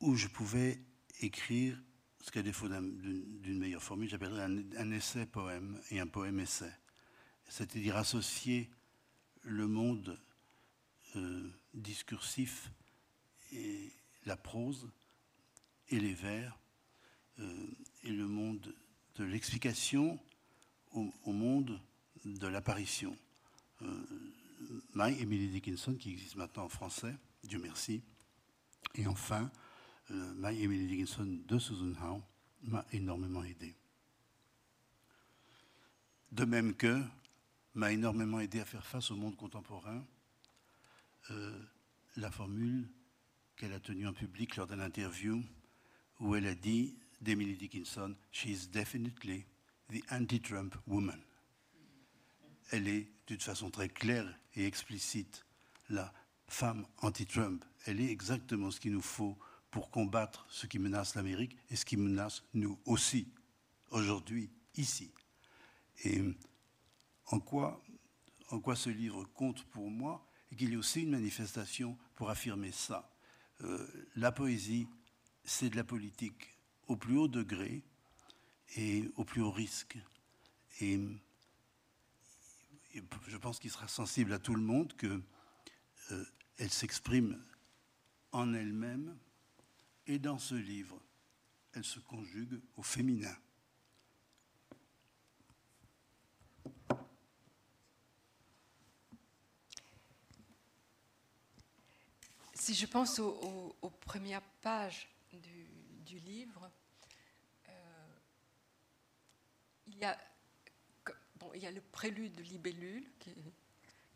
où 0.00 0.14
je 0.14 0.28
pouvais 0.28 0.80
écrire 1.20 1.80
ce 2.20 2.30
qu'à 2.30 2.42
défaut 2.42 2.68
d'une 2.68 3.58
meilleure 3.58 3.82
formule, 3.82 4.08
j'appellerais 4.08 4.42
un, 4.42 4.90
essai-poème 4.90 5.80
et 5.90 6.00
un 6.00 6.06
poème-essai. 6.06 6.70
C'est-à-dire 7.48 7.96
associer 7.96 8.70
le 9.42 9.66
monde 9.66 10.20
euh, 11.16 11.48
discursif 11.72 12.70
et 13.52 13.90
la 14.26 14.36
prose 14.36 14.90
et 15.88 15.98
les 15.98 16.12
vers 16.12 16.58
euh, 17.38 17.66
et 18.02 18.10
le 18.10 18.26
monde 18.26 18.74
de 19.16 19.24
l'explication 19.24 20.18
au, 20.92 21.32
monde 21.32 21.80
de 22.24 22.46
l'apparition. 22.46 23.16
Euh, 23.82 24.04
My 24.94 25.20
Emily 25.20 25.48
Dickinson, 25.48 25.94
qui 25.94 26.10
existe 26.10 26.36
maintenant 26.36 26.64
en 26.64 26.68
français, 26.68 27.14
Dieu 27.44 27.58
merci. 27.58 28.02
Et 28.94 29.06
enfin, 29.06 29.50
euh, 30.10 30.34
My 30.36 30.60
Emily 30.62 30.86
Dickinson 30.86 31.40
de 31.46 31.58
Susan 31.58 31.92
Howe 32.02 32.22
m'a 32.62 32.84
énormément 32.92 33.44
aidé. 33.44 33.74
De 36.32 36.44
même 36.44 36.74
que 36.74 37.00
m'a 37.74 37.92
énormément 37.92 38.40
aidé 38.40 38.60
à 38.60 38.64
faire 38.64 38.84
face 38.84 39.10
au 39.10 39.16
monde 39.16 39.36
contemporain 39.36 40.04
euh, 41.30 41.58
la 42.16 42.30
formule 42.30 42.88
qu'elle 43.56 43.72
a 43.72 43.80
tenue 43.80 44.06
en 44.06 44.12
public 44.12 44.56
lors 44.56 44.66
d'une 44.66 44.80
interview 44.80 45.42
où 46.20 46.34
elle 46.34 46.46
a 46.46 46.54
dit 46.54 46.96
d'Emily 47.20 47.56
Dickinson, 47.56 48.14
She 48.32 48.46
is 48.46 48.66
definitely 48.68 49.46
the 49.90 50.02
anti-Trump 50.10 50.74
woman. 50.86 51.20
Elle 52.70 52.88
est, 52.88 53.10
d'une 53.26 53.40
façon 53.40 53.70
très 53.70 53.88
claire 53.88 54.38
et 54.54 54.66
explicite, 54.66 55.44
la 55.88 56.12
femme 56.48 56.86
anti-Trump. 56.98 57.64
Elle 57.86 58.00
est 58.00 58.10
exactement 58.10 58.70
ce 58.70 58.80
qu'il 58.80 58.92
nous 58.92 59.02
faut 59.02 59.38
pour 59.70 59.90
combattre 59.90 60.46
ce 60.48 60.66
qui 60.66 60.78
menace 60.78 61.14
l'Amérique 61.14 61.56
et 61.70 61.76
ce 61.76 61.84
qui 61.84 61.96
menace 61.96 62.42
nous 62.54 62.78
aussi, 62.84 63.28
aujourd'hui, 63.90 64.50
ici. 64.76 65.12
Et 66.04 66.22
en 67.26 67.40
quoi, 67.40 67.82
en 68.50 68.60
quoi 68.60 68.76
ce 68.76 68.90
livre 68.90 69.24
compte 69.34 69.64
pour 69.64 69.90
moi 69.90 70.26
et 70.50 70.56
qu'il 70.56 70.72
y 70.72 70.76
a 70.76 70.78
aussi 70.78 71.02
une 71.02 71.10
manifestation 71.10 71.98
pour 72.14 72.30
affirmer 72.30 72.72
ça. 72.72 73.10
Euh, 73.62 73.86
la 74.16 74.32
poésie, 74.32 74.88
c'est 75.44 75.70
de 75.70 75.76
la 75.76 75.84
politique 75.84 76.56
au 76.86 76.96
plus 76.96 77.16
haut 77.18 77.28
degré 77.28 77.82
et 78.76 79.10
au 79.16 79.24
plus 79.24 79.42
haut 79.42 79.50
risque. 79.50 79.98
Je 82.92 83.36
pense 83.36 83.58
qu'il 83.58 83.70
sera 83.70 83.88
sensible 83.88 84.32
à 84.32 84.38
tout 84.38 84.54
le 84.54 84.62
monde 84.62 84.94
qu'elle 84.96 85.22
euh, 86.12 86.68
s'exprime 86.68 87.42
en 88.32 88.54
elle-même 88.54 89.18
et 90.06 90.18
dans 90.18 90.38
ce 90.38 90.54
livre, 90.54 91.00
elle 91.72 91.84
se 91.84 92.00
conjugue 92.00 92.60
au 92.76 92.82
féminin. 92.82 93.36
Si 102.54 102.74
je 102.74 102.86
pense 102.86 103.18
aux, 103.18 103.90
premières 104.00 104.42
pages 104.60 105.08
du, 105.32 106.18
livre, 106.18 106.70
euh, 107.68 108.18
il, 109.86 109.96
y 109.96 110.04
a, 110.04 110.18
bon, 111.38 111.50
il 111.54 111.62
y 111.62 111.66
a 111.66 111.70
le 111.70 111.80
prélude 111.80 112.34
de 112.34 112.42
Libellule 112.42 113.06
qui, 113.18 113.30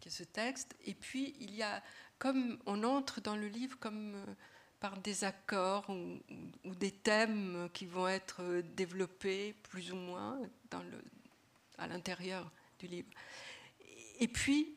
est 0.04 0.10
ce 0.10 0.24
texte. 0.24 0.74
Et 0.84 0.94
puis, 0.94 1.34
il 1.40 1.54
y 1.54 1.62
a, 1.62 1.82
comme 2.18 2.58
on 2.66 2.82
entre 2.84 3.20
dans 3.20 3.36
le 3.36 3.48
livre 3.48 3.78
comme 3.78 4.14
euh, 4.14 4.34
par 4.80 4.98
des 4.98 5.24
accords 5.24 5.88
ou, 5.90 6.20
des 6.74 6.90
thèmes 6.90 7.68
qui 7.72 7.86
vont 7.86 8.08
être 8.08 8.62
développés 8.74 9.54
plus 9.62 9.92
ou 9.92 9.96
moins 9.96 10.40
à 11.78 11.86
l'intérieur 11.86 12.50
du 12.80 12.88
livre. 12.88 13.08
Et 14.18 14.26
puis, 14.26 14.76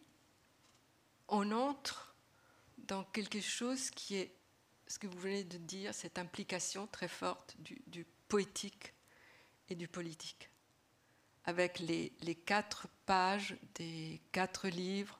on 1.27 1.51
entre 1.51 2.15
dans 2.77 3.03
quelque 3.05 3.41
chose 3.41 3.89
qui 3.89 4.17
est 4.17 4.35
ce 4.87 4.99
que 4.99 5.07
vous 5.07 5.17
venez 5.17 5.43
de 5.43 5.57
dire, 5.57 5.93
cette 5.95 6.19
implication 6.19 6.85
très 6.85 7.07
forte 7.07 7.55
du 7.57 8.05
poétique 8.27 8.93
et 9.69 9.75
du 9.75 9.87
politique, 9.87 10.49
avec 11.45 11.79
les, 11.79 12.11
quatre 12.45 12.87
pages 13.05 13.55
des 13.75 14.21
quatre 14.31 14.67
livres. 14.67 15.19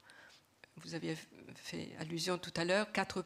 Vous 0.77 0.93
aviez 0.93 1.15
fait 1.55 1.89
allusion 1.99 2.37
tout 2.37 2.53
à 2.55 2.65
l'heure, 2.65 2.91
quatre, 2.91 3.23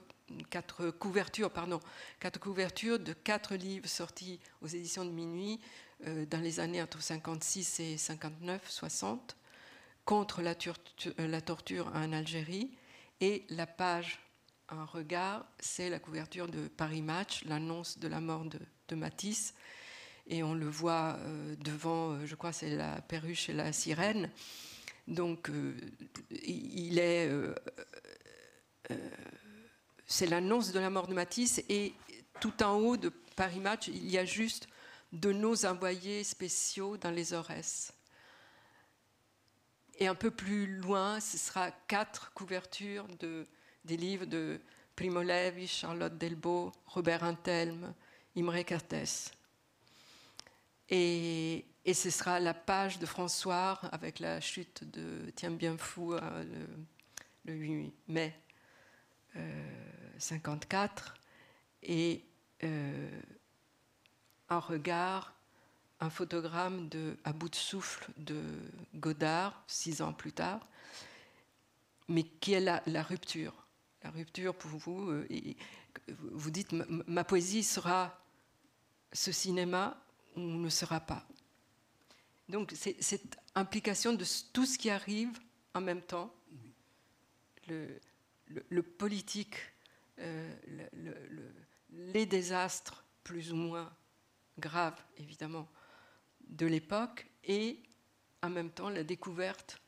couvertures, 1.00 1.52
pardon, 1.52 1.80
quatre 2.20 2.40
couvertures 2.40 3.00
de 3.00 3.14
quatre 3.14 3.56
livres 3.56 3.88
sortis 3.88 4.40
aux 4.62 4.68
éditions 4.68 5.06
de 5.06 5.12
minuit 5.12 5.60
euh, 6.06 6.26
dans 6.26 6.42
les 6.42 6.60
années 6.60 6.82
entre 6.82 7.02
56 7.02 7.80
et 7.80 7.98
59, 7.98 8.70
60, 8.70 9.36
contre 10.06 10.42
la, 10.42 10.54
la 11.18 11.42
torture 11.42 11.88
en 11.96 12.14
Algérie, 12.14 12.72
et 13.22 13.46
la 13.50 13.68
page 13.68 14.20
un 14.72 14.86
regard, 14.86 15.46
c'est 15.60 15.90
la 15.90 16.00
couverture 16.00 16.48
de 16.48 16.68
Paris 16.68 17.02
Match, 17.02 17.44
l'annonce 17.46 17.98
de 18.00 18.08
la 18.08 18.20
mort 18.20 18.46
de, 18.46 18.96
Matisse. 18.96 19.54
Et 20.30 20.44
on 20.44 20.54
le 20.54 20.68
voit 20.68 21.18
euh, 21.20 21.56
devant, 21.58 22.12
euh, 22.12 22.26
je 22.26 22.36
crois, 22.36 22.54
c'est 22.54 22.70
la 22.70 23.02
perruche 23.02 23.50
et 23.50 23.54
la 23.54 23.74
sirène. 23.74 24.30
Donc, 25.08 25.50
euh, 25.50 25.76
il 26.30 27.00
est. 27.00 27.32
C'est 30.06 30.28
l'annonce 30.28 30.72
de 30.72 30.80
la 30.80 30.90
mort 30.90 31.08
de 31.08 31.14
Matisse. 31.14 31.62
Et 31.68 31.94
tout 32.40 32.64
en 32.64 32.76
haut 32.76 32.98
de 32.98 33.10
Paris 33.36 33.60
Match, 33.60 33.88
il 33.88 34.10
y 34.10 34.18
a 34.18 34.26
juste 34.26 34.68
de 35.12 35.32
nos 35.32 35.66
envoyés 35.66 36.24
spéciaux 36.24 36.98
dans 36.98 37.12
les 37.12 37.34
Aurès. 37.34 37.92
Et 39.98 40.08
un 40.08 40.16
peu 40.16 40.32
plus 40.32 40.68
loin, 40.78 41.20
ce 41.20 41.38
sera 41.38 41.72
quatre 41.88 42.32
couvertures 42.34 43.08
de 43.20 43.46
des 43.86 43.98
livres 43.98 44.26
de 44.26 44.60
Primo 44.96 45.22
Levi, 45.22 45.68
Charlotte 45.68 46.18
Delbo, 46.18 46.72
Robert 46.86 47.24
Antelme, 47.24 47.94
Imre 48.36 48.64
Kertész. 48.64 49.32
Et, 50.90 51.66
ce 51.92 52.12
sera 52.12 52.40
la 52.40 52.54
page 52.54 53.00
de 53.00 53.08
François 53.08 53.80
avec 53.92 54.20
la 54.20 54.40
chute 54.40 54.84
de 54.92 55.32
Tiens 55.36 55.50
bien 55.50 55.76
fou 55.76 56.14
euh, 56.14 56.44
le, 57.46 57.52
le, 57.52 57.54
8 57.54 57.94
mai 58.10 58.36
euh, 59.36 59.70
54 60.20 61.16
et 61.84 62.24
euh, 62.64 63.22
un 64.50 64.60
regard, 64.60 65.34
un 66.00 66.10
photogramme 66.10 66.90
de, 66.90 67.18
à 67.24 67.34
bout 67.34 67.50
de 67.50 67.56
souffle 67.56 68.12
de 68.18 68.42
Godard, 68.96 69.64
six 69.68 70.02
ans 70.02 70.14
plus 70.14 70.34
tard, 70.34 70.68
mais 72.08 72.24
qui 72.24 72.54
est 72.54 72.60
la, 72.60 73.04
rupture? 73.04 73.54
La 74.04 74.10
rupture 74.10 74.56
pour 74.56 74.72
vous. 74.72 75.12
Euh, 75.12 75.28
vous 76.08 76.52
dites, 76.52 76.72
ma, 76.72 77.24
poésie 77.24 77.64
sera 77.64 78.20
ce 79.14 79.32
cinéma 79.32 79.96
ou 80.36 80.42
ne 80.42 80.70
sera 80.70 81.00
pas. 81.00 81.26
Donc 82.48 82.74
c'est 82.76 83.02
cette 83.02 83.38
implication 83.56 84.14
de 84.14 84.26
tout 84.54 84.66
ce 84.66 84.78
qui 84.78 84.90
arrive 84.90 85.32
en 85.74 85.82
même 85.82 86.02
temps, 86.02 86.34
le, 87.68 88.82
politique, 88.82 89.58
euh, 90.20 90.56
le, 90.94 91.14
les 91.92 92.26
désastres 92.26 93.04
plus 93.24 93.54
ou 93.54 93.56
moins 93.56 93.92
graves, 94.58 95.00
évidemment, 95.18 95.68
de 96.48 96.66
l'époque, 96.66 97.28
et 97.44 97.80
en 98.42 98.50
même 98.50 98.72
temps 98.72 98.90
la 98.90 99.04
découverte 99.04 99.80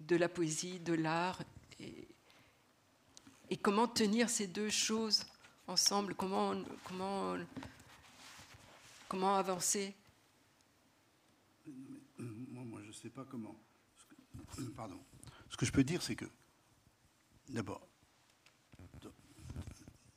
de 0.00 0.16
la 0.16 0.28
poésie, 0.28 0.80
de 0.80 0.94
l'art 0.94 1.42
et, 1.80 2.08
comment 3.60 3.86
tenir 3.86 4.30
ces 4.30 4.46
deux 4.46 4.70
choses 4.70 5.24
ensemble 5.66 6.14
comment, 6.14 6.54
comment 9.12 9.36
avancer? 9.36 9.94
Moi, 12.16 12.80
je 12.80 12.88
ne 12.88 12.92
sais 12.92 13.10
pas 13.10 13.26
comment. 13.26 13.62
Pardon. 14.74 14.98
Ce 15.50 15.56
que 15.58 15.66
je 15.66 15.70
peux 15.70 15.84
dire, 15.84 16.00
c'est 16.02 16.16
que, 16.16 16.24
d'abord, 17.50 17.86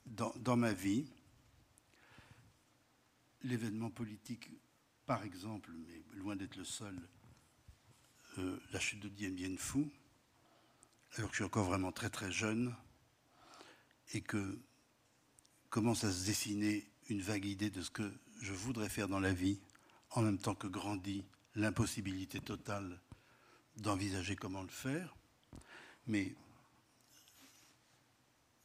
dans, 0.06 0.34
dans, 0.38 0.56
ma 0.56 0.72
vie, 0.72 1.06
l'événement 3.44 3.90
politique, 3.90 4.50
par 5.06 5.26
exemple, 5.26 5.72
mais 5.74 6.02
loin 6.14 6.38
d'être 6.38 6.56
le 6.56 6.64
seul, 6.64 6.98
euh, 8.38 8.58
la 8.72 8.80
chute 8.80 9.02
de 9.02 9.10
Dien 9.10 9.32
Bien 9.32 9.58
Phu, 9.58 9.90
alors 11.18 11.32
que 11.32 11.36
je 11.36 11.40
suis 11.40 11.44
encore 11.44 11.66
vraiment 11.66 11.92
très 11.92 12.10
très 12.10 12.32
jeune, 12.32 12.74
et 14.14 14.22
que 14.22 14.58
commence 15.70 16.06
à 16.06 16.14
se 16.14 16.26
dessiner 16.26 16.90
une 17.10 17.20
vague 17.20 17.44
idée 17.44 17.70
de 17.70 17.82
ce 17.82 17.92
que 17.92 18.10
je 18.42 18.54
voudrais 18.54 18.90
faire 18.90 19.08
dans 19.08 19.20
la 19.20 19.34
vie, 19.34 19.60
en 20.12 20.22
même 20.22 20.38
temps 20.38 20.56
que 20.56 20.68
grandit 20.68 21.24
l'impossibilité 21.56 22.40
totale 22.40 23.00
d'envisager 23.78 24.36
comment 24.36 24.64
le 24.64 24.70
faire. 24.70 25.16
Mais 26.08 26.36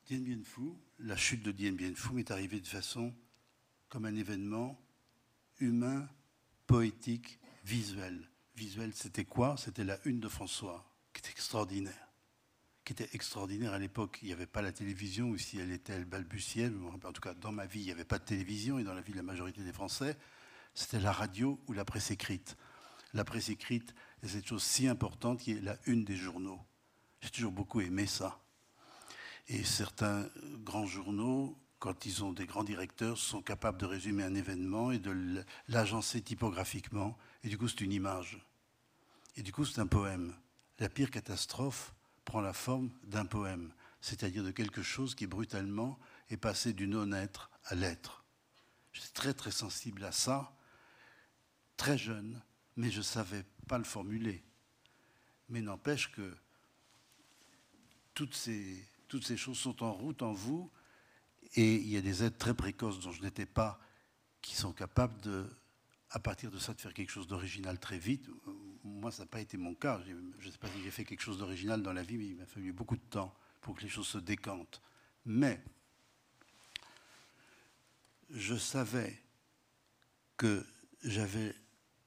Dien 0.07 0.19
Bien 0.19 0.43
Phu, 0.45 0.73
la 0.99 1.17
chute 1.17 1.43
de 1.43 1.53
Dien 1.53 1.73
Bien 1.73 1.95
Phu 1.95 2.13
m'est 2.15 2.31
arrivée 2.31 2.61
de 2.61 2.67
façon 2.67 3.15
comme 3.89 4.05
un 4.05 4.15
événement 4.15 4.81
humain, 5.59 6.09
poétique, 6.67 7.39
visuel. 7.65 8.29
Visuel, 8.57 8.93
c'était 8.95 9.25
quoi? 9.25 9.57
C'était 9.57 9.85
la 9.85 9.99
une 10.07 10.21
de 10.21 10.29
François, 10.29 10.85
qui 11.13 11.21
était 11.21 11.31
extraordinaire 11.31 12.10
qui 12.91 13.05
était 13.05 13.15
extraordinaire 13.15 13.73
à 13.73 13.79
l'époque. 13.79 14.19
Il 14.21 14.27
n'y 14.27 14.33
avait 14.33 14.47
pas 14.47 14.63
la 14.63 14.73
télévision, 14.73 15.29
ou 15.29 15.39
si 15.39 15.61
elle 15.61 15.71
était, 15.71 15.93
elle 15.93 16.07
balbutiait. 16.07 16.73
En 17.05 17.13
tout 17.13 17.21
cas, 17.21 17.35
dans 17.35 17.53
ma 17.53 17.65
vie, 17.65 17.79
il 17.79 17.85
n'y 17.85 17.93
avait 17.93 18.05
pas 18.05 18.19
de 18.19 18.25
télévision, 18.25 18.81
et 18.81 18.85
dans 18.85 18.95
la 18.95 19.01
vie 19.01 19.13
de 19.13 19.17
la 19.17 19.23
majorité 19.23 19.63
des 19.63 19.73
Français, 19.73 20.17
c'était 20.75 20.99
la 20.99 21.13
radio 21.13 21.61
ou 21.69 21.73
la 21.73 21.85
presse 21.85 22.11
écrite. 22.11 22.57
La 23.15 23.25
presse 23.25 23.49
écrite 23.49 23.95
est 24.25 24.29
cette 24.29 24.49
chose 24.49 24.65
si 24.65 24.89
importante 24.89 25.39
qui 25.39 25.53
est 25.53 25.61
la 25.61 25.77
une 25.87 26.05
des 26.05 26.17
journaux. 26.17 26.59
J'ai 27.21 27.31
toujours 27.31 27.53
beaucoup 27.53 27.81
aimé 27.81 28.07
ça. 28.07 28.41
Et 29.47 29.63
certains 29.63 30.29
grands 30.65 30.87
journaux, 30.87 31.57
quand 31.79 32.07
ils 32.07 32.25
ont 32.25 32.33
des 32.33 32.47
grands 32.47 32.65
directeurs, 32.65 33.19
sont 33.19 33.41
capables 33.41 33.79
de 33.79 33.87
résumer 33.87 34.25
un 34.25 34.35
événement 34.35 34.91
et 34.91 34.99
de 34.99 35.45
l'agencer 35.69 36.23
typographiquement. 36.23 37.17
Et 37.45 37.49
du 37.51 37.57
coup, 37.57 37.69
c'est 37.69 37.83
une 37.83 37.93
image. 37.93 38.45
Et 39.37 39.43
du 39.45 39.53
coup, 39.53 39.65
c'est 39.65 39.81
un 39.81 39.87
poème. 39.87 40.35
La 40.81 40.89
pire 40.89 41.13
catastrophe, 41.13 41.95
prend 42.31 42.41
la 42.41 42.53
forme 42.53 42.93
d'un 43.03 43.27
poème, 43.27 43.73
c'est-à-dire 44.01 44.45
de 44.45 44.53
quelque 44.53 44.83
chose 44.83 45.17
qui 45.17 45.27
brutalement 45.27 45.99
est 46.29 46.37
passé 46.37 46.73
du 46.73 46.87
non-être 46.87 47.51
à 47.65 47.75
l'être. 47.75 48.25
J'étais 48.93 49.09
très 49.15 49.35
très 49.35 49.51
sensible 49.51 50.05
à 50.05 50.13
ça, 50.13 50.57
très 51.77 51.99
jeune, 51.99 52.41
mais 52.77 52.89
je 52.89 52.99
ne 52.99 53.03
savais 53.03 53.45
pas 53.67 53.79
le 53.79 53.85
formuler. 53.85 54.45
Mais 55.49 55.61
n'empêche 55.61 56.13
que 56.13 56.37
toutes 58.15 58.37
ces, 58.37 58.81
toutes 59.09 59.27
ces 59.27 59.37
choses 59.37 59.59
sont 59.59 59.83
en 59.83 59.93
route 59.93 60.23
en 60.23 60.33
vous, 60.33 60.71
et 61.57 61.75
il 61.75 61.89
y 61.89 61.97
a 61.97 62.01
des 62.01 62.23
êtres 62.23 62.39
très 62.39 62.55
précoces 62.55 63.01
dont 63.01 63.11
je 63.11 63.23
n'étais 63.23 63.45
pas, 63.45 63.81
qui 64.41 64.55
sont 64.55 64.73
capables 64.73 65.21
de, 65.23 65.51
à 66.11 66.19
partir 66.19 66.51
de 66.51 66.59
ça, 66.59 66.75
de 66.75 66.81
faire 66.81 66.95
quelque 66.95 67.11
chose 67.11 67.27
d'original 67.27 67.79
très 67.79 67.99
vite 67.99 68.29
moi, 68.85 69.11
ça 69.11 69.23
n'a 69.23 69.27
pas 69.27 69.41
été 69.41 69.57
mon 69.57 69.75
cas. 69.75 70.01
Je 70.39 70.47
ne 70.47 70.51
sais 70.51 70.59
pas 70.59 70.69
si 70.69 70.83
j'ai 70.83 70.91
fait 70.91 71.05
quelque 71.05 71.23
chose 71.23 71.39
d'original 71.39 71.83
dans 71.83 71.93
la 71.93 72.03
vie, 72.03 72.17
mais 72.17 72.27
il 72.27 72.37
m'a 72.37 72.47
fallu 72.47 72.73
beaucoup 72.73 72.97
de 72.97 73.03
temps 73.03 73.35
pour 73.61 73.77
que 73.77 73.83
les 73.83 73.89
choses 73.89 74.09
se 74.09 74.19
décantent. 74.19 74.81
Mais 75.25 75.63
je 78.31 78.55
savais 78.55 79.23
que 80.37 80.65
j'avais 81.03 81.55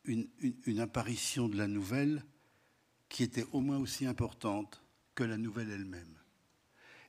une, 0.05 0.27
une, 0.65 0.79
apparition 0.79 1.47
de 1.47 1.57
la 1.57 1.67
nouvelle 1.67 2.23
qui 3.09 3.23
était 3.23 3.45
au 3.51 3.61
moins 3.61 3.77
aussi 3.77 4.05
importante 4.05 4.83
que 5.15 5.23
la 5.23 5.37
nouvelle 5.37 5.69
elle-même. 5.69 6.17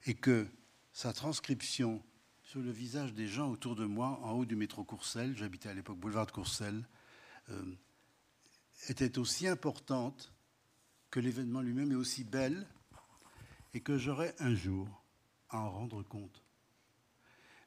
Et 0.06 0.14
que 0.14 0.46
sa 0.92 1.12
transcription 1.12 2.02
le 2.60 2.70
visage 2.70 3.14
des 3.14 3.26
gens 3.26 3.50
autour 3.50 3.74
de 3.74 3.84
moi, 3.84 4.18
en 4.22 4.32
haut 4.32 4.44
du 4.44 4.56
métro 4.56 4.84
Courcelles, 4.84 5.36
j'habitais 5.36 5.68
à 5.68 5.74
l'époque 5.74 5.98
boulevard 5.98 6.26
de 6.26 6.32
Courcelles, 6.32 6.86
euh, 7.50 7.74
était 8.88 9.18
aussi 9.18 9.46
importante 9.46 10.32
que 11.10 11.20
l'événement 11.20 11.60
lui-même 11.60 11.92
est 11.92 11.96
aussi 11.96 12.24
belle 12.24 12.66
et 13.72 13.80
que 13.80 13.98
j'aurais 13.98 14.34
un 14.38 14.54
jour 14.54 14.88
à 15.50 15.58
en 15.58 15.70
rendre 15.70 16.02
compte. 16.02 16.42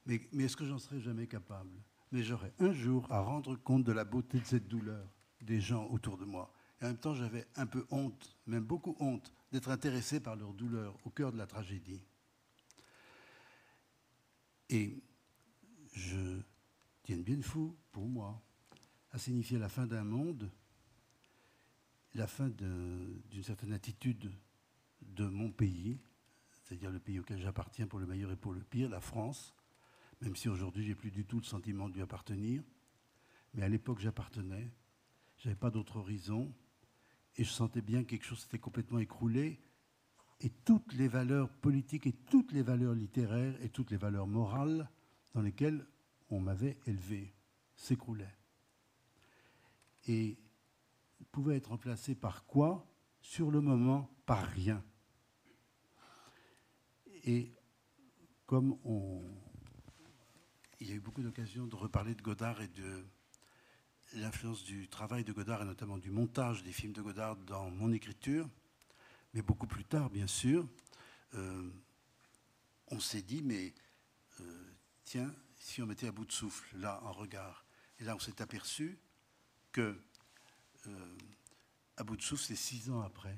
Mais, 0.05 0.21
mais 0.31 0.45
est-ce 0.45 0.57
que 0.57 0.65
j'en 0.65 0.79
serais 0.79 0.99
jamais 0.99 1.27
capable? 1.27 1.71
Mais 2.11 2.23
j'aurais 2.23 2.53
un 2.59 2.71
jour 2.71 3.11
à 3.11 3.19
rendre 3.19 3.55
compte 3.55 3.83
de 3.83 3.91
la 3.91 4.05
beauté 4.05 4.39
de 4.39 4.45
cette 4.45 4.67
douleur 4.67 5.05
des 5.41 5.59
gens 5.59 5.85
autour 5.87 6.17
de 6.17 6.25
moi. 6.25 6.53
Et 6.81 6.85
en 6.85 6.89
même 6.89 6.97
temps, 6.97 7.13
j'avais 7.13 7.45
un 7.55 7.65
peu 7.65 7.85
honte, 7.91 8.37
même 8.45 8.63
beaucoup 8.63 8.95
honte, 8.99 9.33
d'être 9.51 9.69
intéressé 9.69 10.19
par 10.19 10.35
leur 10.35 10.53
douleur 10.53 10.95
au 11.05 11.09
cœur 11.09 11.31
de 11.31 11.37
la 11.37 11.47
tragédie. 11.47 12.01
Et 14.69 15.01
je 15.93 16.41
tiens 17.03 17.17
bien 17.17 17.41
fou, 17.41 17.75
pour 17.91 18.05
moi, 18.05 18.41
à 19.11 19.17
signifier 19.17 19.57
la 19.57 19.69
fin 19.69 19.87
d'un 19.87 20.03
monde, 20.03 20.51
la 22.13 22.27
fin 22.27 22.49
d'une 22.49 23.43
certaine 23.43 23.73
attitude 23.73 24.31
de 25.01 25.25
mon 25.25 25.51
pays, 25.51 25.99
c'est-à-dire 26.51 26.91
le 26.91 26.99
pays 26.99 27.19
auquel 27.19 27.39
j'appartiens 27.39 27.87
pour 27.87 27.99
le 27.99 28.05
meilleur 28.05 28.31
et 28.31 28.35
pour 28.35 28.53
le 28.53 28.61
pire, 28.61 28.89
la 28.89 28.99
France, 28.99 29.55
même 30.21 30.35
si 30.35 30.49
aujourd'hui 30.49 30.85
j'ai 30.85 30.95
plus 30.95 31.11
du 31.11 31.25
tout 31.25 31.37
le 31.37 31.45
sentiment 31.45 31.87
lui 31.87 32.01
appartenir. 32.01 32.63
Mais 33.53 33.63
à 33.63 33.69
l'époque 33.69 33.99
j'appartenais, 33.99 34.69
j'avais 35.37 35.55
pas 35.55 35.71
d'autre 35.71 35.97
horizon, 35.97 36.53
et 37.37 37.43
je 37.43 37.51
sentais 37.51 37.81
bien 37.81 38.03
que 38.03 38.09
quelque 38.09 38.25
chose 38.25 38.39
s'était 38.39 38.59
complètement 38.59 38.99
écroulé, 38.99 39.59
et 40.41 40.49
toutes 40.49 40.93
les 40.93 41.07
valeurs 41.07 41.49
politiques 41.49 42.07
et 42.07 42.13
toutes 42.13 42.51
les 42.51 42.61
valeurs 42.61 42.93
littéraires 42.93 43.55
et 43.61 43.69
toutes 43.69 43.91
les 43.91 43.97
valeurs 43.97 44.27
morales 44.27 44.89
dans 45.33 45.41
lesquelles 45.41 45.85
on 46.29 46.39
m'avait 46.39 46.77
élevé 46.85 47.33
s'écroulaient. 47.75 48.35
Et 50.07 50.37
pouvaient 51.31 51.57
être 51.57 51.69
remplacées 51.69 52.15
par 52.15 52.45
quoi? 52.45 52.85
Sur 53.21 53.51
le 53.51 53.61
moment, 53.61 54.09
par 54.25 54.45
rien. 54.45 54.83
Et 57.25 57.51
comme 58.45 58.77
il 60.79 60.87
y 60.87 60.91
a 60.91 60.95
eu 60.95 60.99
beaucoup 60.99 61.23
d'occasions 61.23 61.67
de 61.67 61.75
reparler 61.75 62.15
de 62.15 62.21
Godard 62.21 62.61
et 62.61 62.67
de 62.69 63.05
l'influence 64.13 64.63
du 64.63 64.87
travail 64.87 65.23
de 65.23 65.33
Godard 65.33 65.63
et 65.63 65.65
notamment 65.65 65.97
du 65.97 66.11
montage 66.11 66.63
des 66.63 66.71
films 66.71 66.93
de 66.93 67.01
Godard 67.01 67.35
dans 67.35 67.69
mon 67.69 67.91
écriture, 67.91 68.47
mais 69.33 69.41
beaucoup 69.41 69.67
plus 69.67 69.85
tard, 69.85 70.09
bien 70.09 70.27
sûr, 70.27 70.67
euh, 71.35 71.69
on 72.87 72.99
s'est 72.99 73.21
dit, 73.21 73.41
mais 73.41 73.73
euh, 74.39 74.63
tiens, 75.03 75.33
si 75.59 75.81
on 75.81 75.85
mettait 75.85 76.07
à 76.07 76.11
bout 76.11 76.25
de 76.25 76.31
souffle, 76.31 76.77
là, 76.77 77.01
en 77.03 77.11
regard, 77.11 77.65
et 77.99 78.03
là, 78.03 78.15
on 78.15 78.19
s'est 78.19 78.41
aperçu 78.41 78.99
que 79.71 79.99
euh, 80.87 81.17
à 81.97 82.03
bout 82.03 82.15
de 82.15 82.21
souffle, 82.21 82.43
c'est 82.45 82.55
six 82.55 82.89
ans 82.89 83.01
après. 83.01 83.37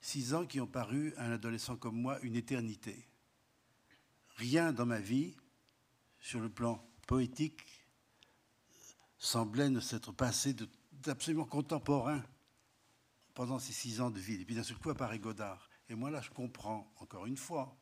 Six 0.00 0.34
ans 0.34 0.46
qui 0.46 0.60
ont 0.60 0.66
paru 0.66 1.14
à 1.16 1.26
un 1.26 1.32
adolescent 1.32 1.76
comme 1.76 1.96
moi 1.96 2.20
une 2.20 2.36
éternité. 2.36 3.08
Rien 4.36 4.72
dans 4.72 4.86
ma 4.86 5.00
vie, 5.00 5.34
sur 6.20 6.40
le 6.40 6.48
plan 6.48 6.86
poétique, 7.06 7.64
semblait 9.18 9.70
ne 9.70 9.80
s'être 9.80 10.12
passé 10.12 10.54
d'absolument 10.92 11.46
contemporain 11.46 12.22
pendant 13.34 13.58
ces 13.58 13.72
six 13.72 14.00
ans 14.00 14.10
de 14.10 14.18
vie. 14.18 14.40
Et 14.40 14.44
puis 14.44 14.54
d'un 14.54 14.62
seul 14.62 14.78
coup 14.78 14.90
apparaît 14.90 15.18
Godard. 15.18 15.68
Et 15.88 15.94
moi 15.94 16.10
là, 16.10 16.20
je 16.20 16.30
comprends, 16.30 16.92
encore 16.96 17.26
une 17.26 17.36
fois, 17.36 17.76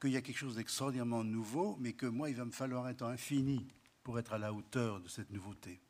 qu'il 0.00 0.10
y 0.10 0.16
a 0.16 0.22
quelque 0.22 0.38
chose 0.38 0.56
d'extraordinairement 0.56 1.24
nouveau, 1.24 1.76
mais 1.78 1.92
que 1.92 2.06
moi, 2.06 2.30
il 2.30 2.36
va 2.36 2.44
me 2.44 2.50
falloir 2.50 2.86
un 2.86 2.94
temps 2.94 3.08
infini 3.08 3.68
pour 4.02 4.18
être 4.18 4.32
à 4.32 4.38
la 4.38 4.52
hauteur 4.52 5.00
de 5.00 5.08
cette 5.08 5.30
nouveauté. 5.30 5.80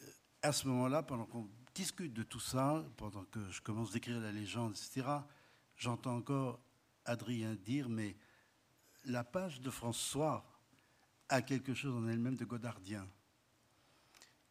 Euh, 0.00 0.10
à 0.42 0.52
ce 0.52 0.68
moment-là, 0.68 1.02
pendant 1.02 1.26
qu'on 1.26 1.50
discute 1.74 2.12
de 2.12 2.22
tout 2.22 2.40
ça, 2.40 2.84
pendant 2.96 3.24
que 3.24 3.50
je 3.50 3.60
commence 3.60 3.90
d'écrire 3.90 4.20
la 4.20 4.32
légende, 4.32 4.72
etc., 4.72 5.06
j'entends 5.76 6.16
encore 6.16 6.60
Adrien 7.04 7.54
dire, 7.54 7.88
mais 7.88 8.16
la 9.04 9.24
page 9.24 9.60
de 9.60 9.70
François 9.70 10.46
a 11.28 11.42
quelque 11.42 11.74
chose 11.74 11.94
en 11.94 12.08
elle-même 12.08 12.36
de 12.36 12.44
godardien. 12.44 13.06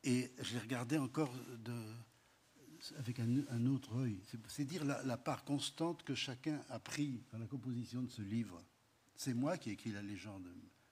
Et 0.04 0.32
je 0.42 0.54
l'ai 0.54 0.60
regardé 0.60 0.98
encore 0.98 1.34
avec 2.98 3.20
un, 3.20 3.66
autre 3.68 3.96
œil. 3.96 4.20
C'est 4.48 4.66
dire 4.66 4.84
la, 4.84 5.18
part 5.18 5.46
constante 5.46 6.04
que 6.04 6.16
chacun 6.16 6.62
a 6.70 6.80
pris 6.80 7.22
dans 7.32 7.38
la 7.38 7.46
composition 7.46 8.02
de 8.02 8.10
ce 8.10 8.22
livre. 8.22 8.62
C'est 9.16 9.34
moi 9.34 9.58
qui 9.58 9.70
ai 9.70 9.74
écrit 9.74 9.92
la 9.92 10.02
légende. 10.02 10.48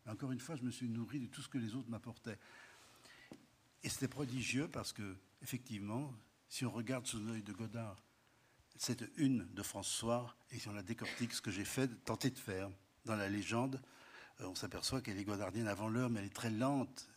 Encore 0.07 0.31
une 0.31 0.39
fois, 0.39 0.55
je 0.55 0.63
me 0.63 0.71
suis 0.71 0.87
nourri 0.87 1.19
de 1.19 1.27
tout 1.27 1.41
ce 1.41 1.49
que 1.49 1.57
les 1.57 1.75
autres 1.75 1.89
m'apportaient. 1.89 2.39
Et 3.83 3.89
c'était 3.89 4.07
prodigieux 4.07 4.67
parce 4.67 4.93
que, 4.93 5.15
effectivement, 5.41 6.13
si 6.47 6.65
on 6.65 6.71
regarde 6.71 7.05
sous 7.05 7.19
l'œil 7.19 7.43
de 7.43 7.53
Godard, 7.53 8.01
cette 8.77 9.03
une 9.17 9.45
de 9.53 9.63
François, 9.63 10.35
et 10.51 10.59
si 10.59 10.67
on 10.69 10.73
la 10.73 10.83
décortique, 10.83 11.33
ce 11.33 11.41
que 11.41 11.51
j'ai 11.51 11.65
fait, 11.65 11.87
tenté 12.05 12.29
de 12.29 12.39
faire 12.39 12.69
dans 13.05 13.15
la 13.15 13.29
légende, 13.29 13.81
euh, 14.39 14.47
on 14.47 14.55
s'aperçoit 14.55 15.01
qu'elle 15.01 15.19
est 15.19 15.23
godardienne 15.23 15.67
avant 15.67 15.87
l'heure, 15.87 16.09
mais 16.09 16.19
elle 16.19 16.27
est 16.27 16.29
très 16.29 16.49
lente. 16.49 17.09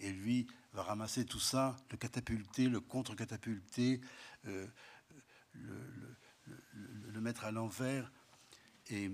Et 0.00 0.12
lui 0.12 0.46
va 0.72 0.82
ramasser 0.82 1.24
tout 1.24 1.40
ça, 1.40 1.76
le 1.90 1.96
catapulter, 1.96 2.68
le 2.68 2.80
contre-catapulter, 2.80 4.00
euh, 4.46 4.66
le, 5.54 7.20
mettre 7.20 7.44
à 7.44 7.50
l'envers. 7.50 8.12
Et 8.90 9.10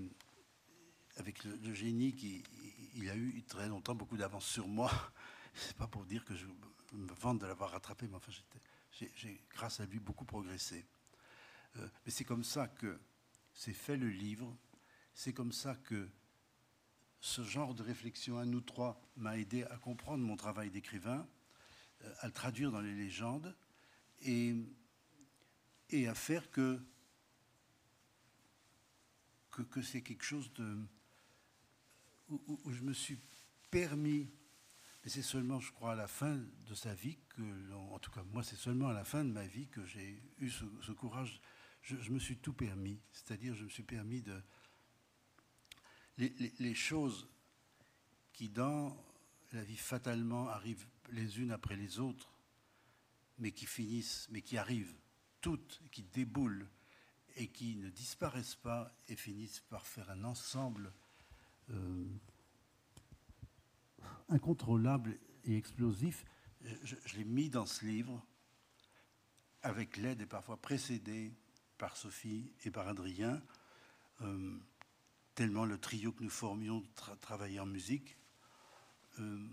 avec 1.16 1.42
le, 1.44 1.72
génie 1.72 2.14
qu'il 2.14 3.10
a 3.10 3.16
eu 3.16 3.42
très 3.44 3.68
longtemps 3.68 3.94
beaucoup 3.94 4.16
d'avance 4.16 4.46
sur 4.46 4.68
moi, 4.68 4.90
c'est 5.54 5.76
pas 5.76 5.86
pour 5.86 6.04
dire 6.04 6.24
que 6.24 6.34
je 6.34 6.46
me 6.92 7.12
vante 7.14 7.40
de 7.40 7.46
l'avoir 7.46 7.70
rattrapé, 7.70 8.06
mais 8.08 8.16
enfin, 8.16 8.32
j'ai, 8.92 9.40
grâce 9.50 9.80
à 9.80 9.86
lui, 9.86 9.98
beaucoup 9.98 10.24
progressé. 10.24 10.84
Euh, 11.76 11.88
mais 12.04 12.12
c'est 12.12 12.24
comme 12.24 12.44
ça 12.44 12.68
que 12.68 13.00
s'est 13.52 13.72
fait 13.72 13.96
le 13.96 14.08
livre, 14.08 14.56
c'est 15.14 15.32
comme 15.32 15.52
ça 15.52 15.74
que 15.76 16.08
ce 17.20 17.42
genre 17.42 17.74
de 17.74 17.82
réflexion 17.82 18.38
à 18.38 18.44
nous 18.44 18.60
trois 18.60 19.00
m'a 19.16 19.38
aidé 19.38 19.64
à 19.64 19.78
comprendre 19.78 20.22
mon 20.22 20.36
travail 20.36 20.70
d'écrivain, 20.70 21.26
à 22.20 22.26
le 22.26 22.32
traduire 22.32 22.70
dans 22.70 22.80
les 22.80 22.94
légendes 22.94 23.54
et, 24.22 24.54
et 25.90 26.08
à 26.08 26.14
faire 26.14 26.50
que, 26.50 26.80
que, 29.50 29.82
c'est 29.82 30.02
quelque 30.02 30.24
chose 30.24 30.52
de, 30.54 30.78
où, 32.28 32.72
je 32.72 32.82
me 32.82 32.92
suis 32.92 33.18
permis 33.70 34.28
mais 35.04 35.10
c'est 35.10 35.22
seulement, 35.22 35.60
je 35.60 35.70
crois, 35.70 35.92
à 35.92 35.94
la 35.94 36.06
fin 36.06 36.40
de 36.66 36.74
sa 36.74 36.94
vie 36.94 37.18
que, 37.28 37.72
en 37.74 37.98
tout 37.98 38.10
cas, 38.10 38.22
moi, 38.32 38.42
c'est 38.42 38.56
seulement 38.56 38.88
à 38.88 38.94
la 38.94 39.04
fin 39.04 39.22
de 39.22 39.30
ma 39.30 39.46
vie 39.46 39.66
que 39.66 39.84
j'ai 39.84 40.18
eu 40.38 40.48
ce, 40.48 40.92
courage. 40.92 41.42
Je, 41.82 42.10
me 42.10 42.18
suis 42.18 42.38
tout 42.38 42.54
permis, 42.54 42.98
c'est-à-dire, 43.12 43.54
je 43.54 43.64
me 43.64 43.68
suis 43.68 43.82
permis 43.82 44.22
de. 44.22 44.40
Les, 46.16 46.74
choses 46.74 47.28
qui, 48.32 48.48
dans 48.48 48.96
la 49.52 49.62
vie, 49.62 49.76
fatalement 49.76 50.48
arrivent 50.48 50.86
les 51.10 51.40
unes 51.40 51.52
après 51.52 51.76
les 51.76 51.98
autres, 51.98 52.32
mais 53.38 53.52
qui 53.52 53.66
finissent, 53.66 54.28
mais 54.30 54.42
qui 54.42 54.56
arrivent 54.56 54.94
toutes, 55.40 55.82
qui 55.90 56.02
déboulent 56.02 56.68
et 57.36 57.48
qui 57.48 57.76
ne 57.76 57.90
disparaissent 57.90 58.54
pas 58.54 58.96
et 59.08 59.16
finissent 59.16 59.60
par 59.60 59.86
faire 59.86 60.10
un 60.10 60.24
ensemble. 60.24 60.92
Euh, 61.70 62.06
incontrôlable 64.28 65.18
et 65.44 65.56
explosif, 65.56 66.24
je, 66.82 66.96
l'ai 67.16 67.24
mis 67.24 67.50
dans 67.50 67.66
ce 67.66 67.84
livre 67.84 68.24
avec 69.62 69.96
l'aide 69.96 70.22
et 70.22 70.26
parfois 70.26 70.56
précédé 70.56 71.32
par 71.78 71.96
Sophie 71.96 72.52
et 72.64 72.70
par 72.70 72.88
Adrien, 72.88 73.42
euh, 74.22 74.58
tellement 75.34 75.64
le 75.64 75.78
trio 75.78 76.12
que 76.12 76.22
nous 76.22 76.30
formions 76.30 76.82
travaillait 77.20 77.60
en 77.60 77.66
musique. 77.66 78.16
Euh, 79.18 79.46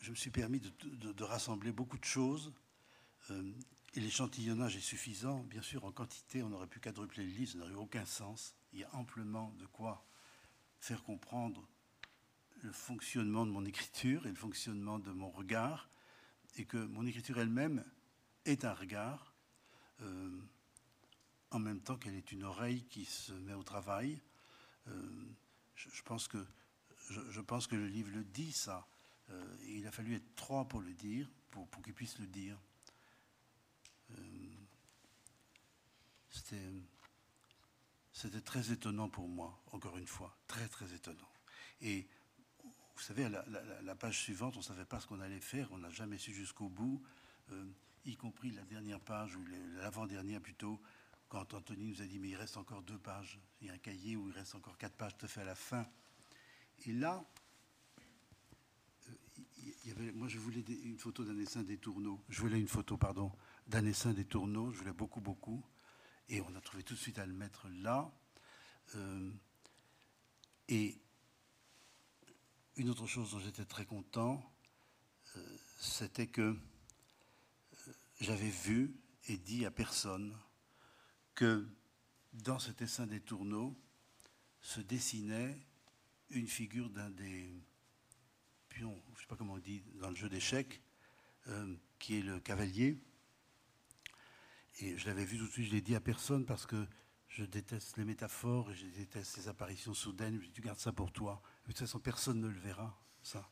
je, 0.00 0.10
me 0.10 0.16
suis 0.16 0.30
permis 0.30 0.60
de, 0.60 1.24
rassembler 1.24 1.72
beaucoup 1.72 1.98
de 1.98 2.04
choses. 2.04 2.52
Euh, 3.30 3.52
et 3.94 4.00
l'échantillonnage 4.00 4.76
est 4.76 4.80
suffisant. 4.80 5.40
Bien 5.44 5.62
sûr, 5.62 5.84
en 5.84 5.92
quantité, 5.92 6.42
on 6.42 6.52
aurait 6.52 6.66
pu 6.66 6.80
quadrupler 6.80 7.24
le 7.24 7.30
livre, 7.30 7.52
ça 7.52 7.58
n'aurait 7.58 7.74
aucun 7.74 8.06
sens. 8.06 8.54
Il 8.72 8.80
y 8.80 8.84
a 8.84 8.94
amplement 8.94 9.54
de 9.58 9.66
quoi 9.66 10.06
faire 10.80 11.02
comprendre 11.02 11.68
le 12.62 12.72
fonctionnement 12.72 13.44
de 13.44 13.50
mon 13.50 13.64
écriture 13.64 14.26
et 14.26 14.30
le 14.30 14.36
fonctionnement 14.36 14.98
de 14.98 15.10
mon 15.10 15.30
regard, 15.30 15.90
et 16.56 16.64
que 16.64 16.78
mon 16.78 17.06
écriture 17.06 17.38
elle-même 17.38 17.84
est 18.44 18.64
un 18.64 18.72
regard, 18.72 19.34
euh, 20.00 20.40
en 21.50 21.58
même 21.58 21.80
temps 21.80 21.96
qu'elle 21.96 22.14
est 22.14 22.32
une 22.32 22.44
oreille 22.44 22.84
qui 22.84 23.04
se 23.04 23.32
met 23.32 23.54
au 23.54 23.62
travail. 23.62 24.20
Euh, 24.88 24.92
je, 25.74 26.02
pense 26.02 26.28
que, 26.28 26.38
je, 27.10 27.40
pense 27.40 27.66
que 27.66 27.76
le 27.76 27.86
livre 27.86 28.10
le 28.12 28.24
dit, 28.24 28.52
ça. 28.52 28.86
Euh, 29.32 29.56
il 29.66 29.86
a 29.86 29.90
fallu 29.90 30.14
être 30.14 30.34
trois 30.36 30.66
pour 30.66 30.80
le 30.80 30.92
dire, 30.92 31.28
pour, 31.50 31.66
pour 31.68 31.82
qu'il 31.82 31.94
puisse 31.94 32.18
le 32.18 32.26
dire. 32.26 32.58
C'était 38.12 38.40
très 38.40 38.70
étonnant 38.70 39.08
pour 39.08 39.26
moi, 39.26 39.60
encore 39.72 39.98
une 39.98 40.06
fois, 40.06 40.36
très 40.46 40.68
très 40.68 40.92
étonnant. 40.94 41.28
Et 41.80 42.06
vous 42.94 43.02
savez, 43.02 43.28
la, 43.28 43.94
page 43.96 44.20
suivante, 44.20 44.54
on 44.54 44.60
ne 44.60 44.64
savait 44.64 44.84
pas 44.84 45.00
ce 45.00 45.06
qu'on 45.06 45.20
allait 45.20 45.40
faire, 45.40 45.66
on 45.72 45.78
n'a 45.78 45.90
jamais 45.90 46.18
su 46.18 46.32
jusqu'au 46.32 46.68
bout, 46.68 47.02
euh, 47.50 47.64
y 48.04 48.16
compris 48.16 48.50
la 48.50 48.62
dernière 48.62 49.00
page, 49.00 49.34
ou 49.34 49.44
l'avant-dernière 49.76 50.40
plutôt, 50.40 50.80
quand 51.28 51.52
Anthony 51.54 51.86
nous 51.86 52.02
a 52.02 52.04
dit, 52.04 52.18
mais 52.18 52.28
il 52.28 52.36
reste 52.36 52.56
encore 52.56 52.82
deux 52.82 52.98
pages, 52.98 53.40
il 53.60 53.66
y 53.66 53.70
a 53.70 53.72
un 53.72 53.78
cahier 53.78 54.14
où 54.14 54.28
il 54.28 54.34
reste 54.34 54.54
encore 54.54 54.78
quatre 54.78 54.94
pages 54.94 55.16
tout 55.16 55.26
fait 55.26 55.40
à 55.40 55.44
la 55.44 55.54
fin. 55.54 55.84
Et 56.86 56.92
là, 56.92 57.24
euh, 57.24 57.41
moi, 60.14 60.28
je 60.28 60.38
voulais 60.38 60.60
une 60.60 60.98
photo 60.98 61.24
d'un 61.24 61.38
essaim 61.38 61.62
des 61.62 61.78
tourneaux. 61.78 62.22
Je 62.28 62.40
voulais 62.40 62.60
une 62.60 62.68
photo, 62.68 62.96
pardon, 62.96 63.32
d'un 63.66 63.84
essaim 63.86 64.12
des 64.12 64.24
tourneaux. 64.24 64.70
Je 64.72 64.78
voulais 64.78 64.92
beaucoup, 64.92 65.20
beaucoup. 65.20 65.64
Et 66.28 66.40
on 66.40 66.54
a 66.54 66.60
trouvé 66.60 66.82
tout 66.82 66.94
de 66.94 66.98
suite 66.98 67.18
à 67.18 67.26
le 67.26 67.32
mettre 67.32 67.68
là. 67.68 68.12
Euh, 68.94 69.30
et 70.68 71.00
une 72.76 72.88
autre 72.88 73.06
chose 73.06 73.32
dont 73.32 73.38
j'étais 73.38 73.64
très 73.64 73.84
content, 73.84 74.42
euh, 75.36 75.56
c'était 75.78 76.26
que 76.26 76.40
euh, 76.42 77.92
j'avais 78.20 78.50
vu 78.50 78.94
et 79.28 79.36
dit 79.36 79.66
à 79.66 79.70
personne 79.70 80.36
que 81.34 81.68
dans 82.32 82.58
cet 82.58 82.82
essaim 82.82 83.06
des 83.06 83.20
tourneaux 83.20 83.76
se 84.60 84.80
dessinait 84.80 85.58
une 86.30 86.46
figure 86.46 86.88
d'un 86.88 87.10
des 87.10 87.62
je 88.76 88.84
ne 88.84 88.90
sais 89.18 89.26
pas 89.28 89.36
comment 89.36 89.54
on 89.54 89.58
dit, 89.58 89.82
dans 90.00 90.10
le 90.10 90.16
jeu 90.16 90.28
d'échecs, 90.28 90.82
euh, 91.48 91.74
qui 91.98 92.18
est 92.18 92.22
le 92.22 92.40
cavalier. 92.40 92.98
Et 94.80 94.96
je 94.96 95.06
l'avais 95.06 95.24
vu 95.24 95.38
tout 95.38 95.46
de 95.46 95.50
suite, 95.50 95.66
je 95.66 95.72
l'ai 95.72 95.80
dit 95.80 95.94
à 95.94 96.00
personne 96.00 96.46
parce 96.46 96.66
que 96.66 96.86
je 97.28 97.44
déteste 97.44 97.96
les 97.96 98.04
métaphores 98.04 98.70
et 98.70 98.74
je 98.74 98.86
déteste 98.86 99.36
les 99.36 99.48
apparitions 99.48 99.94
soudaines. 99.94 100.40
Je 100.40 100.46
dis, 100.46 100.52
tu 100.52 100.62
gardes 100.62 100.78
ça 100.78 100.92
pour 100.92 101.12
toi. 101.12 101.42
de 101.62 101.72
toute 101.72 101.78
façon, 101.78 101.98
personne 101.98 102.40
ne 102.40 102.48
le 102.48 102.58
verra, 102.58 102.98
ça. 103.22 103.50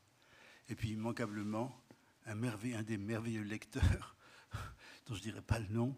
Et 0.69 0.75
puis, 0.75 0.91
immanquablement, 0.91 1.83
un 2.25 2.83
des 2.83 2.97
merveilleux 2.97 3.43
lecteurs, 3.43 4.15
dont 5.05 5.13
je 5.15 5.19
ne 5.19 5.23
dirais 5.23 5.41
pas 5.41 5.59
le 5.59 5.67
nom, 5.67 5.97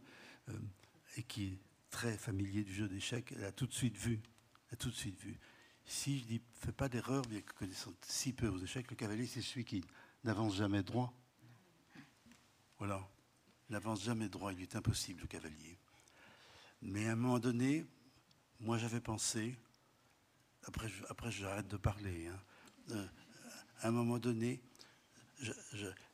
euh, 0.49 0.59
et 1.17 1.23
qui 1.23 1.45
est 1.45 1.59
très 1.89 2.17
familier 2.17 2.63
du 2.63 2.73
jeu 2.73 2.87
d'échecs, 2.87 3.33
elle 3.35 3.43
a 3.43 3.51
tout 3.51 3.67
de 3.67 3.73
suite 3.73 3.97
vu. 3.97 4.21
Elle 4.67 4.73
a 4.73 4.77
tout 4.77 4.89
de 4.89 4.95
suite 4.95 5.19
vu. 5.19 5.39
Si 5.85 6.19
je 6.19 6.25
dis, 6.25 6.41
fais 6.53 6.71
pas 6.71 6.89
d'erreur, 6.89 7.23
bien 7.23 7.41
que 7.41 7.53
connaissant 7.53 7.93
si 8.07 8.33
peu 8.33 8.47
aux 8.47 8.59
échecs, 8.59 8.89
le 8.89 8.95
cavalier, 8.95 9.27
c'est 9.27 9.41
celui 9.41 9.65
qui 9.65 9.83
n'avance 10.23 10.55
jamais 10.55 10.83
droit. 10.83 11.13
Voilà. 12.77 13.07
Il 13.69 13.73
n'avance 13.73 14.03
jamais 14.03 14.29
droit, 14.29 14.53
il 14.53 14.61
est 14.61 14.75
impossible, 14.75 15.21
le 15.21 15.27
cavalier. 15.27 15.77
Mais 16.81 17.07
à 17.07 17.13
un 17.13 17.15
moment 17.15 17.39
donné, 17.39 17.85
moi 18.59 18.77
j'avais 18.77 18.99
pensé, 18.99 19.57
après, 20.65 20.89
après 21.09 21.31
j'arrête 21.31 21.67
de 21.67 21.77
parler, 21.77 22.27
hein, 22.27 22.39
euh, 22.91 23.07
à 23.81 23.87
un 23.87 23.91
moment 23.91 24.19
donné, 24.19 24.61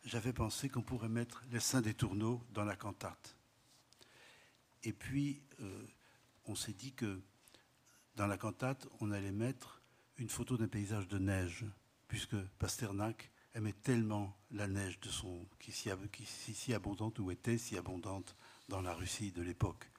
j'avais 0.03 0.34
pensé 0.34 0.70
qu'on 0.70 0.82
pourrait 0.82 1.09
mettre 1.09 1.43
les 1.51 1.59
saints 1.59 1.82
des 1.82 1.93
tourneaux 1.93 2.41
dans 2.51 2.65
la 2.65 2.76
cantate. 2.76 3.36
Et 4.84 4.93
puis, 4.93 5.41
euh, 5.61 5.86
on 6.45 6.55
s'est 6.55 6.74
dit 6.74 6.93
que 6.93 7.22
dans 8.20 8.28
la 8.28 8.38
cantate, 8.38 8.86
on 8.99 9.11
allait 9.11 9.32
mettre 9.32 9.82
une 10.17 10.28
photo 10.28 10.57
d'un 10.57 10.67
paysage 10.67 11.07
de 11.07 11.17
neige, 11.17 11.63
puisque 12.09 12.36
Pasternak 12.59 13.32
aimait 13.53 13.72
tellement 13.72 14.38
la 14.51 14.67
neige 14.67 14.99
de 14.99 15.07
son, 15.07 15.47
qui, 15.57 15.72
si, 15.72 16.74
abondante 16.74 17.17
ou 17.20 17.32
était 17.32 17.57
si 17.57 17.78
abondante 17.78 18.36
dans 18.67 18.82
la 18.82 18.93
Russie 18.93 19.32
de 19.32 19.41
l'époque. 19.41 19.89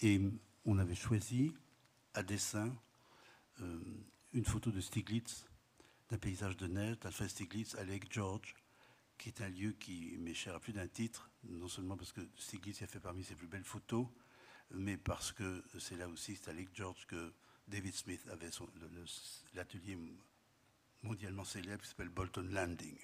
Et 0.00 0.20
on 0.64 0.78
avait 0.78 0.96
choisi 0.96 1.54
à 2.14 2.24
dessin 2.24 2.74
euh, 3.60 3.78
une 4.32 4.44
photo 4.44 4.72
de 4.72 4.80
Stiglitz, 4.80 5.46
d'un 6.10 6.18
paysage 6.18 6.56
de 6.56 6.66
neige, 6.66 6.98
d'Alfred 6.98 7.30
Stiglitz 7.30 7.76
à 7.76 7.84
Lake 7.84 8.12
George, 8.12 8.52
qui 9.16 9.28
est 9.28 9.40
un 9.42 9.48
lieu 9.48 9.70
qui 9.78 10.16
m'est 10.18 10.34
cher 10.34 10.56
à 10.56 10.58
plus 10.58 10.72
d'un 10.72 10.88
titre, 10.88 11.30
non 11.44 11.68
seulement 11.68 11.96
parce 11.96 12.10
que 12.10 12.22
Stiglitz 12.36 12.82
a 12.82 12.88
fait 12.88 12.98
parmi 12.98 13.22
ses 13.22 13.36
plus 13.36 13.46
belles 13.46 13.62
photos, 13.62 14.08
mais 14.70 14.96
parce 14.96 15.32
que 15.32 15.64
c'est 15.78 15.96
là 15.96 16.08
aussi, 16.08 16.36
c'est 16.36 16.50
à 16.50 16.52
Lake 16.52 16.70
George, 16.74 17.06
que 17.06 17.32
David 17.68 17.94
Smith 17.94 18.22
avait 18.30 18.50
l'atelier 19.54 19.98
mondialement 21.02 21.44
célèbre 21.44 21.82
qui 21.82 21.88
s'appelle 21.88 22.08
Bolton 22.08 22.48
Landing. 22.50 22.96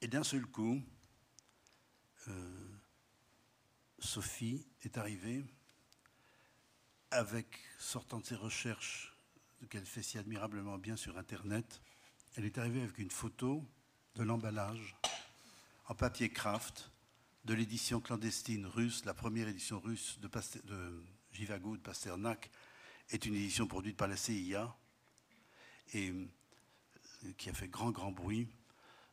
Et 0.00 0.08
d'un 0.08 0.24
seul 0.24 0.46
coup, 0.46 0.82
euh, 2.28 2.68
Sophie 3.98 4.66
est 4.82 4.98
arrivée 4.98 5.44
avec, 7.10 7.58
sortant 7.78 8.20
de 8.20 8.26
ses 8.26 8.34
recherches 8.34 9.16
qu'elle 9.70 9.86
fait 9.86 10.02
si 10.02 10.18
admirablement 10.18 10.78
bien 10.78 10.96
sur 10.96 11.18
Internet, 11.18 11.80
elle 12.36 12.44
est 12.44 12.58
arrivée 12.58 12.82
avec 12.82 12.98
une 12.98 13.10
photo 13.10 13.64
de 14.14 14.22
l'emballage 14.22 14.96
en 15.88 15.94
papier 15.94 16.30
craft 16.30 16.90
de 17.46 17.54
l'édition 17.54 18.00
clandestine 18.00 18.66
russe, 18.66 19.04
la 19.04 19.14
première 19.14 19.46
édition 19.46 19.78
russe 19.78 20.18
de, 20.18 20.28
de 20.28 21.76
Pasternak 21.78 22.50
est 23.10 23.24
une 23.24 23.34
édition 23.34 23.68
produite 23.68 23.96
par 23.96 24.08
la 24.08 24.16
CIA 24.16 24.76
et 25.92 26.10
euh, 26.10 26.26
qui 27.38 27.48
a 27.48 27.52
fait 27.52 27.68
grand 27.68 27.92
grand 27.92 28.10
bruit, 28.10 28.48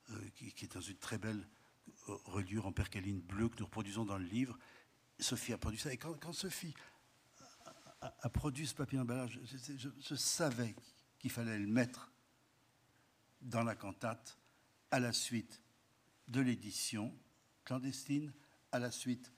euh, 0.09 0.29
qui, 0.33 0.65
est 0.65 0.73
dans 0.73 0.81
une 0.81 0.97
très 0.97 1.19
belle 1.19 1.47
euh, 2.09 2.15
reliure 2.25 2.65
en 2.65 2.71
percaline 2.71 3.21
bleue 3.21 3.49
que 3.49 3.59
nous 3.59 3.65
reproduisons 3.65 4.03
dans 4.03 4.17
le 4.17 4.25
livre. 4.25 4.57
Sophie 5.19 5.53
a 5.53 5.59
produit 5.59 5.79
ça 5.79 5.93
et 5.93 5.97
quand 5.97 6.33
Sophie 6.33 6.73
a, 8.01 8.29
produit 8.29 8.65
ce 8.65 8.73
papier 8.73 8.97
emballage. 8.97 9.39
Je, 9.43 10.15
savais 10.15 10.75
qu'il 11.19 11.29
fallait 11.29 11.59
le 11.59 11.67
mettre 11.67 12.11
dans 13.41 13.63
la 13.63 13.75
cantate 13.75 14.39
à 14.89 14.99
la 14.99 15.13
suite 15.13 15.61
de 16.27 16.41
l'édition 16.41 17.15
clandestine, 17.63 18.31
à 18.71 18.79
la 18.79 18.91
suite 18.91 19.31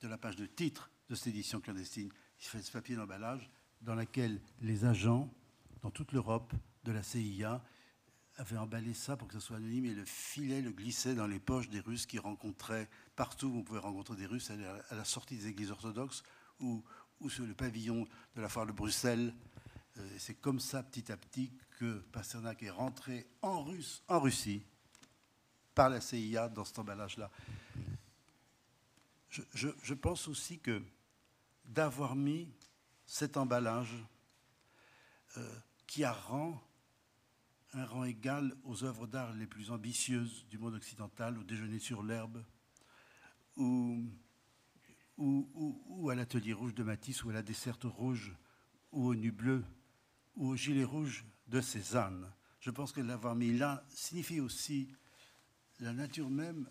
de 0.00 0.08
la 0.08 0.18
page 0.18 0.36
de 0.36 0.46
titre 0.46 0.90
de 1.08 1.14
cette 1.14 1.28
édition 1.28 1.60
clandestine. 1.60 2.10
Il 2.40 2.46
fait 2.46 2.62
ce 2.62 2.72
papier 2.72 2.96
d'emballage 2.96 3.50
dans 3.82 3.94
laquelle 3.94 4.40
les 4.60 4.84
agents 4.84 5.32
dans 5.82 5.90
toute 5.90 6.12
l'Europe 6.12 6.52
de 6.84 6.92
la 6.92 7.02
CIA 7.02 7.62
avaient 8.36 8.56
emballé 8.56 8.94
ça 8.94 9.16
pour 9.16 9.28
que 9.28 9.34
ce 9.34 9.40
soit 9.40 9.58
anonyme 9.58 9.84
et 9.84 9.94
le 9.94 10.04
filet 10.04 10.62
le 10.62 10.72
glissait 10.72 11.14
dans 11.14 11.26
les 11.26 11.38
poches 11.40 11.68
des 11.68 11.80
Russes 11.80 12.06
qui 12.06 12.18
rencontraient 12.18 12.88
partout 13.16 13.48
où 13.48 13.58
on 13.58 13.62
pouvait 13.62 13.80
rencontrer 13.80 14.16
des 14.16 14.26
Russes 14.26 14.50
à 14.50 14.94
la 14.94 15.04
sortie 15.04 15.36
des 15.36 15.48
églises 15.48 15.70
orthodoxes 15.70 16.22
ou, 16.60 16.82
sur 17.28 17.44
le 17.44 17.54
pavillon 17.54 18.06
de 18.34 18.40
la 18.40 18.48
foire 18.48 18.66
de 18.66 18.72
Bruxelles. 18.72 19.34
Euh, 19.98 20.08
c'est 20.18 20.40
comme 20.40 20.58
ça, 20.58 20.82
petit 20.82 21.12
à 21.12 21.18
petit, 21.18 21.52
que 21.78 21.98
Pasternak 22.12 22.62
est 22.62 22.70
rentré 22.70 23.26
en, 23.42 23.66
en 24.08 24.20
Russie 24.20 24.62
par 25.74 25.90
la 25.90 26.00
CIA 26.00 26.48
dans 26.48 26.64
cet 26.64 26.78
emballage-là. 26.78 27.30
Je, 29.28 29.94
pense 29.94 30.26
aussi 30.28 30.58
que 30.58 30.82
d'avoir 31.64 32.16
mis 32.16 32.52
cet 33.06 33.36
emballage 33.36 33.94
euh, 35.36 35.58
qui 35.86 36.02
a 36.04 36.16
un 37.72 37.84
rang 37.84 38.04
égal 38.04 38.56
aux 38.64 38.82
œuvres 38.82 39.06
d'art 39.06 39.32
les 39.34 39.46
plus 39.46 39.70
ambitieuses 39.70 40.46
du 40.48 40.58
monde 40.58 40.74
occidental, 40.74 41.38
au 41.38 41.44
déjeuner 41.44 41.78
sur 41.78 42.02
l'herbe, 42.02 42.44
ou 43.56 44.04
ou, 45.20 46.08
à 46.10 46.14
l'atelier 46.14 46.52
rouge 46.52 46.74
de 46.74 46.82
Matisse, 46.82 47.24
ou 47.24 47.30
à 47.30 47.34
la 47.34 47.42
desserte 47.42 47.84
rouge, 47.84 48.34
ou 48.92 49.08
au 49.08 49.14
nu 49.14 49.30
bleu, 49.30 49.64
ou 50.34 50.48
au 50.48 50.56
gilet 50.56 50.84
rouge 50.84 51.24
de 51.46 51.60
Cézanne. 51.60 52.32
Je 52.60 52.70
pense 52.70 52.92
que 52.92 53.00
l'avoir 53.00 53.36
mis 53.36 53.56
là 53.56 53.84
signifie 53.88 54.40
aussi 54.40 54.88
la 55.78 55.92
nature 55.92 56.30
même 56.30 56.68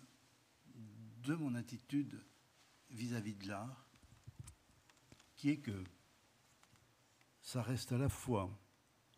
de 1.22 1.34
mon 1.34 1.54
attitude 1.54 2.24
vis-à-vis 2.90 3.34
de 3.34 3.48
l'art, 3.48 3.88
qui 5.36 5.50
est 5.50 5.60
que 5.60 5.84
ça 7.42 7.62
reste 7.62 7.92
à 7.92 7.98
la 7.98 8.08
fois 8.08 8.50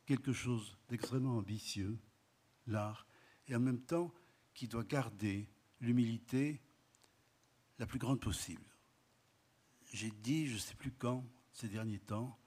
quelque 0.07 0.33
chose 0.33 0.77
d'extrêmement 0.89 1.37
ambitieux, 1.37 1.99
l'art, 2.67 3.07
et 3.49 3.57
en 3.57 3.61
même 3.61 3.81
temps 3.81 4.13
qui 4.55 4.69
doit 4.69 4.85
garder 4.85 5.49
l'humilité 5.81 6.61
la 7.79 7.87
plus 7.87 7.99
grande 7.99 8.21
possible 8.21 8.73
j'ai 9.93 10.11
dit, 10.11 10.47
je 10.47 10.55
ne 10.55 10.59
sais 10.59 10.75
plus 10.75 10.91
quand, 10.91 11.25
ces 11.53 11.69
derniers 11.69 11.99
temps, 11.99 12.39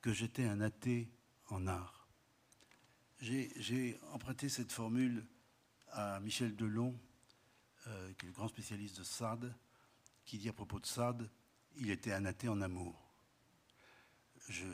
que 0.00 0.12
j'étais 0.12 0.44
un 0.44 0.60
athée 0.60 1.10
en 1.48 1.66
art. 1.66 2.08
J'ai 3.20 3.98
emprunté 4.12 4.48
cette 4.48 4.72
formule 4.72 5.26
à 5.90 6.20
Michel 6.20 6.56
Delon, 6.56 6.98
euh, 7.86 8.12
qui 8.14 8.26
est 8.26 8.28
le 8.28 8.34
grand 8.34 8.48
spécialiste 8.48 8.98
de 8.98 9.04
Sade, 9.04 9.54
qui 10.24 10.38
dit 10.38 10.48
à 10.48 10.52
propos 10.52 10.80
de 10.80 10.86
Sade, 10.86 11.30
il 11.76 11.90
était 11.90 12.12
un 12.12 12.24
athée 12.24 12.48
en 12.48 12.60
amour. 12.60 12.94
Je 14.48 14.66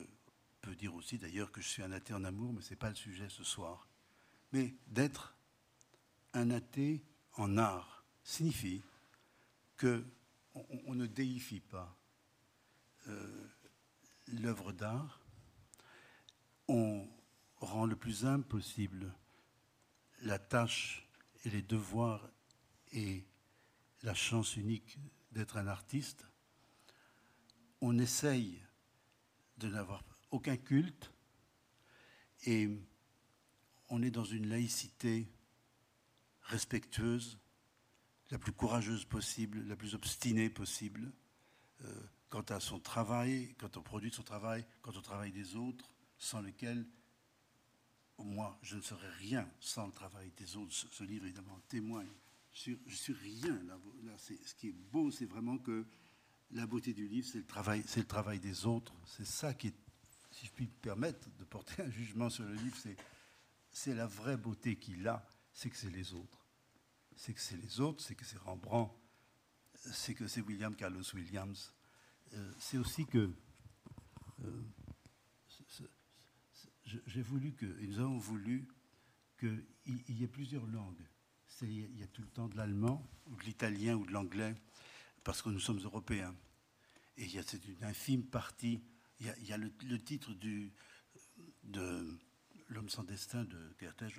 peux 0.61 0.75
dire 0.75 0.95
aussi 0.95 1.19
d'ailleurs 1.19 1.53
que 1.53 1.61
je 1.61 1.69
suis 1.69 1.83
un 1.83 1.93
athée 1.93 2.15
en 2.15 2.25
amour, 2.25 2.53
mais 2.53 2.63
ce 2.63 2.71
n'est 2.71 2.77
pas 2.77 2.89
le 2.89 2.95
sujet 2.95 3.29
ce 3.29 3.45
soir. 3.45 3.89
Mais 4.53 4.75
d'être 4.87 5.37
un 6.33 6.51
athée 6.51 7.03
en 7.35 7.59
art 7.59 8.05
signifie 8.23 8.83
que 9.77 10.05
on, 10.87 10.95
ne 10.95 11.07
déifie 11.07 11.61
pas 11.61 11.97
euh, 13.09 13.49
l'œuvre 14.29 14.73
d'art, 14.73 15.21
on 16.69 17.09
rend 17.57 17.87
le 17.87 17.97
plus 17.97 18.25
humble 18.25 18.45
possible 18.45 19.13
la 20.23 20.39
tâche 20.39 21.07
et 21.45 21.51
les 21.51 21.63
devoirs 21.63 22.29
et 22.95 23.27
la 24.03 24.15
chance 24.15 24.57
unique 24.57 24.99
d'être 25.33 25.59
un 25.59 25.67
artiste, 25.67 26.27
on 27.81 27.99
essaye 27.99 28.63
de 29.59 29.69
n'avoir 29.69 30.03
aucun 30.31 30.57
culte 30.57 31.13
et 32.47 32.71
on 33.91 34.03
est 34.03 34.11
dans 34.11 34.25
une 34.25 34.49
laïcité 34.49 35.29
respectueuse, 36.43 37.39
la 38.31 38.39
plus 38.39 38.53
courageuse 38.53 39.05
possible, 39.05 39.63
la 39.67 39.77
plus 39.77 39.95
obstinée 39.95 40.49
possible, 40.49 41.13
euh, 41.83 42.03
quant 42.31 42.43
à 42.49 42.61
son 42.61 42.81
travail, 42.81 43.55
quant 43.59 43.71
au 43.77 43.83
produit 43.83 44.11
de 44.11 44.15
son 44.15 44.23
travail, 44.23 44.65
quant 44.83 44.93
au 44.93 45.01
travail 45.01 45.33
des 45.33 45.57
autres, 45.57 45.89
sans 46.19 46.41
lequel, 46.41 46.87
moi, 48.19 48.59
je 48.63 48.77
ne 48.77 48.81
serais 48.81 49.11
rien 49.19 49.49
sans 49.61 49.87
le 49.87 49.93
travail 49.93 50.31
des 50.37 50.57
autres. 50.57 50.73
Ce, 50.73 51.05
livre, 51.05 51.27
évidemment, 51.27 51.61
témoigne. 51.69 52.11
Ne 52.67 52.77
suis, 52.91 53.13
rien. 53.13 53.61
Là, 53.65 53.79
ce 54.17 54.55
qui 54.55 54.69
est 54.69 54.73
beau, 54.73 55.11
c'est 55.11 55.27
vraiment 55.27 55.59
que 55.59 55.87
la 56.53 56.67
beauté 56.67 56.95
du 56.95 57.09
livre, 57.09 57.27
c'est 57.27 57.39
le 57.39 57.47
travail, 57.47 57.83
c'est 57.87 58.01
le 58.01 58.07
travail 58.07 58.39
des 58.39 58.65
autres. 58.65 58.95
C'est 59.07 59.27
ça 59.27 59.55
qui 59.55 59.69
est, 59.69 59.75
si 60.31 60.47
je 60.47 60.53
puis 60.53 60.67
me 60.67 60.81
permettre 60.81 61.29
de 61.39 61.45
porter 61.45 61.83
un 61.83 61.91
jugement 61.91 62.31
sur 62.31 62.45
le 62.45 62.55
livre, 62.55 62.77
c'est, 62.77 62.97
c'est 63.71 63.95
la 63.95 64.07
vraie 64.07 64.37
beauté 64.37 64.77
qu'il 64.77 65.07
a, 65.09 65.27
c'est 65.53 65.69
que 65.69 65.77
c'est 65.77 65.91
les 65.91 66.15
autres. 66.15 66.47
C'est 67.17 67.35
que 67.35 67.41
c'est 67.41 67.57
les 67.57 67.81
autres, 67.81 68.03
c'est 68.03 68.15
que 68.15 68.25
c'est 68.25 68.39
Rembrandt, 68.39 68.95
c'est 69.75 70.15
que 70.15 70.29
c'est 70.29 70.41
William 70.41 70.75
Carlos 70.75 71.03
Williams. 71.15 71.73
Euh, 72.35 72.53
c'est 72.59 72.79
aussi 72.79 73.05
que 73.07 73.33
euh, 74.45 74.63
j'ai 77.07 77.23
voulu 77.23 77.53
que, 77.53 77.67
nous 77.67 77.99
avons 77.99 78.19
voulu 78.19 78.69
qu'il 79.39 79.65
y 80.09 80.25
ait 80.25 80.29
plusieurs 80.29 80.67
langues. 80.67 81.03
Il 81.63 81.99
y 81.99 82.03
a 82.03 82.07
tout 82.09 82.23
le 82.23 82.29
temps 82.29 82.49
de 82.49 82.57
l'allemand, 82.57 83.07
ou 83.27 83.37
de 83.37 83.43
l'italien, 83.43 83.95
ou 83.95 84.05
de 84.07 84.13
l'anglais, 84.13 84.55
parce 85.23 85.43
que 85.43 85.49
nous 85.49 85.61
sommes 85.61 85.81
européens. 85.81 86.35
Et 87.17 87.25
il 87.25 87.35
y 87.35 87.39
a 87.39 87.43
une 87.43 87.85
infime 87.85 88.25
partie. 88.25 88.81
Il 89.21 89.47
y 89.47 89.53
a, 89.53 89.57
le, 89.57 89.71
titre 90.03 90.35
du, 90.35 90.73
de 91.63 92.19
L'homme 92.69 92.89
sans 92.89 93.05
destin 93.05 93.45
de 93.45 93.73
Kertész, 93.79 94.15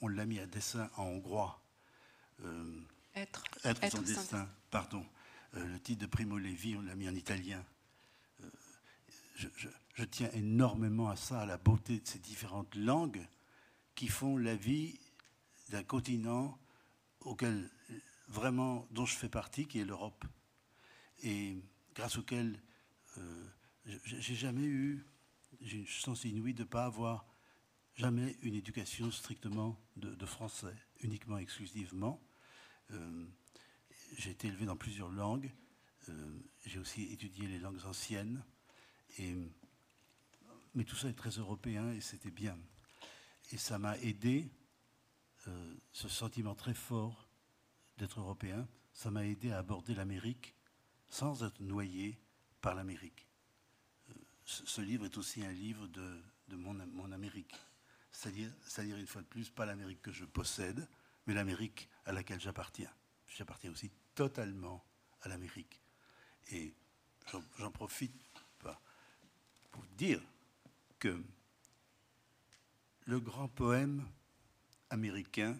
on, 0.00 0.08
l'a 0.08 0.26
mis 0.26 0.38
à 0.38 0.46
dessin 0.46 0.90
en 0.96 1.04
hongrois. 1.04 1.62
Euh, 2.44 2.80
être. 3.14 3.42
être. 3.64 3.90
sans 3.90 4.02
destin, 4.02 4.48
pardon. 4.70 5.04
Euh, 5.54 5.66
le 5.66 5.80
titre 5.80 6.02
de 6.02 6.06
Primo 6.06 6.38
Levi, 6.38 6.76
on 6.76 6.82
l'a 6.82 6.94
mis 6.94 7.08
en 7.08 7.14
italien. 7.14 7.64
Euh, 8.42 8.50
je, 9.34 10.04
tiens 10.04 10.30
énormément 10.32 11.08
à 11.08 11.16
ça, 11.16 11.40
à 11.40 11.46
la 11.46 11.56
beauté 11.56 11.98
de 11.98 12.06
ces 12.06 12.18
différentes 12.18 12.74
langues 12.74 13.26
qui 13.94 14.08
font 14.08 14.36
la 14.36 14.54
vie 14.54 14.98
d'un 15.70 15.84
continent 15.84 16.58
auquel 17.20 17.70
vraiment 18.28 18.86
dont 18.90 19.06
je 19.06 19.16
fais 19.16 19.28
partie, 19.28 19.66
qui 19.66 19.78
est 19.78 19.84
l'Europe, 19.84 20.24
et 21.22 21.62
grâce 21.94 22.16
auquel 22.18 22.60
euh, 23.18 23.46
j'ai 24.04 24.34
jamais 24.34 24.64
eu, 24.64 25.04
j'ai 25.60 25.78
une 25.78 25.86
chance 25.86 26.24
inouïe 26.24 26.54
de 26.54 26.62
ne 26.62 26.68
pas 26.68 26.84
avoir 26.84 27.26
jamais 27.96 28.36
une 28.42 28.54
éducation 28.54 29.10
strictement 29.10 29.78
de, 29.96 30.26
français, 30.26 30.74
uniquement, 31.00 31.38
exclusivement. 31.38 32.20
Euh, 32.92 33.26
j'ai 34.16 34.30
été 34.30 34.48
élevé 34.48 34.64
dans 34.64 34.76
plusieurs 34.76 35.10
langues. 35.10 35.52
Euh, 36.08 36.38
j'ai 36.66 36.78
aussi 36.78 37.12
étudié 37.12 37.46
les 37.46 37.58
langues 37.58 37.84
anciennes. 37.84 38.42
Et, 39.18 39.34
mais 40.74 40.84
tout 40.84 40.96
ça 40.96 41.08
est 41.08 41.14
très 41.14 41.30
européen 41.30 41.92
et 41.92 42.00
c'était 42.00 42.30
bien. 42.30 42.58
Et 43.52 43.58
ça 43.58 43.78
m'a 43.78 43.98
aidé, 43.98 44.50
euh, 45.48 45.74
ce 45.92 46.08
sentiment 46.08 46.54
très 46.54 46.74
fort 46.74 47.28
d'être 47.98 48.20
européen, 48.20 48.68
ça 48.92 49.10
m'a 49.10 49.24
aidé 49.24 49.50
à 49.50 49.58
aborder 49.58 49.94
l'Amérique 49.94 50.54
sans 51.08 51.42
être 51.44 51.60
noyé 51.60 52.18
par 52.60 52.74
l'Amérique. 52.74 53.26
Euh, 54.10 54.14
ce, 54.44 54.80
livre 54.80 55.04
est 55.04 55.16
aussi 55.16 55.44
un 55.44 55.52
livre 55.52 55.86
de, 55.88 56.22
mon, 56.50 56.74
mon, 56.74 57.12
Amérique. 57.12 57.54
C'est-à-dire, 58.12 58.96
une 58.96 59.06
fois 59.06 59.22
de 59.22 59.26
plus, 59.26 59.50
pas 59.50 59.66
l'Amérique 59.66 60.02
que 60.02 60.12
je 60.12 60.24
possède, 60.24 60.88
mais 61.26 61.34
l'Amérique 61.34 61.88
à 62.04 62.12
laquelle 62.12 62.40
j'appartiens. 62.40 62.92
J'appartiens 63.28 63.70
aussi 63.70 63.90
totalement 64.14 64.84
à 65.22 65.28
l'Amérique. 65.28 65.80
Et 66.52 66.74
j'en 67.58 67.70
profite 67.70 68.14
pour 69.70 69.84
dire 69.96 70.20
que 70.98 71.22
le 73.06 73.20
grand 73.20 73.48
poème 73.48 74.06
américain 74.90 75.58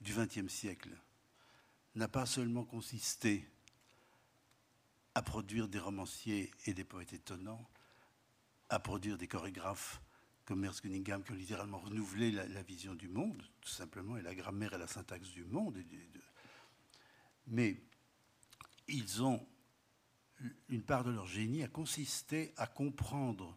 du 0.00 0.12
XXe 0.12 0.52
siècle 0.52 0.90
n'a 1.94 2.08
pas 2.08 2.26
seulement 2.26 2.64
consisté 2.64 3.48
à 5.14 5.22
produire 5.22 5.68
des 5.68 5.78
romanciers 5.78 6.50
et 6.66 6.74
des 6.74 6.84
poètes 6.84 7.12
étonnants, 7.12 7.64
à 8.68 8.80
produire 8.80 9.16
des 9.16 9.28
chorégraphes 9.28 10.00
comme 10.44 10.60
Merce 10.60 10.80
Cunningham 10.80 11.22
qui 11.22 11.32
ont 11.32 11.36
littéralement 11.36 11.78
renouvelé 11.78 12.30
la, 12.30 12.62
vision 12.62 12.94
du 12.94 13.08
monde, 13.08 13.42
tout 13.60 13.70
simplement, 13.70 14.16
et 14.16 14.22
la 14.22 14.34
grammaire 14.34 14.74
et 14.74 14.78
la 14.78 14.86
syntaxe 14.86 15.30
du 15.30 15.44
monde. 15.44 15.78
Mais 17.46 17.80
ils 18.88 19.22
ont 19.22 19.46
une 20.68 20.82
part 20.82 21.04
de 21.04 21.10
leur 21.10 21.26
génie 21.26 21.62
a 21.62 21.68
consisté 21.68 22.52
à 22.56 22.66
comprendre 22.66 23.56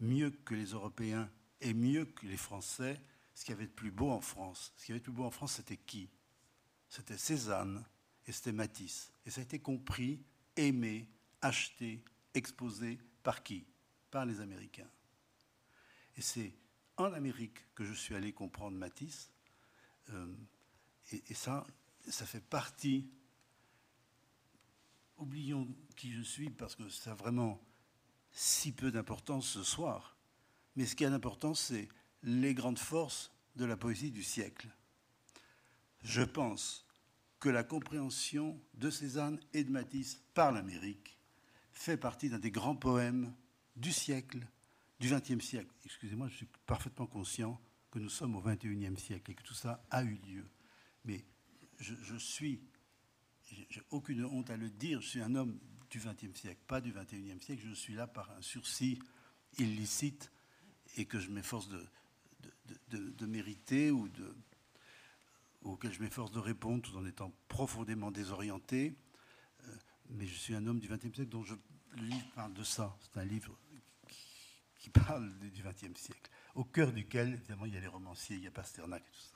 mieux 0.00 0.30
que 0.30 0.54
les 0.54 0.66
Européens 0.66 1.30
et 1.60 1.72
mieux 1.72 2.04
que 2.04 2.26
les 2.26 2.36
Français 2.36 3.00
ce 3.36 3.44
qu'il 3.44 3.52
y 3.52 3.56
avait 3.58 3.66
de 3.66 3.72
plus 3.72 3.90
beau 3.90 4.10
en 4.10 4.22
France. 4.22 4.72
Ce 4.76 4.86
qu'il 4.86 4.94
avait 4.94 5.00
de 5.00 5.04
plus 5.04 5.12
beau 5.12 5.24
en 5.24 5.30
France, 5.30 5.52
c'était 5.52 5.76
qui? 5.76 6.08
C'était 6.88 7.18
Cézanne 7.18 7.84
et 8.26 8.32
c'était 8.32 8.50
Matisse. 8.50 9.12
Et 9.26 9.30
ça 9.30 9.42
a 9.42 9.44
été 9.44 9.58
compris, 9.58 10.24
aimé, 10.56 11.06
acheté, 11.42 12.02
exposé 12.32 12.98
par 13.22 13.42
qui? 13.42 13.66
Par 14.10 14.24
les 14.24 14.40
Américains. 14.40 14.88
Et 16.16 16.22
c'est 16.22 16.54
en 16.96 17.12
Amérique 17.12 17.58
que 17.74 17.84
je 17.84 17.92
suis 17.92 18.14
allé 18.14 18.32
comprendre 18.32 18.78
Matisse. 18.78 19.30
Euh, 20.14 20.34
et, 21.12 21.34
ça, 21.34 21.66
ça 22.08 22.24
fait 22.24 22.40
partie. 22.40 23.10
Oublions 25.18 25.68
qui 25.94 26.14
je 26.14 26.22
suis 26.22 26.48
parce 26.48 26.74
que 26.74 26.88
ça 26.88 27.12
a 27.12 27.14
vraiment 27.14 27.62
si 28.30 28.72
peu 28.72 28.90
d'importance 28.90 29.46
ce 29.46 29.62
soir. 29.62 30.16
Mais 30.74 30.86
ce 30.86 30.96
qui 30.96 31.04
a 31.04 31.10
d'importance, 31.10 31.60
c'est 31.60 31.88
les 32.26 32.54
grandes 32.54 32.78
forces 32.78 33.30
de 33.54 33.64
la 33.64 33.76
poésie 33.76 34.10
du 34.10 34.22
siècle. 34.22 34.68
Je 36.02 36.22
pense 36.22 36.84
que 37.40 37.48
la 37.48 37.64
compréhension 37.64 38.60
de 38.74 38.90
Cézanne 38.90 39.40
et 39.54 39.64
de 39.64 39.70
Matisse 39.70 40.20
par 40.34 40.52
l'Amérique 40.52 41.16
fait 41.72 41.96
partie 41.96 42.28
d'un 42.28 42.38
des 42.38 42.50
grands 42.50 42.76
poèmes 42.76 43.32
du 43.76 43.92
siècle, 43.92 44.46
du 44.98 45.08
XXe 45.08 45.44
siècle. 45.44 45.70
Excusez-moi, 45.84 46.28
je 46.28 46.36
suis 46.36 46.48
parfaitement 46.66 47.06
conscient 47.06 47.60
que 47.90 47.98
nous 47.98 48.08
sommes 48.08 48.34
au 48.34 48.42
XXIe 48.42 48.98
siècle 48.98 49.30
et 49.30 49.34
que 49.34 49.42
tout 49.42 49.54
ça 49.54 49.84
a 49.90 50.02
eu 50.02 50.18
lieu. 50.26 50.44
Mais 51.04 51.24
je, 51.78 51.94
je 52.02 52.16
suis, 52.16 52.60
j'ai 53.70 53.82
aucune 53.90 54.24
honte 54.24 54.50
à 54.50 54.56
le 54.56 54.70
dire, 54.70 55.00
je 55.00 55.08
suis 55.08 55.20
un 55.20 55.34
homme 55.34 55.58
du 55.90 55.98
XXe 55.98 56.38
siècle, 56.38 56.60
pas 56.66 56.80
du 56.80 56.92
XXIe 56.92 57.40
siècle. 57.40 57.62
Je 57.64 57.74
suis 57.74 57.94
là 57.94 58.06
par 58.06 58.30
un 58.32 58.42
sursis 58.42 58.98
illicite 59.58 60.32
et 60.96 61.04
que 61.04 61.20
je 61.20 61.30
m'efforce 61.30 61.68
de, 61.68 61.86
de, 62.88 63.26
mériter 63.26 63.90
ou 63.90 64.08
de, 64.08 64.34
auquel 65.62 65.92
je 65.92 66.00
m'efforce 66.00 66.30
de 66.30 66.38
répondre 66.38 66.82
tout 66.82 66.96
en 66.96 67.06
étant 67.06 67.32
profondément 67.48 68.10
désorienté. 68.10 68.94
Euh, 69.64 69.76
mais 70.10 70.26
je 70.26 70.34
suis 70.34 70.54
un 70.54 70.66
homme 70.66 70.78
du 70.78 70.88
XXe 70.88 71.14
siècle 71.14 71.30
dont 71.30 71.44
je, 71.44 71.54
le 71.96 72.02
livre 72.02 72.26
parle 72.34 72.54
de 72.54 72.62
ça. 72.62 72.96
C'est 73.00 73.18
un 73.20 73.24
livre 73.24 73.56
qui, 74.78 74.90
parle 74.90 75.32
du 75.40 75.62
XXe 75.62 76.00
siècle, 76.00 76.30
au 76.54 76.62
cœur 76.62 76.92
duquel, 76.92 77.32
évidemment, 77.34 77.66
il 77.66 77.74
y 77.74 77.76
a 77.76 77.80
les 77.80 77.88
romanciers, 77.88 78.36
il 78.36 78.44
y 78.44 78.46
a 78.46 78.52
Pasternak 78.52 79.02
et 79.02 79.10
tout 79.10 79.20
ça. 79.20 79.32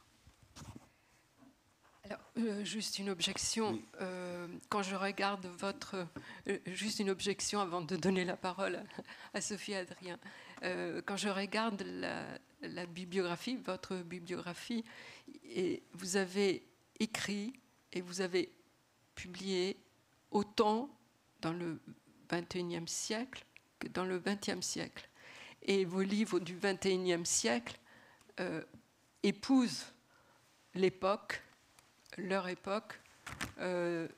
Alors, 2.05 2.20
euh, 2.39 2.64
juste 2.64 3.01
une 3.01 3.11
objection. 3.11 3.83
Euh, 4.01 4.47
quand 4.68 4.83
je 4.83 4.95
regarde 4.95 5.47
votre. 5.59 6.07
juste 6.66 7.01
une 7.01 7.11
objection 7.11 7.61
avant 7.61 7.81
de 7.81 7.97
donner 7.97 8.24
la 8.24 8.37
parole 8.37 8.85
à 9.35 9.41
Sophie 9.41 9.74
Adrien. 9.74 10.18
quand 10.62 11.16
je 11.16 11.28
regarde 11.28 11.83
la, 11.83 12.39
la 12.63 12.87
bibliographie, 12.87 13.57
votre 13.57 13.97
bibliographie, 13.97 14.85
vous 15.93 16.17
avez 16.17 16.63
écrit 16.99 17.53
et 17.93 18.01
vous 18.01 18.21
avez 18.21 18.53
publié 19.15 19.77
autant 20.31 20.89
dans 21.41 21.53
le 21.53 21.81
XXIe 22.31 22.87
siècle 22.87 23.45
que 23.79 23.89
dans 23.89 24.05
le 24.05 24.19
XXe 24.19 24.65
siècle. 24.65 25.09
Et 25.63 25.85
vos 25.85 26.03
livres 26.03 26.39
du 26.39 26.57
XXIe 26.57 27.25
siècle 27.25 27.79
euh, 28.39 28.63
épousent 29.23 29.87
l'époque, 30.75 31.43
leur 32.17 32.49
époque, 32.49 33.01
euh, 33.59 34.09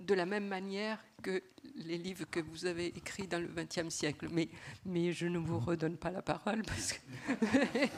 de 0.00 0.14
la 0.14 0.26
même 0.26 0.46
manière 0.46 1.02
que 1.22 1.42
les 1.76 1.98
livres 1.98 2.24
que 2.30 2.40
vous 2.40 2.66
avez 2.66 2.86
écrits 2.86 3.26
dans 3.26 3.40
le 3.40 3.48
XXe 3.48 3.92
siècle. 3.92 4.28
Mais, 4.30 4.48
mais 4.84 5.12
je 5.12 5.26
ne 5.26 5.38
vous 5.38 5.58
redonne 5.58 5.96
pas 5.96 6.10
la 6.10 6.22
parole 6.22 6.62
parce 6.62 6.92
que. 6.92 6.98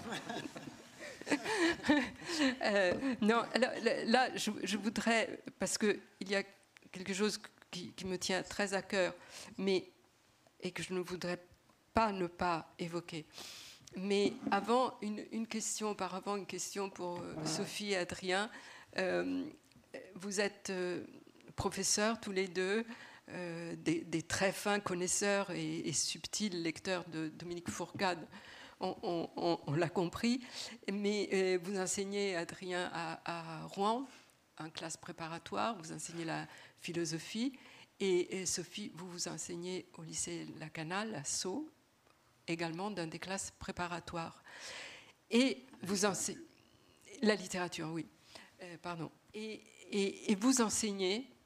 Euh, 2.63 2.95
non, 3.21 3.43
là, 4.07 4.35
je, 4.35 4.77
voudrais, 4.79 5.41
parce 5.59 5.77
qu'il 5.77 6.01
y 6.27 6.35
a 6.35 6.43
quelque 6.91 7.13
chose 7.13 7.39
qui, 7.71 7.93
me 8.07 8.17
tient 8.17 8.43
très 8.43 8.73
à 8.73 8.81
cœur, 8.81 9.15
mais, 9.59 9.91
et 10.61 10.71
que 10.71 10.83
je 10.83 10.95
ne 10.95 11.01
voudrais 11.01 11.39
pas 11.93 12.13
ne 12.13 12.27
pas 12.27 12.73
évoquer. 12.79 13.27
Mais 13.97 14.33
avant, 14.51 14.95
une, 15.03 15.47
question 15.47 15.91
auparavant, 15.91 16.37
une 16.37 16.47
question 16.47 16.89
pour 16.89 17.21
euh, 17.21 17.35
Sophie 17.45 17.91
et 17.91 17.97
Adrien. 17.97 18.51
Euh, 18.97 19.45
vous 20.15 20.41
êtes 20.41 20.73
professeurs 21.59 22.21
tous 22.21 22.33
les 22.33 22.49
deux, 22.49 22.87
des, 23.77 24.23
très 24.27 24.53
fins 24.53 24.81
connaisseurs 24.81 25.51
et, 25.51 25.93
subtils 25.93 26.63
lecteurs 26.63 27.05
de 27.11 27.29
Dominique 27.29 27.69
Fourcade. 27.69 28.27
On, 28.81 29.75
l'a 29.77 29.89
compris, 29.91 30.41
mais 30.91 31.59
vous 31.63 31.79
enseignez, 31.79 32.37
Adrien, 32.37 32.89
à, 32.93 33.21
à 33.25 33.67
Rouen, 33.67 34.09
en 34.59 34.71
classe 34.71 34.97
préparatoire, 34.97 35.77
vous 35.79 35.93
enseignez 35.93 36.25
la 36.25 36.47
philosophie, 36.81 37.53
et, 38.01 38.47
Sophie, 38.47 38.93
vous 38.95 39.11
vous 39.11 39.29
enseignez 39.29 39.87
au 39.99 40.03
lycée 40.03 40.47
La 40.61 40.69
Canale, 40.69 41.15
à 41.17 41.25
Sceaux, 41.25 41.69
également 42.47 42.91
dans 42.91 43.09
des 43.09 43.19
classes 43.19 43.53
préparatoires. 43.59 44.43
Et 45.31 45.67
vous 45.83 46.05
enseignez 46.05 46.41
la 47.23 47.35
littérature, 47.35 47.89
oui, 47.93 48.07
euh, 48.63 48.77
pardon. 48.81 49.11
Et, 49.35 49.63
vous 50.41 50.61
enseignez 50.61 51.27
euh, 51.27 51.38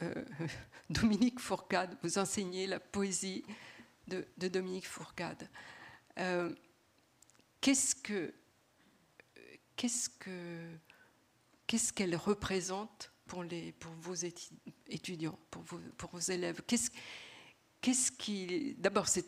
Dominique 0.90 1.40
Fourcade, 1.40 1.96
vous 2.02 2.18
enseignez 2.18 2.66
la 2.66 2.80
poésie 2.80 3.44
de, 4.08 4.26
Dominique 4.48 4.88
Fourcade. 4.88 5.48
Euh, 6.18 6.54
qu'est-ce 7.60 7.94
que 7.94 8.34
qu'est-ce 9.76 10.08
que 10.08 10.76
qu'est-ce 11.66 11.92
qu'elle 11.92 12.16
représente 12.16 13.12
pour, 13.26 13.44
les, 13.44 13.72
pour 13.72 13.92
vos 13.92 14.14
étudiants, 14.88 15.38
pour 15.50 15.62
vos, 15.62 16.18
élèves? 16.18 16.62
Qu'est-ce 16.66 16.90
qu'est-ce. 17.80 18.74
D'abord, 18.78 19.08
c'est, 19.08 19.24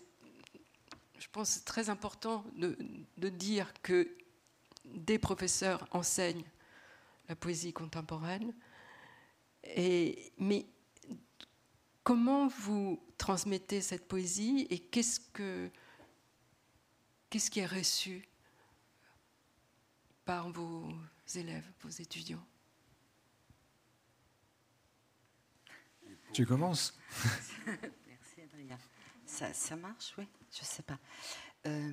je 1.19 1.29
pense 1.31 1.65
très 1.65 1.89
important 1.89 2.45
de, 2.57 3.29
dire 3.29 3.73
que 3.83 4.17
des 4.85 5.19
professeurs 5.19 5.87
enseignent 5.93 6.45
la 7.29 7.37
poésie 7.37 7.73
contemporaine. 7.73 8.53
Et, 9.65 10.33
mais 10.39 10.67
comment 12.03 12.49
vous 12.49 13.03
transmettez 13.17 13.81
cette 13.81 14.09
poésie 14.09 14.67
et 14.71 14.79
qu'est-ce, 14.79 15.21
que, 15.21 15.71
qu'est-ce 17.31 17.51
qui 17.51 17.61
est 17.61 17.67
reçu 17.67 18.29
par 20.25 20.51
vos 20.51 20.89
élèves, 21.35 21.67
vos 21.81 21.89
étudiants? 21.89 22.45
Tu 26.33 26.47
commences 26.47 26.99
Merci 27.67 28.41
Adrien. 28.43 28.79
Ça, 29.27 29.77
marche, 29.77 30.15
oui 30.17 30.27
Je 30.51 30.61
ne 30.61 30.65
sais 30.65 30.83
pas. 30.83 30.99
Euh, 31.67 31.93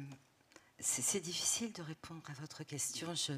c'est 0.79 1.19
difficile 1.19 1.73
de 1.73 1.81
répondre 1.81 2.23
à 2.29 2.33
votre 2.33 2.63
question. 2.63 3.13
Je 3.13 3.33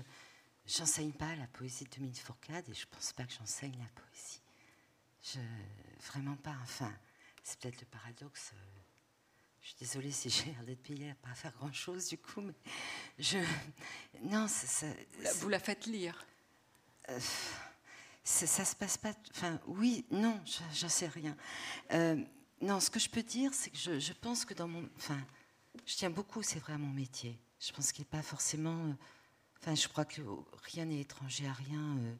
n'enseigne 0.79 1.11
pas 1.11 1.35
la 1.35 1.47
poésie 1.47 1.85
de 1.85 1.89
Dominique 1.89 2.21
Fourcade 2.21 2.67
et 2.69 2.73
je 2.73 2.85
pense 2.87 3.13
pas 3.13 3.23
que 3.23 3.33
j'enseigne 3.33 3.77
la 3.77 4.01
poésie. 4.01 4.41
Je, 5.23 5.39
vraiment 6.07 6.35
pas. 6.35 6.55
Enfin, 6.63 6.93
c'est 7.43 7.59
peut-être 7.59 7.79
le 7.81 7.87
paradoxe. 7.87 8.53
Je 9.61 9.67
suis 9.67 9.75
désolée 9.79 10.11
si 10.11 10.29
j'ai 10.31 10.45
l'air 10.45 10.63
d'être 10.63 10.81
payée 10.81 11.11
à 11.11 11.15
pas 11.15 11.33
faire 11.35 11.53
grand-chose 11.53 12.07
du 12.07 12.17
coup, 12.17 12.41
mais 12.41 12.55
je... 13.19 13.37
Non, 14.21 14.47
ça... 14.47 14.87
Vous 15.39 15.49
la 15.49 15.59
faites 15.59 15.85
lire 15.85 16.25
euh, 17.09 17.19
ça 18.23 18.63
se 18.63 18.75
passe 18.75 18.97
pas. 18.97 19.13
Enfin, 19.31 19.59
oui, 19.65 20.05
non, 20.11 20.39
je 20.73 20.87
sais 20.87 21.07
rien. 21.07 21.35
Euh, 21.91 22.23
non, 22.61 22.79
ce 22.79 22.89
que 22.89 22.99
je 22.99 23.09
peux 23.09 23.23
dire, 23.23 23.53
c'est 23.53 23.71
que 23.71 23.99
je, 23.99 24.13
pense 24.13 24.45
que 24.45 24.53
dans 24.53 24.67
mon. 24.67 24.87
Enfin, 24.97 25.19
je 25.85 25.95
tiens 25.95 26.11
beaucoup, 26.11 26.43
c'est 26.43 26.59
vrai, 26.59 26.73
à 26.73 26.77
mon 26.77 26.91
métier. 26.93 27.39
Je 27.59 27.71
pense 27.71 27.91
qu'il 27.91 28.03
n'est 28.03 28.09
pas 28.09 28.21
forcément. 28.21 28.95
Euh, 29.61 29.67
enfin, 29.67 29.75
je 29.75 29.87
crois 29.87 30.05
que 30.05 30.21
rien 30.73 30.85
n'est 30.85 31.01
étranger 31.01 31.47
à 31.47 31.53
rien 31.53 31.97
euh, 31.97 32.15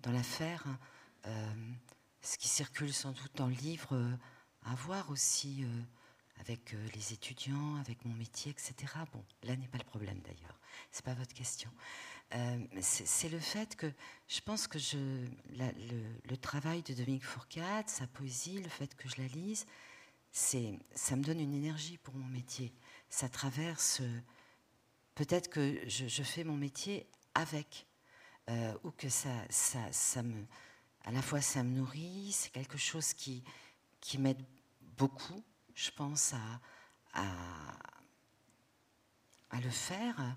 dans 0.00 0.12
l'affaire. 0.12 0.64
ce 2.22 2.38
qui 2.38 2.48
circule 2.48 2.92
sans 2.92 3.12
doute 3.12 3.32
dans 3.34 3.46
le 3.46 3.54
livre, 3.54 4.18
à 4.64 4.74
voir 4.74 5.10
aussi 5.10 5.66
avec 6.40 6.74
les 6.94 7.12
étudiants, 7.12 7.76
avec 7.76 8.04
mon 8.04 8.14
métier, 8.14 8.52
etc. 8.52 8.74
Bon, 9.12 9.24
là 9.42 9.56
n'est 9.56 9.68
pas 9.68 9.78
le 9.78 9.84
problème 9.84 10.20
d'ailleurs. 10.20 10.58
C'est 10.90 11.04
pas 11.04 11.14
votre 11.14 11.34
question. 11.34 11.70
Euh, 12.34 12.58
c'est 12.80 13.28
le 13.28 13.40
fait 13.40 13.74
que 13.76 13.90
je 14.26 14.40
pense 14.40 14.66
que 14.66 14.78
je, 14.78 15.26
le, 15.50 16.36
travail 16.36 16.82
de 16.82 16.94
Dominique 16.94 17.24
Fourcade, 17.24 17.88
sa 17.88 18.06
poésie, 18.06 18.60
le 18.60 18.68
fait 18.68 18.94
que 18.94 19.08
je 19.08 19.20
la 19.20 19.28
lise, 19.28 19.66
ça 20.30 21.16
me 21.16 21.22
donne 21.22 21.40
une 21.40 21.54
énergie 21.54 21.98
pour 21.98 22.14
mon 22.14 22.28
métier. 22.28 22.72
Ça 23.08 23.28
traverse. 23.28 24.02
Peut-être 25.18 25.50
que 25.50 25.80
je, 25.88 26.22
fais 26.22 26.44
mon 26.44 26.56
métier 26.56 27.04
avec, 27.34 27.88
euh, 28.48 28.72
ou 28.84 28.92
que 28.92 29.08
ça, 29.08 29.30
ça, 29.50 29.80
ça, 29.90 30.22
me, 30.22 30.46
à 31.04 31.10
la 31.10 31.20
fois 31.22 31.40
ça 31.40 31.64
me 31.64 31.76
nourrit, 31.76 32.30
c'est 32.30 32.52
quelque 32.52 32.78
chose 32.78 33.14
qui, 33.14 33.42
qui 34.00 34.16
m'aide 34.18 34.40
beaucoup, 34.96 35.42
je 35.74 35.90
pense, 35.90 36.34
à, 37.14 37.20
à, 39.50 39.60
le 39.60 39.70
faire. 39.70 40.36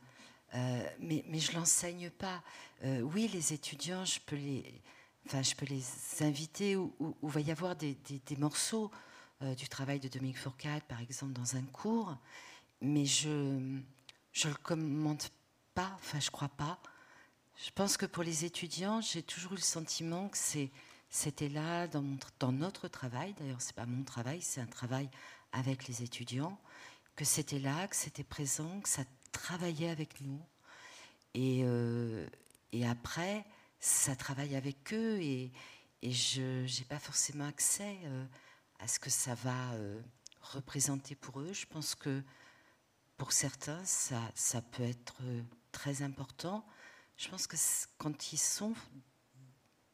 Euh, 0.56 0.90
mais, 1.00 1.24
mais, 1.28 1.38
je 1.38 1.52
ne 1.52 1.58
l'enseigne 1.58 2.10
pas. 2.10 2.42
Euh, 2.84 3.02
oui, 3.02 3.28
les 3.32 3.54
étudiants, 3.54 4.04
je 4.04 4.20
peux 4.20 4.36
les, 4.36 4.82
enfin, 5.28 5.44
je 5.44 5.54
peux 5.54 5.68
les 5.68 5.84
inviter 6.22 6.76
où, 6.76 7.16
il 7.22 7.30
va 7.30 7.42
y 7.42 7.52
avoir 7.52 7.76
des, 7.76 8.00
des, 8.26 8.36
morceaux 8.36 8.90
du 9.42 9.70
travail 9.70 10.00
de 10.00 10.08
Dominique 10.08 10.40
Fourcade, 10.40 10.82
par 10.86 11.02
exemple, 11.02 11.34
dans 11.34 11.56
un 11.56 11.64
cours, 11.66 12.18
mais 12.82 13.06
je 13.06 13.80
ne 14.46 14.50
le 14.54 14.58
commente 14.58 15.32
pas, 15.74 15.92
enfin, 15.96 16.20
je 16.20 16.32
crois 16.32 16.50
pas. 16.50 16.80
Je 17.56 17.70
pense 17.72 17.98
que 17.98 18.06
pour 18.06 18.24
les 18.24 18.46
étudiants, 18.46 19.02
j'ai 19.02 19.24
toujours 19.24 19.54
eu 19.54 19.56
le 19.56 19.62
sentiment 19.62 20.30
que 20.30 20.38
c'était 21.10 21.50
là 21.50 21.88
dans, 21.88 22.52
notre 22.52 22.88
travail, 22.88 23.34
d'ailleurs, 23.40 23.62
ce 23.62 23.68
n'est 23.68 23.74
pas 23.74 23.86
mon 23.86 24.04
travail, 24.04 24.42
c'est 24.42 24.62
un 24.62 24.68
travail 24.68 25.10
avec 25.52 25.88
les 25.88 26.02
étudiants, 26.02 26.60
que 27.16 27.26
c'était 27.26 27.60
là, 27.60 27.88
que 27.88 27.96
c'était 27.96 28.24
présent, 28.24 28.80
que 28.82 28.90
ça 28.90 29.04
travailler 29.32 29.90
avec 29.90 30.22
nous. 30.22 30.42
Et, 31.34 31.62
euh, 31.64 32.28
et 32.72 32.86
après, 32.88 33.46
ça 33.80 34.16
travaille 34.16 34.56
avec 34.56 34.94
eux 34.94 35.20
et, 35.22 35.52
et 36.02 36.12
je 36.12 36.64
n'ai 36.64 36.86
pas 36.88 37.00
forcément 37.00 37.46
accès 37.46 37.98
euh, 38.06 38.26
à 38.80 38.88
ce 38.88 39.00
que 39.00 39.10
ça 39.10 39.36
va 39.36 39.74
euh, 39.74 40.02
représenter 40.42 41.16
pour 41.16 41.42
eux. 41.42 41.54
Je 41.54 41.66
pense 41.66 41.96
que 41.96 42.24
pour 43.22 43.34
certains, 43.34 43.86
ça, 43.86 44.62
peut 44.72 44.82
être 44.82 45.22
très 45.72 46.02
important. 46.02 46.66
Je 47.18 47.30
pense 47.30 47.46
que 47.46 47.56
quand 48.00 48.34
ils 48.34 48.40
sont 48.40 48.74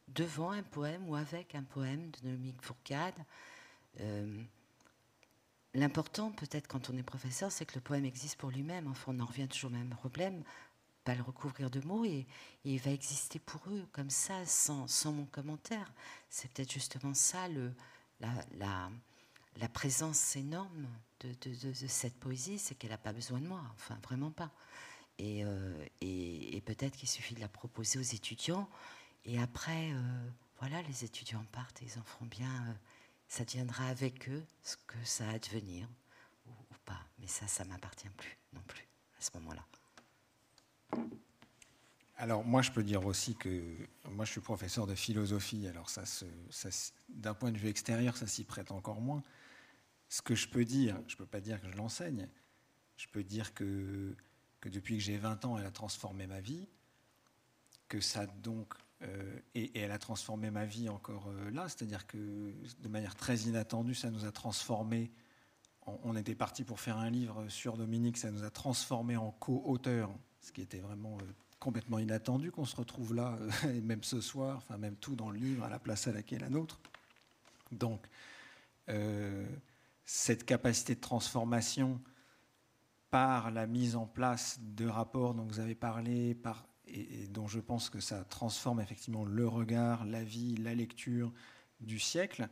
devant 0.07 0.51
un 0.51 0.63
poème 0.63 1.09
ou 1.09 1.15
avec 1.17 1.53
un 1.53 1.63
poème 1.63 2.09
de 2.11 2.29
Dominique 2.29 2.61
Fourcade, 2.61 3.21
L'important, 5.73 6.31
peut-être, 6.31 6.69
quand 6.69 6.89
on 6.89 6.95
est 6.95 7.03
professeur, 7.03 7.51
c'est 7.51 7.65
que 7.65 7.75
le 7.75 7.81
poème 7.81 8.05
existe 8.05 8.37
pour 8.37 8.49
lui-même. 8.49 8.87
Enfin, 8.87 9.11
on 9.13 9.19
en 9.19 9.25
revient 9.25 9.49
toujours 9.49 9.71
au 9.71 9.73
même 9.73 9.89
problème, 9.89 10.41
pas 11.03 11.13
le 11.13 11.21
recouvrir 11.21 11.69
de 11.69 11.81
mots, 11.81 12.05
et, 12.05 12.25
il 12.63 12.79
va 12.79 12.91
exister 12.91 13.39
pour 13.39 13.61
eux, 13.67 13.85
comme 13.91 14.09
ça, 14.09 14.45
sans, 14.45 14.87
mon 15.11 15.25
commentaire. 15.25 15.91
C'est 16.29 16.49
peut-être 16.53 16.71
justement 16.71 17.13
ça, 17.13 17.49
la, 18.21 19.69
présence 19.73 20.37
énorme 20.37 20.87
de, 21.21 21.87
cette 21.87 22.15
poésie, 22.19 22.59
c'est 22.59 22.75
qu'elle 22.75 22.91
n'a 22.91 22.97
pas 22.97 23.13
besoin 23.13 23.39
de 23.39 23.47
moi, 23.47 23.61
enfin, 23.75 23.97
vraiment 24.03 24.31
pas. 24.31 24.51
Et, 25.19 25.43
euh, 25.43 25.85
et, 26.01 26.61
peut-être 26.65 26.95
qu'il 26.95 27.09
suffit 27.09 27.33
de 27.33 27.39
la 27.39 27.47
proposer 27.47 27.97
aux 27.97 28.03
étudiants, 28.03 28.69
et 29.25 29.39
après, 29.39 29.91
euh, 29.91 30.29
voilà, 30.59 30.81
les 30.83 31.03
étudiants 31.03 31.45
partent 31.51 31.81
et 31.81 31.85
ils 31.85 31.99
en 31.99 32.03
feront 32.03 32.25
bien. 32.25 32.49
Euh, 32.49 32.73
ça 33.27 33.43
deviendra 33.43 33.87
avec 33.87 34.29
eux 34.29 34.43
ce 34.63 34.77
que 34.87 34.97
ça 35.03 35.27
a 35.27 35.33
à 35.33 35.39
devenir 35.39 35.87
ou, 36.47 36.51
pas. 36.85 37.01
Mais 37.19 37.27
ça, 37.27 37.45
ça 37.47 37.65
m'appartient 37.65 38.09
plus 38.15 38.37
non 38.53 38.61
plus 38.67 38.87
à 39.19 39.21
ce 39.21 39.31
moment-là. 39.35 39.65
Alors 42.15 42.45
moi, 42.45 42.61
je 42.61 42.71
peux 42.71 42.83
dire 42.83 43.05
aussi 43.05 43.35
que 43.35 43.75
moi, 44.09 44.23
je 44.23 44.31
suis 44.31 44.41
professeur 44.41 44.87
de 44.87 44.95
philosophie. 44.95 45.67
Alors 45.67 45.89
ça, 45.89 46.03
d'un 47.09 47.33
point 47.33 47.51
de 47.51 47.57
vue 47.57 47.67
extérieur, 47.67 48.15
ça 48.15 48.27
s'y 48.27 48.45
prête 48.45 48.71
encore 48.71 49.01
moins. 49.01 49.21
Ce 50.09 50.21
que 50.21 50.35
je 50.35 50.47
peux 50.47 50.65
dire, 50.65 50.99
je 51.07 51.13
ne 51.13 51.17
peux 51.17 51.25
pas 51.25 51.41
dire 51.41 51.61
que 51.61 51.69
je 51.69 51.75
l'enseigne. 51.75 52.27
Je 52.97 53.07
peux 53.07 53.23
dire 53.23 53.53
que, 53.53 54.15
depuis 54.63 54.97
que 54.97 55.03
j'ai 55.03 55.17
20 55.17 55.45
ans, 55.45 55.57
elle 55.57 55.65
a 55.65 55.71
transformé 55.71 56.27
ma 56.27 56.41
vie, 56.41 56.67
que 57.87 58.01
ça 58.01 58.25
donc 58.25 58.73
euh, 59.03 59.39
et, 59.53 59.79
elle 59.79 59.91
a 59.91 59.99
transformé 59.99 60.49
ma 60.49 60.65
vie 60.65 60.89
encore 60.89 61.27
euh, 61.29 61.51
là, 61.51 61.69
c'est-à-dire 61.69 62.07
que 62.07 62.17
de 62.17 62.87
manière 62.89 63.15
très 63.15 63.37
inattendue, 63.41 63.93
ça 63.93 64.09
nous 64.09 64.25
a 64.25 64.31
transformé. 64.31 65.11
On, 65.85 66.17
était 66.17 66.35
parti 66.35 66.65
pour 66.65 66.81
faire 66.81 66.97
un 66.97 67.09
livre 67.09 67.47
sur 67.47 67.77
Dominique, 67.77 68.17
ça 68.17 68.29
nous 68.29 68.43
a 68.43 68.49
transformé 68.49 69.15
en 69.15 69.31
co-auteur, 69.31 70.09
ce 70.41 70.51
qui 70.51 70.61
était 70.61 70.79
vraiment 70.79 71.17
euh, 71.21 71.25
complètement 71.59 71.99
inattendu 71.99 72.51
qu'on 72.51 72.65
se 72.65 72.75
retrouve 72.75 73.13
là, 73.13 73.37
même 73.83 74.03
ce 74.03 74.19
soir, 74.19 74.57
enfin 74.57 74.77
même 74.77 74.97
tout 74.97 75.15
dans 75.15 75.29
le 75.29 75.37
livre, 75.37 75.63
à 75.63 75.69
la 75.69 75.79
place 75.79 76.07
à 76.07 76.11
laquelle 76.11 76.41
la 76.41 76.49
nôtre. 76.49 76.81
Donc, 77.71 78.05
cette 80.07 80.45
capacité 80.45 80.95
de 80.95 81.01
transformation, 81.01 82.01
par 83.09 83.51
la 83.51 83.67
mise 83.67 83.95
en 83.95 84.05
place 84.05 84.57
de 84.61 84.87
rapports 84.87 85.33
dont 85.33 85.43
vous 85.43 85.59
avez 85.59 85.75
parlé, 85.75 86.33
par, 86.33 86.65
et, 86.87 87.27
dont 87.27 87.47
je 87.47 87.59
pense 87.59 87.89
que 87.89 87.99
ça 87.99 88.23
transforme 88.23 88.79
effectivement 88.79 89.25
le 89.25 89.47
regard, 89.47 90.05
la 90.05 90.23
vie, 90.23 90.55
la 90.55 90.73
lecture 90.73 91.33
du 91.81 91.99
siècle. 91.99 92.47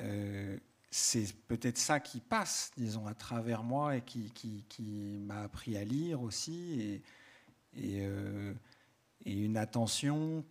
Euh, 0.00 0.58
c'est 0.90 1.36
peut-être 1.48 1.78
ça 1.78 2.00
qui 2.00 2.20
passe, 2.20 2.70
disons, 2.76 3.06
à 3.06 3.14
travers 3.14 3.62
moi 3.62 3.96
et 3.96 4.02
qui, 4.02 5.18
m'a 5.20 5.42
appris 5.42 5.76
à 5.76 5.84
lire 5.84 6.22
aussi, 6.22 7.02
et, 7.74 8.00
euh, 8.00 8.54
et, 9.26 9.32
une 9.32 9.58
attention 9.58 10.44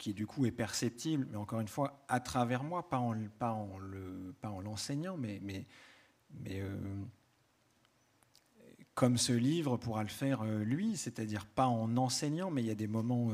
qui 0.00 0.14
du 0.14 0.26
coup 0.26 0.46
est 0.46 0.50
perceptible, 0.50 1.28
mais 1.30 1.36
encore 1.36 1.60
une 1.60 1.68
fois, 1.68 2.02
à 2.08 2.20
travers 2.20 2.64
moi, 2.64 2.88
pas 2.88 2.98
en, 2.98 3.14
pas 3.38 3.52
en, 3.52 3.78
le, 3.78 4.34
pas 4.40 4.48
en 4.48 4.62
l'enseignant, 4.62 5.18
mais, 5.18 5.38
mais, 5.42 5.66
mais 6.40 6.60
euh, 6.60 6.74
comme 8.94 9.18
ce 9.18 9.32
livre 9.32 9.76
pourra 9.76 10.02
le 10.02 10.08
faire 10.08 10.40
euh, 10.40 10.64
lui, 10.64 10.96
c'est-à-dire 10.96 11.44
pas 11.44 11.66
en 11.66 11.98
enseignant, 11.98 12.50
mais 12.50 12.62
il 12.62 12.66
y 12.66 12.70
a 12.70 12.74
des 12.74 12.86
moments 12.86 13.28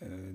euh, 0.00 0.32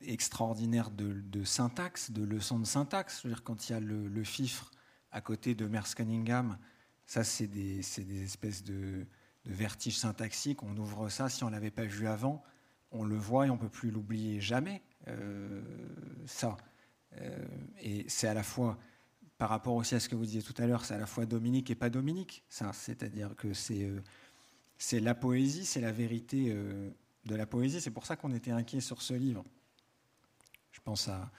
extraordinaires 0.00 0.90
de, 0.90 1.44
syntaxe, 1.44 2.10
de 2.10 2.24
leçons 2.24 2.58
de 2.58 2.66
syntaxe. 2.66 3.20
Je 3.22 3.28
veux 3.28 3.34
dire, 3.34 3.44
quand 3.44 3.68
il 3.68 3.72
y 3.72 3.74
a 3.74 3.80
le, 3.80 4.24
fifre 4.24 4.70
à 5.10 5.20
côté 5.20 5.54
de 5.54 5.66
Merce 5.66 5.94
Cunningham, 5.94 6.56
ça 7.04 7.22
c'est 7.22 7.48
des, 7.48 7.82
des, 7.98 8.22
espèces 8.22 8.64
de, 8.64 9.06
de 9.44 9.52
vertiges 9.52 9.98
syntaxiques. 9.98 10.62
On 10.62 10.74
ouvre 10.78 11.10
ça, 11.10 11.28
si 11.28 11.44
on 11.44 11.48
ne 11.48 11.52
l'avait 11.52 11.70
pas 11.70 11.84
vu 11.84 12.06
avant, 12.06 12.42
on 12.94 13.04
le 13.04 13.16
voit 13.16 13.46
et 13.46 13.50
on 13.50 13.54
ne 13.54 13.60
peut 13.60 13.68
plus 13.68 13.90
l'oublier 13.90 14.40
jamais. 14.40 14.80
Euh, 15.08 15.60
ça. 16.26 16.56
Euh, 17.20 17.44
et 17.80 18.06
c'est 18.08 18.28
à 18.28 18.34
la 18.34 18.42
fois, 18.42 18.78
par 19.36 19.50
rapport 19.50 19.74
aussi 19.74 19.94
à 19.94 20.00
ce 20.00 20.08
que 20.08 20.14
vous 20.14 20.24
disiez 20.24 20.42
tout 20.42 20.54
à 20.58 20.66
l'heure, 20.66 20.84
c'est 20.84 20.94
à 20.94 20.98
la 20.98 21.06
fois 21.06 21.26
Dominique 21.26 21.70
et 21.70 21.74
pas 21.74 21.90
Dominique. 21.90 22.44
Ça, 22.48 22.72
c'est-à-dire 22.72 23.34
que 23.36 23.52
c'est 23.52 23.84
euh, 23.84 24.00
la 25.00 25.14
poésie, 25.14 25.66
c'est 25.66 25.80
la 25.80 25.92
vérité 25.92 26.54
de 27.24 27.34
la 27.34 27.46
poésie. 27.46 27.80
C'est 27.80 27.90
pour 27.90 28.06
ça 28.06 28.16
qu'on 28.16 28.32
était 28.32 28.50
inquiet 28.50 28.80
sur 28.80 29.02
ce 29.02 29.14
livre. 29.14 29.44
Je 30.70 30.80
pense 30.80 31.08
à, 31.08 31.30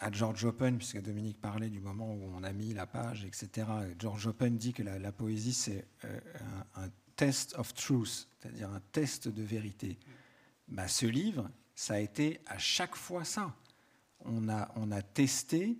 à 0.00 0.10
George 0.10 0.44
Open, 0.44 0.78
puisque 0.78 1.00
Dominique 1.00 1.40
parlait 1.40 1.68
du 1.68 1.80
moment 1.80 2.12
où 2.12 2.24
on 2.34 2.42
a 2.42 2.52
mis 2.52 2.74
la 2.74 2.86
page, 2.86 3.24
etc. 3.24 3.66
George 3.98 4.26
Open 4.26 4.56
dit 4.56 4.72
que 4.72 4.82
la, 4.82 5.12
poésie, 5.12 5.52
c'est 5.52 5.86
un, 6.74 6.88
test 7.14 7.54
of 7.58 7.74
truth, 7.74 8.26
c'est-à-dire 8.40 8.70
un 8.70 8.80
test 8.92 9.28
de 9.28 9.42
vérité. 9.42 9.98
Bah, 10.68 10.88
ce 10.88 11.06
livre, 11.06 11.50
ça 11.74 11.94
a 11.94 11.98
été 11.98 12.40
à 12.46 12.58
chaque 12.58 12.94
fois 12.94 13.24
ça. 13.24 13.54
On 14.24 14.48
a, 14.48 14.70
on 14.76 14.92
a 14.92 15.02
testé, 15.02 15.78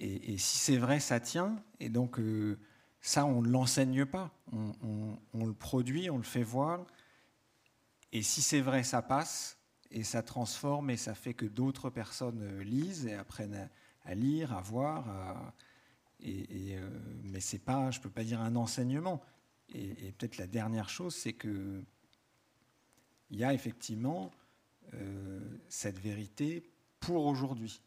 et, 0.00 0.38
si 0.38 0.58
c'est 0.58 0.78
vrai, 0.78 0.98
ça 0.98 1.20
tient, 1.20 1.62
et 1.78 1.90
donc 1.90 2.18
euh, 2.18 2.58
ça, 3.02 3.26
on 3.26 3.42
ne 3.42 3.48
l'enseigne 3.48 4.06
pas. 4.06 4.32
On, 4.52 5.46
le 5.46 5.52
produit, 5.52 6.08
on 6.10 6.16
le 6.16 6.22
fait 6.22 6.42
voir, 6.42 6.86
et 8.10 8.22
si 8.22 8.40
c'est 8.40 8.62
vrai, 8.62 8.82
ça 8.82 9.02
passe, 9.02 9.58
et 9.90 10.02
ça 10.02 10.22
transforme, 10.22 10.90
et 10.90 10.96
ça 10.96 11.14
fait 11.14 11.34
que 11.34 11.44
d'autres 11.44 11.90
personnes 11.90 12.40
euh, 12.42 12.64
lisent 12.64 13.06
et 13.06 13.14
apprennent 13.14 13.68
à, 14.04 14.14
lire, 14.14 14.54
à 14.54 14.62
voir, 14.62 15.52
et, 16.18 16.76
euh, 16.76 16.88
mais 17.22 17.40
c'est 17.40 17.58
pas, 17.58 17.90
je 17.90 18.00
peux 18.00 18.10
pas 18.10 18.24
dire 18.24 18.40
un 18.40 18.56
enseignement. 18.56 19.22
et 19.74 20.12
peut-être 20.18 20.38
la 20.38 20.46
dernière 20.46 20.88
chose, 20.88 21.14
c'est 21.14 21.34
que 21.34 21.84
il 23.30 23.38
y 23.38 23.44
a 23.44 23.54
effectivement 23.54 24.30
euh, 24.94 25.40
cette 25.68 25.98
vérité 25.98 26.62
pour 26.98 27.26
aujourd'hui, 27.26 27.80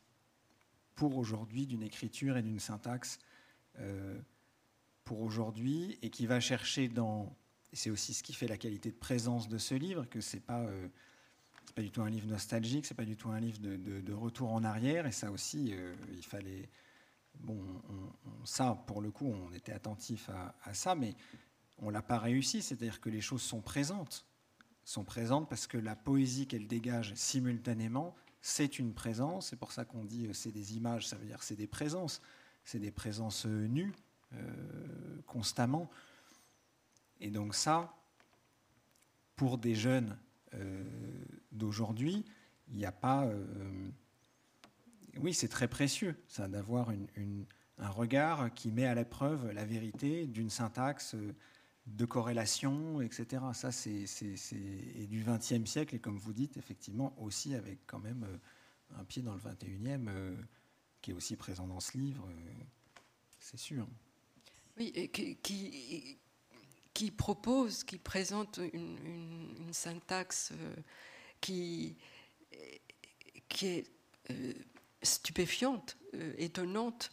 pour 0.96 1.18
aujourd'hui 1.18 1.68
d'une 1.68 1.84
écriture 1.84 2.38
et 2.38 2.42
d'une 2.42 2.60
syntaxe 2.60 3.20
euh, 3.80 4.18
pour 5.04 5.22
aujourd'hui, 5.22 5.98
et 6.02 6.10
qui 6.10 6.26
va 6.26 6.40
chercher 6.40 6.88
dans, 6.88 7.36
c'est 7.74 7.90
aussi 7.90 8.14
ce 8.14 8.24
qui 8.24 8.34
fait 8.34 8.48
la 8.48 8.58
qualité 8.58 8.90
de 8.90 8.96
présence 8.96 9.50
de 9.50 9.58
ce 9.58 9.76
livre, 9.76 10.06
que 10.06 10.22
c'est 10.22 10.40
pas 10.40 10.62
euh, 10.62 10.88
pas 11.76 11.82
du 11.82 11.92
tout 11.92 12.02
un 12.04 12.10
livre 12.10 12.28
nostalgique, 12.28 12.86
c'est 12.86 12.94
pas 12.94 13.06
du 13.06 13.18
tout 13.18 13.30
un 13.30 13.40
livre 13.40 13.58
de, 13.60 14.14
retour 14.14 14.54
en 14.54 14.64
arrière, 14.64 15.08
et 15.08 15.12
ça 15.12 15.32
aussi, 15.32 15.74
il 16.12 16.24
fallait, 16.24 16.70
bon, 17.40 17.60
ça 18.44 18.76
pour 18.86 19.02
le 19.02 19.10
coup, 19.10 19.26
on 19.26 19.52
était 19.54 19.72
attentif 19.72 20.30
à, 20.30 20.56
à 20.64 20.76
ça, 20.76 20.94
mais 20.94 21.16
on 21.80 21.90
l'a 21.90 22.04
pas 22.04 22.20
réussi, 22.20 22.62
c'est-à-dire 22.62 23.02
que 23.02 23.10
les 23.10 23.22
choses 23.22 23.42
sont 23.42 23.62
présentes 23.62 24.24
sont 24.86 25.04
présentes 25.04 25.50
parce 25.50 25.68
que 25.68 25.78
la 25.78 25.96
poésie 25.96 26.48
qu'elle 26.48 26.68
dégage 26.68 27.14
simultanément, 27.16 28.16
c'est 28.42 28.78
une 28.78 28.94
présence. 28.94 29.50
C'est 29.50 29.56
pour 29.56 29.72
ça 29.72 29.86
qu'on 29.86 30.04
dit 30.04 30.28
euh, 30.28 30.34
c'est 30.34 30.52
des 30.52 30.76
images, 30.76 31.08
ça 31.08 31.16
veut 31.16 31.26
dire 31.26 31.42
c'est 31.42 31.56
des 31.56 31.68
présences. 31.68 32.22
C'est 32.66 32.80
des 32.80 32.92
présences 32.92 33.46
euh, 33.46 33.68
nues, 33.68 33.94
euh, 34.34 34.38
constamment. 35.28 35.90
Et 37.20 37.32
donc 37.32 37.56
ça, 37.56 37.96
pour 39.36 39.58
des 39.58 39.76
jeunes 39.76 40.18
d'aujourd'hui, 41.52 42.24
il 42.68 42.76
n'y 42.76 42.86
a 42.86 42.92
pas... 42.92 43.28
oui, 45.18 45.34
c'est 45.34 45.48
très 45.48 45.68
précieux, 45.68 46.16
ça, 46.28 46.48
d'avoir 46.48 46.92
un 46.92 47.90
regard 47.90 48.54
qui 48.54 48.72
met 48.72 48.86
à 48.86 48.94
l'épreuve 48.94 49.50
la 49.52 49.66
vérité 49.66 50.28
d'une 50.28 50.52
syntaxe 50.52 51.16
de 51.86 52.06
corrélation, 52.06 53.02
etc. 53.02 53.44
Ça, 53.54 53.72
c'est 53.72 55.08
du 55.08 55.24
XXe 55.24 55.70
siècle, 55.70 55.96
et 55.96 56.00
comme 56.00 56.18
vous 56.18 56.34
dites, 56.34 56.58
effectivement, 56.58 57.14
aussi 57.20 57.56
avec 57.56 57.80
quand 57.86 58.00
même 58.00 58.24
euh, 58.24 59.00
un 59.00 59.04
pied 59.04 59.22
dans 59.22 59.34
le 59.34 59.40
XXIe, 59.40 60.06
euh, 60.08 60.36
qui 61.02 61.12
est 61.12 61.14
aussi 61.14 61.36
présent 61.36 61.68
dans 61.68 61.80
ce 61.80 61.98
livre, 61.98 62.28
euh, 62.30 62.52
c'est 63.40 63.58
sûr. 63.58 63.88
Oui, 64.78 64.92
et 64.96 65.10
qui, 65.10 67.12
propose, 67.12 67.84
qui 67.84 67.98
présente 67.98 68.60
une, 68.72 69.70
syntaxe 69.72 70.54
qui, 71.42 71.98
qui 73.50 73.68
est 73.68 73.92
stupéfiante, 75.02 75.98
étonnante 76.38 77.12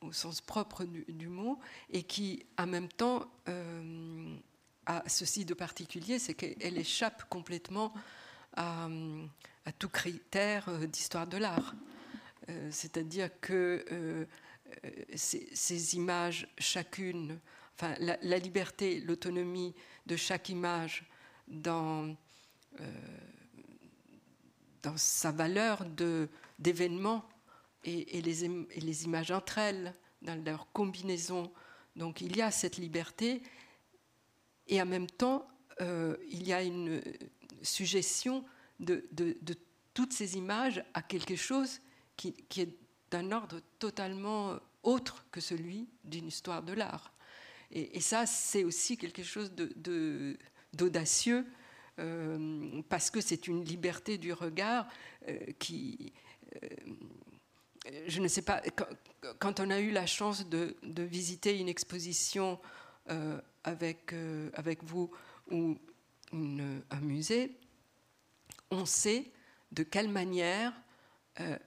au 0.00 0.12
sens 0.12 0.40
propre 0.40 0.84
du, 0.84 1.28
mot, 1.28 1.58
et 1.90 2.02
qui, 2.02 2.44
en 2.58 2.66
même 2.66 2.88
temps, 2.88 3.30
euh, 3.48 4.36
a 4.86 5.02
ceci 5.06 5.44
de 5.44 5.54
particulier, 5.54 6.18
c'est 6.18 6.34
qu'elle 6.34 6.78
échappe 6.78 7.28
complètement 7.28 7.92
à, 8.56 8.88
tout 9.78 9.88
critère 9.88 10.68
euh, 10.68 10.86
d'histoire 10.86 11.26
de 11.26 11.36
l'art. 11.36 11.74
Euh, 12.48 12.68
c'est-à-dire 12.72 13.28
que 13.40 14.26
ces, 15.14 15.96
images, 15.96 16.48
chacune, 16.58 17.38
enfin, 17.76 17.94
la, 17.98 18.38
liberté, 18.38 19.00
l'autonomie 19.00 19.74
de 20.06 20.16
chaque 20.16 20.48
image 20.48 21.04
dans, 21.48 22.16
dans 24.82 24.96
sa 24.96 25.32
valeur 25.32 25.84
d'événement 26.58 27.24
et, 27.84 28.20
les, 28.20 29.04
images 29.04 29.30
entre 29.30 29.58
elles, 29.58 29.94
dans 30.22 30.42
leur 30.44 30.70
combinaison. 30.72 31.50
Donc 31.96 32.20
il 32.20 32.36
y 32.36 32.42
a 32.42 32.50
cette 32.50 32.76
liberté 32.76 33.42
et 34.66 34.80
en 34.80 34.86
même 34.86 35.08
temps, 35.08 35.48
euh, 35.80 36.16
il 36.28 36.46
y 36.46 36.52
a 36.52 36.62
une 36.62 37.02
suggestion 37.62 38.44
de, 38.78 39.04
toutes 39.94 40.12
ces 40.12 40.36
images 40.36 40.82
à 40.94 41.02
quelque 41.02 41.36
chose 41.36 41.80
qui, 42.16 42.34
est 42.56 42.68
d'un 43.10 43.32
ordre 43.32 43.60
totalement 43.78 44.56
autre 44.82 45.26
que 45.32 45.40
celui 45.40 45.88
d'une 46.04 46.28
histoire 46.28 46.62
de 46.62 46.72
l'art. 46.72 47.12
Et, 47.72 48.00
ça, 48.00 48.26
c'est 48.26 48.64
aussi 48.64 48.96
quelque 48.96 49.22
chose 49.22 49.52
d'audacieux, 50.72 51.46
euh, 51.98 52.82
parce 52.88 53.10
que 53.10 53.20
c'est 53.20 53.48
une 53.48 53.64
liberté 53.64 54.18
du 54.18 54.32
regard 54.32 54.88
euh, 55.28 55.38
qui, 55.58 56.12
je 58.06 58.20
ne 58.20 58.28
sais 58.28 58.42
pas, 58.42 58.62
quand, 59.38 59.60
on 59.60 59.70
a 59.70 59.80
eu 59.80 59.90
la 59.90 60.06
chance 60.06 60.46
de, 60.46 60.76
visiter 60.82 61.58
une 61.58 61.68
exposition 61.68 62.58
euh, 63.10 63.40
avec, 63.64 64.12
euh, 64.12 64.50
avec 64.54 64.84
vous 64.84 65.10
ou 65.50 65.76
un 66.32 67.00
musée, 67.00 67.56
on 68.70 68.86
sait 68.86 69.30
de 69.72 69.82
quelle 69.82 70.08
manière 70.08 70.72
euh, 71.40 71.58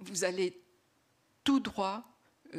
vous 0.00 0.24
allez 0.24 0.60
tout 1.42 1.60
droit, 1.60 2.04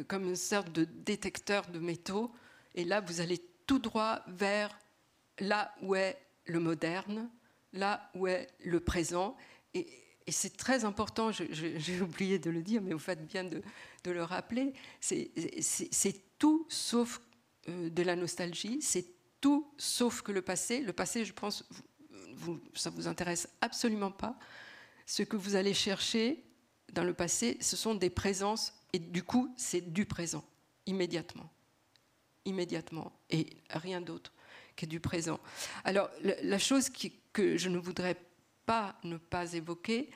comme 0.08 0.24
une 0.24 0.36
sorte 0.36 0.72
de 0.72 0.84
détecteur 0.84 1.66
de 1.68 1.78
métaux, 1.78 2.32
et 2.74 2.84
là 2.84 3.00
vous 3.00 3.20
allez 3.20 3.40
tout 3.66 3.78
droit 3.78 4.22
vers 4.26 4.76
là 5.38 5.74
où 5.82 5.94
est 5.94 6.18
le 6.46 6.60
moderne, 6.60 7.30
là 7.72 8.10
où 8.14 8.26
est 8.26 8.48
le 8.64 8.80
présent, 8.80 9.36
et 10.26 10.32
c'est 10.32 10.56
très 10.56 10.84
important, 10.84 11.30
j'ai 11.50 12.00
oublié 12.00 12.38
de 12.38 12.50
le 12.50 12.62
dire, 12.62 12.82
mais 12.82 12.92
vous 12.92 12.98
faites 12.98 13.26
bien 13.26 13.44
de, 13.44 13.62
le 14.04 14.22
rappeler, 14.22 14.72
c'est 15.00 16.38
tout 16.38 16.66
sauf 16.68 17.20
euh, 17.68 17.90
de 17.90 18.02
la 18.02 18.14
nostalgie, 18.14 18.80
c'est 18.80 19.06
tout 19.40 19.72
sauf 19.78 20.22
que 20.22 20.30
le 20.30 20.42
passé. 20.42 20.80
Le 20.80 20.92
passé, 20.92 21.24
je 21.24 21.32
pense, 21.32 21.64
ça 22.74 22.90
ne 22.90 22.94
vous 22.94 23.08
intéresse 23.08 23.48
absolument 23.60 24.12
pas. 24.12 24.38
Ce 25.06 25.22
que 25.24 25.36
vous 25.36 25.56
allez 25.56 25.74
chercher 25.74 26.44
dans 26.92 27.02
le 27.02 27.14
passé, 27.14 27.58
ce 27.60 27.76
sont 27.76 27.94
des 27.94 28.10
présences, 28.10 28.74
et 28.92 29.00
du 29.00 29.24
coup, 29.24 29.52
c'est 29.56 29.92
du 29.92 30.06
présent, 30.06 30.44
immédiatement. 30.86 31.50
immédiatement 32.44 33.12
et 33.30 33.48
rien 33.70 34.00
d'autre 34.00 34.32
que 34.76 34.86
du 34.86 35.00
présent. 35.00 35.40
Alors 35.84 36.10
la 36.22 36.58
chose 36.58 36.90
que 37.32 37.56
je 37.56 37.68
ne 37.68 37.78
voudrais 37.78 38.14
pas 38.14 38.20
ne 39.04 39.16
pas 39.16 39.52
évoquer, 39.54 40.10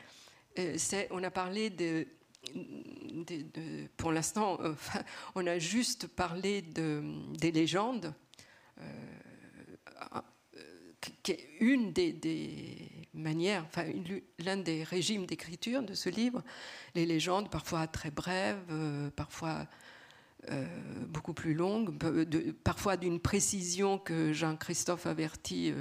euh, 0.59 0.75
c'est 0.77 1.09
on 1.11 1.23
a 1.23 1.31
parlé 1.31 1.71
de, 1.71 2.07
pour 3.97 4.13
l'instant, 4.13 4.59
euh, 4.61 4.75
on 5.35 5.47
a 5.47 5.59
juste 5.59 6.07
parlé 6.09 6.63
de, 6.63 7.03
des 7.39 7.53
légendes. 7.53 8.15
Euh, 8.81 8.85
qui 11.23 11.33
est 11.33 11.49
une 11.61 11.93
des, 11.93 13.09
manières, 13.15 13.65
enfin 13.67 13.85
l'un 14.39 14.59
des 14.59 14.85
régimes 14.85 15.25
d'écriture 15.25 15.83
de 15.83 15.95
ce 15.95 16.11
livre, 16.11 16.43
les 16.95 17.07
légendes 17.07 17.51
parfois 17.51 17.87
très 17.87 18.11
brèves, 18.11 18.63
parfois 19.17 19.67
beaucoup 21.09 21.33
plus 21.33 21.55
longues, 21.55 21.97
parfois 22.65 22.99
d'une 22.99 23.19
précision 23.19 23.99
que 23.99 24.35
Jean-Christophe 24.35 25.07
Averti 25.07 25.73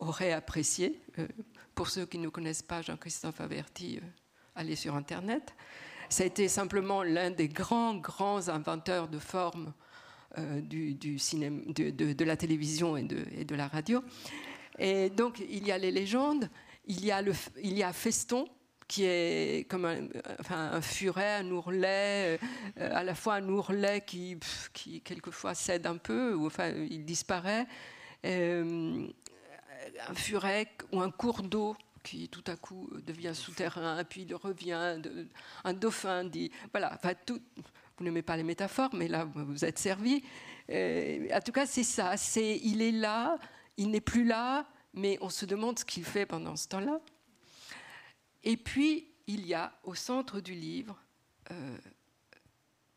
aurait 0.00 0.32
appréciée. 0.32 1.00
Pour 1.78 1.90
ceux 1.90 2.06
qui 2.06 2.18
ne 2.18 2.28
connaissent 2.28 2.64
pas 2.64 2.82
Jean-Christophe 2.82 3.40
Averti, 3.40 4.00
allez 4.56 4.74
sur 4.74 4.96
Internet. 4.96 5.54
Ça 6.08 6.24
a 6.24 6.26
été 6.26 6.48
simplement 6.48 7.04
l'un 7.04 7.30
des 7.30 7.46
grands, 7.46 7.94
grands 7.94 8.48
inventeurs 8.48 9.06
de 9.06 9.20
formes 9.20 9.72
du, 10.36 11.20
cinéma, 11.20 11.62
de, 11.68 12.24
la 12.24 12.36
télévision 12.36 12.96
et 12.96 13.04
de, 13.04 13.54
la 13.54 13.68
radio. 13.68 14.02
Et 14.80 15.08
donc, 15.08 15.38
il 15.38 15.68
y 15.68 15.70
a 15.70 15.78
les 15.78 15.92
légendes, 15.92 16.50
il 16.88 17.04
y 17.04 17.12
a, 17.12 17.22
il 17.62 17.78
y 17.78 17.84
a 17.84 17.92
Feston, 17.92 18.48
qui 18.88 19.04
est 19.04 19.70
comme 19.70 19.84
un, 19.84 20.08
enfin, 20.40 20.72
un 20.72 20.80
furet, 20.80 21.36
un 21.36 21.50
ourlet, 21.52 22.40
euh, 22.80 22.90
à 22.90 23.04
la 23.04 23.14
fois 23.14 23.34
un 23.34 23.48
ourlet 23.48 24.02
qui, 24.04 24.36
qui 24.72 25.00
quelquefois 25.00 25.54
cède 25.54 25.86
un 25.86 25.98
peu, 25.98 26.34
ou 26.34 26.46
enfin 26.46 26.70
il 26.70 27.04
disparaît, 27.04 27.68
euh, 28.26 29.06
un 30.08 30.14
furet 30.14 30.68
ou 30.92 31.00
un 31.00 31.10
cours 31.10 31.42
d'eau 31.42 31.76
qui 32.02 32.28
tout 32.28 32.44
à 32.46 32.56
coup 32.56 32.88
devient 33.06 33.34
souterrain, 33.34 34.02
puis 34.04 34.22
il 34.22 34.34
revient, 34.34 35.00
un 35.64 35.72
dauphin 35.74 36.24
dit, 36.24 36.50
voilà, 36.72 36.92
enfin, 36.94 37.12
tout, 37.26 37.40
vous 37.98 38.04
n'aimez 38.04 38.22
pas 38.22 38.36
les 38.36 38.44
métaphores, 38.44 38.94
mais 38.94 39.08
là 39.08 39.24
vous 39.24 39.64
êtes 39.64 39.78
servi. 39.78 40.22
Euh, 40.70 41.28
en 41.32 41.40
tout 41.40 41.52
cas, 41.52 41.66
c'est 41.66 41.84
ça, 41.84 42.16
c'est 42.16 42.58
il 42.62 42.82
est 42.82 42.92
là, 42.92 43.38
il 43.76 43.90
n'est 43.90 44.00
plus 44.00 44.24
là, 44.24 44.66
mais 44.94 45.18
on 45.20 45.30
se 45.30 45.46
demande 45.46 45.78
ce 45.78 45.84
qu'il 45.84 46.04
fait 46.04 46.26
pendant 46.26 46.56
ce 46.56 46.68
temps-là. 46.68 47.00
Et 48.44 48.56
puis, 48.56 49.10
il 49.26 49.46
y 49.46 49.54
a 49.54 49.72
au 49.84 49.94
centre 49.94 50.40
du 50.40 50.54
livre 50.54 50.98
euh, 51.50 51.78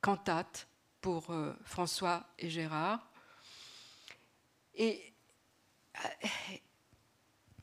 Cantate 0.02 0.68
pour 1.02 1.32
euh, 1.32 1.54
François 1.64 2.28
et 2.38 2.50
Gérard. 2.50 3.12
Et 4.76 5.14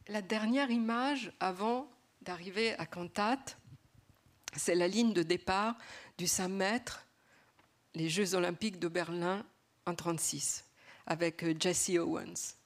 la 0.08 0.22
dernière 0.22 0.70
image 0.70 1.32
avant 1.38 1.90
d'arriver 2.22 2.74
à 2.78 2.86
Cantate, 2.86 3.58
c'est 4.56 4.74
la 4.74 4.88
ligne 4.88 5.12
de 5.12 5.22
départ 5.22 5.76
du 6.16 6.26
5 6.26 6.48
mètres, 6.48 7.06
les 7.94 8.08
Jeux 8.08 8.34
olympiques 8.34 8.78
de 8.78 8.88
Berlin 8.88 9.44
en 9.86 9.92
1936, 9.92 10.64
avec 11.06 11.60
Jesse 11.60 11.90
Owens. 11.90 12.56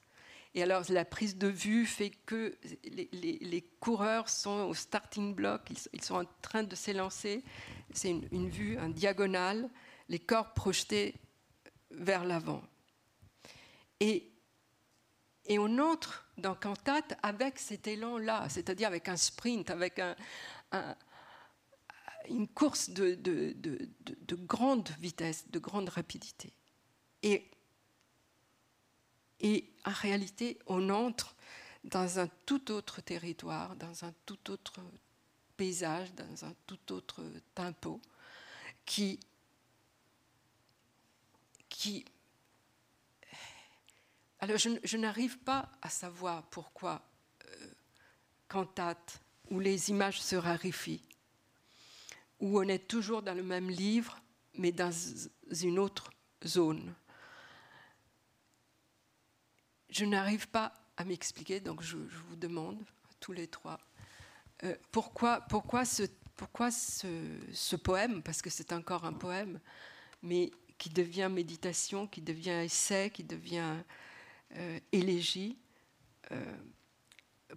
Et 0.54 0.62
alors 0.62 0.84
la 0.90 1.04
prise 1.04 1.36
de 1.36 1.48
vue 1.48 1.86
fait 1.86 2.10
que 2.26 2.56
les, 2.84 3.64
coureurs 3.80 4.28
sont 4.28 4.68
au 4.68 4.74
starting 4.74 5.34
block, 5.34 5.62
ils, 5.92 6.02
sont 6.02 6.16
en 6.16 6.24
train 6.42 6.62
de 6.62 6.76
s'élancer. 6.76 7.42
C'est 7.94 8.10
une, 8.10 8.50
vue, 8.50 8.76
un 8.76 8.90
diagonale, 8.90 9.70
les 10.08 10.18
corps 10.18 10.52
projetés 10.52 11.14
vers 11.90 12.24
l'avant. 12.24 12.62
Et, 14.00 14.31
et 15.46 15.58
on 15.58 15.78
entre 15.78 16.24
dans 16.38 16.54
Cantate 16.54 17.18
avec 17.22 17.58
cet 17.58 17.86
élan-là, 17.86 18.48
c'est-à-dire 18.48 18.88
avec 18.88 19.08
un 19.08 19.16
sprint, 19.16 19.70
avec 19.70 19.98
un, 19.98 20.16
une 22.28 22.48
course 22.48 22.90
de, 22.90 23.56
grande 24.46 24.88
vitesse, 25.00 25.44
de 25.50 25.58
grande 25.58 25.88
rapidité. 25.88 26.52
Et 27.22 27.48
et 29.42 29.72
en 29.84 29.90
réalité, 29.90 30.58
on 30.66 30.88
entre 30.88 31.34
dans 31.82 32.20
un 32.20 32.28
tout 32.46 32.70
autre 32.70 33.00
territoire, 33.00 33.74
dans 33.74 34.04
un 34.04 34.14
tout 34.24 34.52
autre 34.52 34.80
paysage, 35.56 36.14
dans 36.14 36.44
un 36.44 36.54
tout 36.66 36.92
autre 36.92 37.24
tempo, 37.54 38.00
qui, 38.86 39.18
qui 41.68 42.04
alors 44.42 44.58
je, 44.58 44.96
n'arrive 44.96 45.38
pas 45.38 45.70
à 45.82 45.88
savoir 45.88 46.42
pourquoi 46.50 47.00
euh, 47.44 47.66
cantate 48.48 49.20
où 49.50 49.60
les 49.60 49.90
images 49.90 50.20
se 50.20 50.34
raréfient, 50.34 51.00
où 52.40 52.58
on 52.58 52.64
est 52.64 52.88
toujours 52.88 53.22
dans 53.22 53.34
le 53.34 53.44
même 53.44 53.70
livre, 53.70 54.20
mais 54.54 54.72
dans 54.72 54.90
une 55.62 55.78
autre 55.78 56.10
zone. 56.44 56.92
Je 59.90 60.04
n'arrive 60.04 60.48
pas 60.48 60.72
à 60.96 61.04
m'expliquer, 61.04 61.60
donc 61.60 61.80
je, 61.80 61.96
vous 61.96 62.36
demande, 62.36 62.82
tous 63.20 63.32
les 63.32 63.46
trois, 63.46 63.78
euh, 64.64 64.74
pourquoi, 64.90 65.42
pourquoi, 65.42 65.84
ce, 65.84 66.02
pourquoi 66.34 66.72
ce, 66.72 67.76
poème, 67.76 68.24
parce 68.24 68.42
que 68.42 68.50
c'est 68.50 68.72
encore 68.72 69.04
un 69.04 69.12
poème, 69.12 69.60
mais 70.20 70.50
qui 70.78 70.90
devient 70.90 71.28
méditation, 71.30 72.08
qui 72.08 72.22
devient 72.22 72.64
essai, 72.64 73.12
qui 73.14 73.22
devient 73.22 73.58
euh, 73.60 73.82
élégie, 74.92 75.58
euh, 76.30 76.56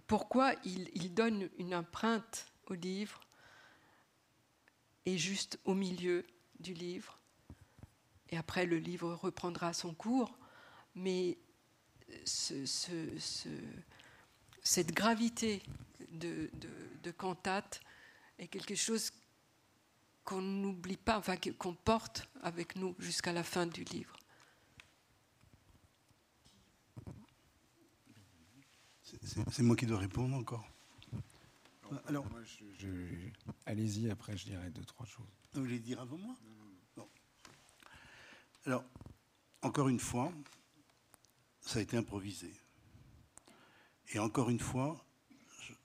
pourquoi 0.06 0.54
il, 0.64 0.90
il, 0.94 1.14
donne 1.14 1.48
une 1.58 1.74
empreinte 1.74 2.46
au 2.66 2.74
livre 2.74 3.20
et 5.04 5.18
juste 5.18 5.58
au 5.64 5.74
milieu 5.74 6.26
du 6.58 6.74
livre, 6.74 7.18
et 8.30 8.36
après 8.36 8.66
le 8.66 8.78
livre 8.78 9.14
reprendra 9.14 9.72
son 9.72 9.94
cours, 9.94 10.36
mais 10.94 11.38
cette 14.62 14.92
gravité 14.92 15.62
de, 16.10 16.50
cantate 17.16 17.80
est 18.38 18.48
quelque 18.48 18.74
chose 18.74 19.12
qu'on 20.24 20.42
n'oublie 20.42 20.96
pas, 20.96 21.18
enfin 21.18 21.36
qu'on 21.58 21.74
porte 21.74 22.28
avec 22.42 22.76
nous 22.76 22.94
jusqu'à 22.98 23.32
la 23.32 23.44
fin 23.44 23.66
du 23.66 23.84
livre. 23.84 24.16
C'est 29.22 29.62
moi 29.62 29.76
qui 29.76 29.86
dois 29.86 29.98
répondre 29.98 30.36
encore. 30.36 30.66
Alors, 32.06 32.26
allez-y, 33.64 34.10
après 34.10 34.36
je 34.36 34.44
dirai 34.46 34.70
deux, 34.70 34.84
trois 34.84 35.06
choses. 35.06 35.26
Vous 35.52 35.62
voulez 35.62 35.78
dire 35.78 36.00
avant 36.00 36.18
moi? 36.18 36.36
Alors, 38.66 38.84
encore 39.62 39.88
une 39.88 40.00
fois, 40.00 40.32
ça 41.60 41.78
a 41.78 41.82
été 41.82 41.96
improvisé. 41.96 42.52
Et 44.12 44.18
encore 44.18 44.50
une 44.50 44.58
fois, 44.58 45.04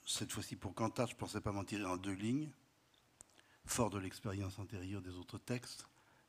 cette 0.05 0.31
fois-ci 0.31 0.55
pour 0.55 0.73
Cantat, 0.73 1.05
je 1.05 1.13
ne 1.13 1.19
pensais 1.19 1.41
pas 1.41 1.51
m'en 1.51 1.63
tirer 1.63 1.85
en 1.85 1.97
deux 1.97 2.13
lignes, 2.13 2.49
fort 3.65 3.89
de 3.89 3.99
l'expérience 3.99 4.57
antérieure 4.57 5.01
des 5.01 5.15
autres 5.15 5.37
textes, 5.37 5.85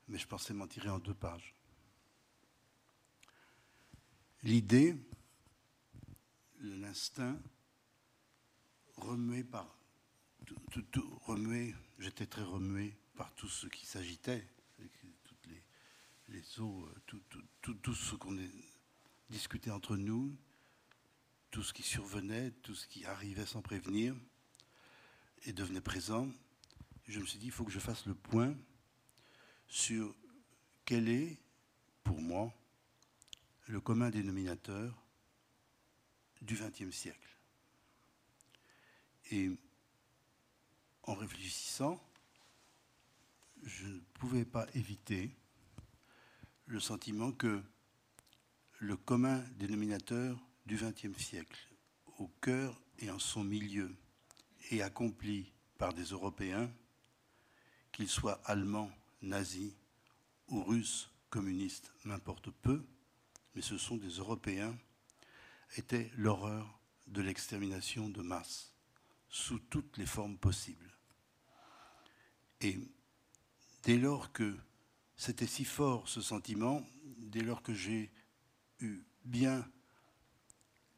mais 0.09 0.19
je 0.19 0.27
pensais 0.27 0.53
m'en 0.53 0.67
tirer 0.67 0.91
en 0.91 0.99
deux 0.99 1.15
pages. 1.15 1.55
L'idée, 4.43 4.97
l'instinct, 6.63 7.39
remué 8.97 9.45
par. 9.45 9.79
Tout, 10.91 11.21
remué, 11.23 11.75
j'étais 11.99 12.27
très 12.27 12.43
remué 12.43 12.97
par 13.15 13.33
tout 13.35 13.49
ce 13.49 13.69
qui 13.69 13.87
s'agitait, 13.87 14.45
toutes 15.25 15.47
les, 15.47 15.63
les 16.29 16.61
eaux, 16.61 16.89
tout, 17.07 17.21
tout, 17.61 17.75
tout 17.75 17.95
ce 17.95 18.17
qu'on 18.17 18.37
discuter 19.31 19.71
entre 19.71 19.97
nous 19.97 20.37
tout 21.53 21.63
ce 21.63 21.75
qui 21.75 21.83
survenait, 21.83 22.51
tout 22.63 22.75
ce 22.75 22.87
qui 22.87 23.05
arrivait 23.05 23.47
sans 23.47 23.61
prévenir 23.61 24.17
et 25.45 25.53
devenait 25.53 25.83
présent. 25.83 26.27
Je 27.07 27.21
me 27.21 27.27
suis 27.27 27.39
dit, 27.39 27.47
il 27.47 27.53
faut 27.53 27.65
que 27.65 27.71
je 27.71 27.79
fasse 27.79 28.07
le 28.07 28.15
point 28.15 28.57
sur 29.69 30.15
quel 30.87 31.11
est, 31.11 31.39
pour 32.03 32.23
moi, 32.23 32.53
le 33.67 33.81
commun 33.81 34.09
dénominateur 34.09 35.02
du 36.43 36.55
XXe 36.57 36.95
siècle. 36.95 37.37
Et 39.31 39.51
en 41.05 41.15
réfléchissant, 41.15 42.03
je 43.63 43.87
ne 43.87 44.01
pouvais 44.15 44.45
pas 44.45 44.67
éviter 44.75 45.31
le 46.67 46.81
sentiment 46.81 47.33
que 47.33 47.63
le 48.79 48.97
commun 48.97 49.39
dénominateur 49.57 50.39
du 50.67 50.77
XXe 50.77 51.17
siècle, 51.17 51.69
au 52.19 52.29
cœur 52.41 52.81
et 52.99 53.11
en 53.11 53.19
son 53.19 53.45
milieu, 53.45 53.95
et 54.71 54.83
accompli 54.83 55.53
par 55.79 55.95
des 55.95 56.05
Européens, 56.05 56.71
qu'ils 57.93 58.09
soient 58.09 58.41
allemands, 58.45 58.91
nazis 59.23 59.73
ou 60.49 60.63
russes 60.63 61.11
communistes 61.31 61.93
m'importe 62.05 62.51
peu, 62.51 62.85
mais 63.55 63.63
ce 63.63 63.79
sont 63.79 63.97
des 63.97 64.09
Européens, 64.11 64.77
était 65.77 66.11
l'horreur 66.17 66.81
de 67.07 67.23
l'extermination 67.23 68.09
de 68.09 68.23
masse, 68.23 68.73
sous 69.29 69.59
toutes 69.59 69.97
les 69.99 70.07
formes 70.07 70.37
possibles. 70.37 70.91
Et 72.61 72.79
dès 73.83 73.99
lors 73.99 74.33
que 74.33 74.57
c'était 75.17 75.47
si 75.47 75.65
fort 75.65 76.09
ce 76.09 76.21
sentiment, 76.21 76.87
dès 77.19 77.43
lors 77.43 77.63
que 77.63 77.75
j'ai 77.75 78.11
eu 78.81 79.03
bien 79.25 79.67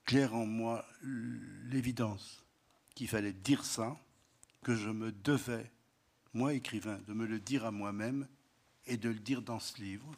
clair 0.04 0.34
en 0.34 0.46
moi 0.46 0.84
l'évidence 1.02 2.44
qu'il 2.94 3.08
fallait 3.08 3.32
dire 3.32 3.64
ça, 3.64 3.96
que 4.62 4.74
je 4.74 4.88
me 4.88 5.12
devais, 5.12 5.70
moi 6.32 6.54
écrivain, 6.54 6.98
de 7.06 7.12
me 7.12 7.26
le 7.26 7.38
dire 7.38 7.64
à 7.64 7.70
moi-même 7.70 8.26
et 8.86 8.96
de 8.96 9.08
le 9.08 9.18
dire 9.18 9.42
dans 9.42 9.60
ce 9.60 9.80
livre. 9.80 10.10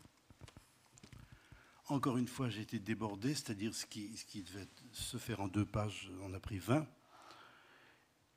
Encore 1.88 2.16
une 2.16 2.26
fois, 2.26 2.48
j'ai 2.48 2.62
été 2.62 2.80
débordé, 2.80 3.34
c'est-à-dire 3.34 3.72
ce 3.72 3.86
qui, 3.86 4.42
devait 4.42 4.66
se 4.92 5.18
faire 5.18 5.40
en 5.40 5.46
deux 5.46 5.64
pages, 5.64 6.10
on 6.22 6.34
a 6.34 6.40
pris 6.40 6.58
20. 6.58 6.84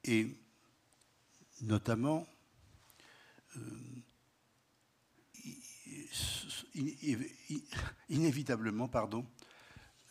Et 0.04 0.38
notamment, 1.62 2.28
euh, 3.58 3.62
inévitablement, 8.10 8.88
pardon, 8.88 9.26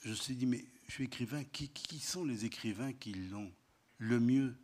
je 0.02 0.10
me 0.10 0.14
suis 0.14 0.34
dit, 0.34 0.46
mais 0.46 0.64
je 0.88 0.94
suis 0.94 1.04
écrivain, 1.04 1.44
qui, 1.44 1.68
qui 1.68 2.00
sont 2.00 2.24
les 2.24 2.44
écrivains 2.44 2.92
qui 2.92 3.14
l'ont 3.14 3.52
le 3.98 4.18
mieux 4.18 4.56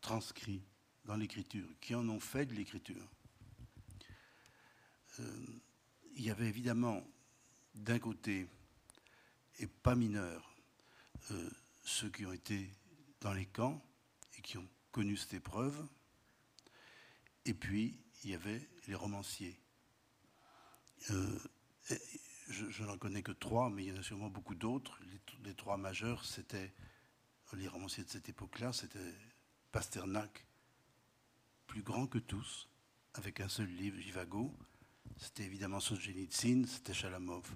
transcrit 0.00 0.62
dans 1.04 1.16
l'écriture, 1.16 1.68
qui 1.80 1.94
en 1.94 2.08
ont 2.08 2.20
fait 2.20 2.46
de 2.46 2.54
l'écriture? 2.54 3.06
Euh, 5.20 5.46
Il 6.16 6.22
y 6.22 6.30
avait 6.30 6.48
évidemment 6.48 7.02
d'un 7.74 7.98
côté, 7.98 8.46
et 9.58 9.66
pas 9.66 9.94
mineur, 9.94 10.54
euh, 11.30 11.50
ceux 11.84 12.10
qui 12.10 12.26
ont 12.26 12.32
été 12.32 12.70
dans 13.20 13.32
les 13.32 13.46
camps 13.46 13.82
et 14.36 14.42
qui 14.42 14.58
ont 14.58 14.68
connu 14.90 15.16
cette 15.16 15.34
épreuve, 15.34 15.86
et 17.44 17.54
puis 17.54 17.98
il 18.24 18.30
y 18.30 18.34
avait 18.34 18.68
les 18.86 18.94
romanciers. 18.94 19.58
Euh, 21.10 21.38
je, 22.48 22.84
n'en 22.84 22.98
connais 22.98 23.22
que 23.22 23.32
trois, 23.32 23.70
mais 23.70 23.84
il 23.84 23.88
y 23.88 23.96
en 23.96 24.00
a 24.00 24.02
sûrement 24.02 24.28
beaucoup 24.28 24.54
d'autres. 24.54 24.98
Les, 25.44 25.54
trois 25.54 25.76
majeurs, 25.76 26.24
c'était 26.24 26.72
les 27.54 27.68
romanciers 27.68 28.04
de 28.04 28.10
cette 28.10 28.28
époque-là, 28.28 28.72
c'était 28.72 29.14
Pasternak, 29.72 30.46
plus 31.66 31.82
grand 31.82 32.06
que 32.06 32.18
tous, 32.18 32.68
avec 33.14 33.40
un 33.40 33.48
seul 33.48 33.68
livre, 33.68 33.98
Jivago. 33.98 34.56
C'était 35.18 35.44
évidemment 35.44 35.80
Solzhenitsyn, 35.80 36.66
c'était 36.66 36.94
Chalamov. 36.94 37.48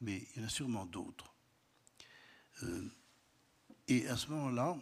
Mais 0.00 0.26
il 0.34 0.40
y 0.40 0.44
en 0.44 0.46
a 0.46 0.50
sûrement 0.50 0.86
d'autres. 0.86 1.34
Euh, 2.62 2.88
et 3.88 4.08
à 4.08 4.16
ce 4.16 4.28
moment-là, 4.28 4.76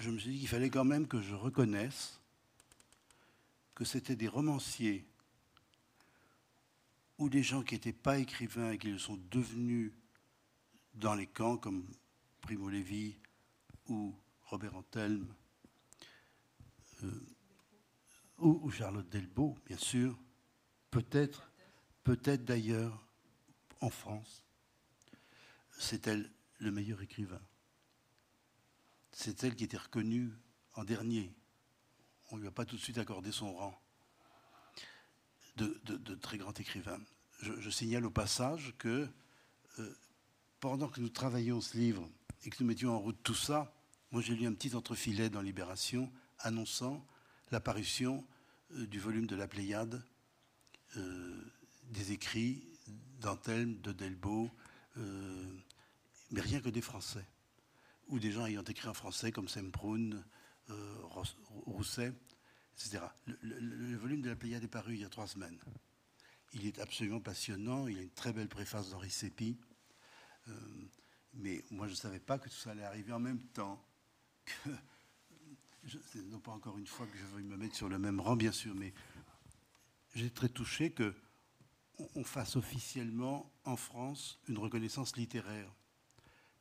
je 0.00 0.10
me 0.10 0.18
suis 0.18 0.30
dit 0.32 0.38
qu'il 0.40 0.48
fallait 0.48 0.70
quand 0.70 0.84
même 0.84 1.06
que 1.06 1.20
je 1.22 1.34
reconnaisse 1.34 2.20
que 3.74 3.84
c'était 3.84 4.16
des 4.16 4.28
romanciers 4.28 5.06
ou 7.18 7.28
des 7.28 7.42
gens 7.42 7.62
qui 7.62 7.74
n'étaient 7.74 7.92
pas 7.92 8.18
écrivains 8.18 8.72
et 8.72 8.78
qui 8.78 8.90
le 8.90 8.98
sont 8.98 9.18
devenus 9.30 9.92
dans 10.94 11.14
les 11.14 11.26
camps, 11.26 11.56
comme 11.56 11.86
Primo 12.40 12.68
Levi 12.68 13.16
ou 13.88 14.14
Robert 14.46 14.76
Antelme, 14.76 15.26
euh, 17.04 17.20
ou, 18.38 18.70
Charlotte 18.70 19.08
Delbo, 19.08 19.56
bien 19.66 19.76
sûr, 19.76 20.16
peut-être, 20.90 21.50
peut-être 22.04 22.44
d'ailleurs 22.44 23.04
en 23.80 23.90
France, 23.90 24.44
c'est 25.78 26.06
elle 26.06 26.30
le 26.58 26.70
meilleur 26.70 27.00
écrivain. 27.02 27.40
C'est 29.12 29.42
elle 29.44 29.56
qui 29.56 29.64
était 29.64 29.76
reconnue 29.76 30.32
en 30.74 30.84
dernier. 30.84 31.32
On 32.30 32.36
ne 32.36 32.42
lui 32.42 32.48
a 32.48 32.52
pas 32.52 32.64
tout 32.64 32.76
de 32.76 32.80
suite 32.80 32.98
accordé 32.98 33.32
son 33.32 33.52
rang 33.54 33.80
de, 35.56 36.14
très 36.14 36.38
grands 36.38 36.52
écrivains. 36.52 37.00
Je, 37.42 37.70
signale 37.70 38.06
au 38.06 38.10
passage 38.10 38.74
que 38.78 39.08
euh, 39.78 39.94
pendant 40.60 40.88
que 40.88 41.00
nous 41.00 41.08
travaillions 41.08 41.60
ce 41.60 41.76
livre 41.76 42.08
et 42.44 42.50
que 42.50 42.56
nous 42.60 42.68
mettions 42.68 42.94
en 42.94 42.98
route 42.98 43.18
tout 43.22 43.34
ça, 43.34 43.74
moi 44.12 44.22
j'ai 44.22 44.34
lu 44.34 44.46
un 44.46 44.54
petit 44.54 44.74
entrefilet 44.74 45.30
dans 45.30 45.40
Libération 45.40 46.12
annonçant 46.38 47.04
l'apparition 47.50 48.26
euh, 48.72 48.86
du 48.86 48.98
volume 48.98 49.26
de 49.26 49.36
la 49.36 49.48
Pléiade, 49.48 50.02
euh, 50.96 51.42
des 51.90 52.12
écrits 52.12 52.68
d'Antelme, 53.20 53.80
de 53.80 53.92
Delbo, 53.92 54.50
mais 56.30 56.40
rien 56.40 56.60
que 56.60 56.68
des 56.68 56.80
Français, 56.80 57.24
ou 58.08 58.18
des 58.18 58.32
gens 58.32 58.46
ayant 58.46 58.64
écrit 58.64 58.88
en 58.88 58.94
français 58.94 59.30
comme 59.30 59.48
Semprun, 59.48 60.10
Rousset, 61.66 62.12
le, 63.42 63.96
volume 63.96 64.22
de 64.22 64.30
la 64.30 64.36
Pléiade 64.36 64.62
est 64.62 64.68
paru 64.68 64.94
il 64.94 65.00
y 65.00 65.04
a 65.04 65.08
trois 65.08 65.26
semaines. 65.26 65.58
Il 66.52 66.66
est 66.66 66.78
absolument 66.78 67.20
passionnant. 67.20 67.88
Il 67.88 67.98
a 67.98 68.02
une 68.02 68.10
très 68.10 68.32
belle 68.32 68.48
préface 68.48 68.90
d'Henri 68.90 69.10
Sépi. 69.10 69.58
Euh, 70.48 70.52
mais 71.34 71.64
moi, 71.70 71.86
je 71.86 71.92
ne 71.92 71.96
savais 71.96 72.20
pas 72.20 72.38
que 72.38 72.48
tout 72.48 72.56
ça 72.56 72.70
allait 72.70 72.84
arriver 72.84 73.12
en 73.12 73.20
même 73.20 73.42
temps. 73.48 73.84
Que, 74.44 74.70
non 76.26 76.40
pas 76.40 76.52
encore 76.52 76.78
une 76.78 76.86
fois 76.86 77.06
que 77.06 77.16
je 77.16 77.24
veuille 77.26 77.44
me 77.44 77.56
mettre 77.56 77.76
sur 77.76 77.88
le 77.88 77.98
même 77.98 78.20
rang, 78.20 78.36
bien 78.36 78.52
sûr, 78.52 78.74
mais 78.74 78.92
j'ai 80.14 80.30
très 80.30 80.48
touché 80.48 80.92
que 80.92 81.14
on 82.14 82.22
fasse 82.22 82.56
officiellement 82.56 83.52
en 83.64 83.76
France 83.76 84.38
une 84.48 84.58
reconnaissance 84.58 85.16
littéraire. 85.16 85.72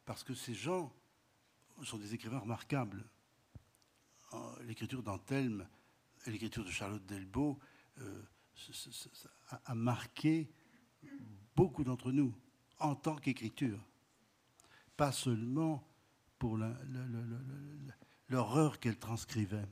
Parce 0.06 0.24
que 0.24 0.34
ces 0.34 0.56
gens 0.56 0.91
sont 1.84 1.98
des 1.98 2.14
écrivains 2.14 2.40
remarquables. 2.40 3.06
L'écriture 4.62 5.04
d'Antelme 5.04 5.68
l'écriture 6.32 6.64
de 6.64 6.72
Charlotte 6.72 7.06
Delbo 7.06 7.60
euh, 7.99 8.24
a, 9.66 9.76
marqué 9.76 10.49
beaucoup 11.56 11.84
d'entre 11.84 12.12
nous 12.12 12.36
en 12.80 12.95
tant 12.95 13.16
qu'écriture. 13.16 13.80
Pas 14.95 15.12
seulement 15.12 15.88
pour 16.40 16.58
l'horreur 18.30 18.80
qu'elle 18.80 18.98
transcrivait, 18.98 19.68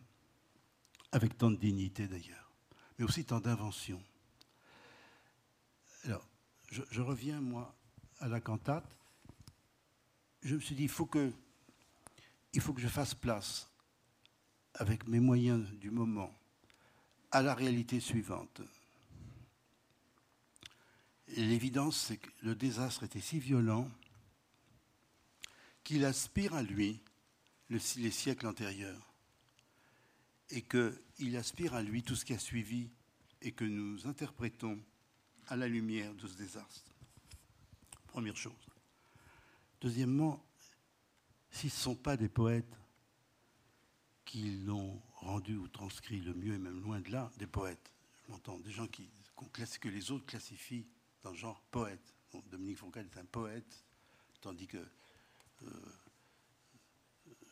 avec 1.11 1.37
tant 1.37 1.51
de 1.51 1.55
dignité 1.55 2.07
d'ailleurs, 2.07 2.51
mais 2.97 3.05
aussi 3.05 3.25
tant 3.25 3.39
d'invention. 3.39 4.01
Alors, 6.03 6.27
je, 6.71 7.01
reviens, 7.01 7.41
moi, 7.41 7.75
à 8.19 8.27
la 8.27 8.41
cantate. 8.41 8.97
Je 10.41 10.55
me 10.55 10.59
suis 10.59 10.75
dit, 10.75 10.83
il 10.83 10.89
faut 10.89 11.05
que, 11.05 11.31
il 12.53 12.61
faut 12.61 12.73
que 12.73 12.81
je 12.81 12.87
fasse 12.87 13.13
place, 13.13 13.69
avec 14.75 15.07
mes 15.07 15.19
moyens 15.19 15.69
du 15.71 15.89
moment, 15.89 16.37
à 17.31 17.41
la 17.41 17.53
réalité 17.53 17.99
suivante. 17.99 18.61
L'évidence, 21.29 21.97
c'est 21.97 22.17
que 22.17 22.29
le 22.43 22.55
désastre 22.55 23.03
était 23.03 23.21
si 23.21 23.39
violent 23.39 23.89
qu'il 25.83 26.05
aspire 26.05 26.53
à 26.53 26.61
lui 26.61 27.01
les 27.69 28.11
siècles 28.11 28.47
antérieurs 28.47 29.13
et 30.49 30.61
qu'il 30.61 31.37
aspire 31.37 31.73
à 31.73 31.81
lui 31.81 32.03
tout 32.03 32.15
ce 32.15 32.25
qui 32.25 32.33
a 32.33 32.39
suivi 32.39 32.89
et 33.41 33.51
que 33.51 33.65
nous 33.65 34.07
interprétons 34.07 34.79
à 35.47 35.55
la 35.55 35.67
lumière 35.67 36.13
de 36.15 36.27
ce 36.27 36.35
désastre. 36.35 36.91
Première 38.07 38.37
chose. 38.37 38.53
Deuxièmement, 39.81 40.43
s'ils 41.51 41.69
ne 41.69 41.75
sont 41.75 41.95
pas 41.95 42.17
des 42.17 42.29
poètes 42.29 42.75
qui 44.23 44.57
l'ont 44.65 45.01
rendu 45.13 45.55
ou 45.55 45.67
transcrit 45.67 46.19
le 46.19 46.33
mieux, 46.33 46.55
et 46.55 46.57
même 46.57 46.81
loin 46.81 46.99
de 46.99 47.11
là, 47.11 47.31
des 47.37 47.47
poètes. 47.47 47.91
Je 48.25 48.31
m'entends, 48.31 48.59
des 48.59 48.71
gens 48.71 48.87
qui, 48.87 49.09
que 49.79 49.89
les 49.89 50.11
autres 50.11 50.25
classifient 50.25 50.87
dans 51.23 51.31
le 51.31 51.37
genre 51.37 51.61
poète. 51.71 52.13
Dominique 52.51 52.79
Foncal 52.79 53.05
est 53.05 53.17
un 53.17 53.25
poète, 53.25 53.85
tandis 54.41 54.67
que 54.67 54.77
euh, 54.77 55.69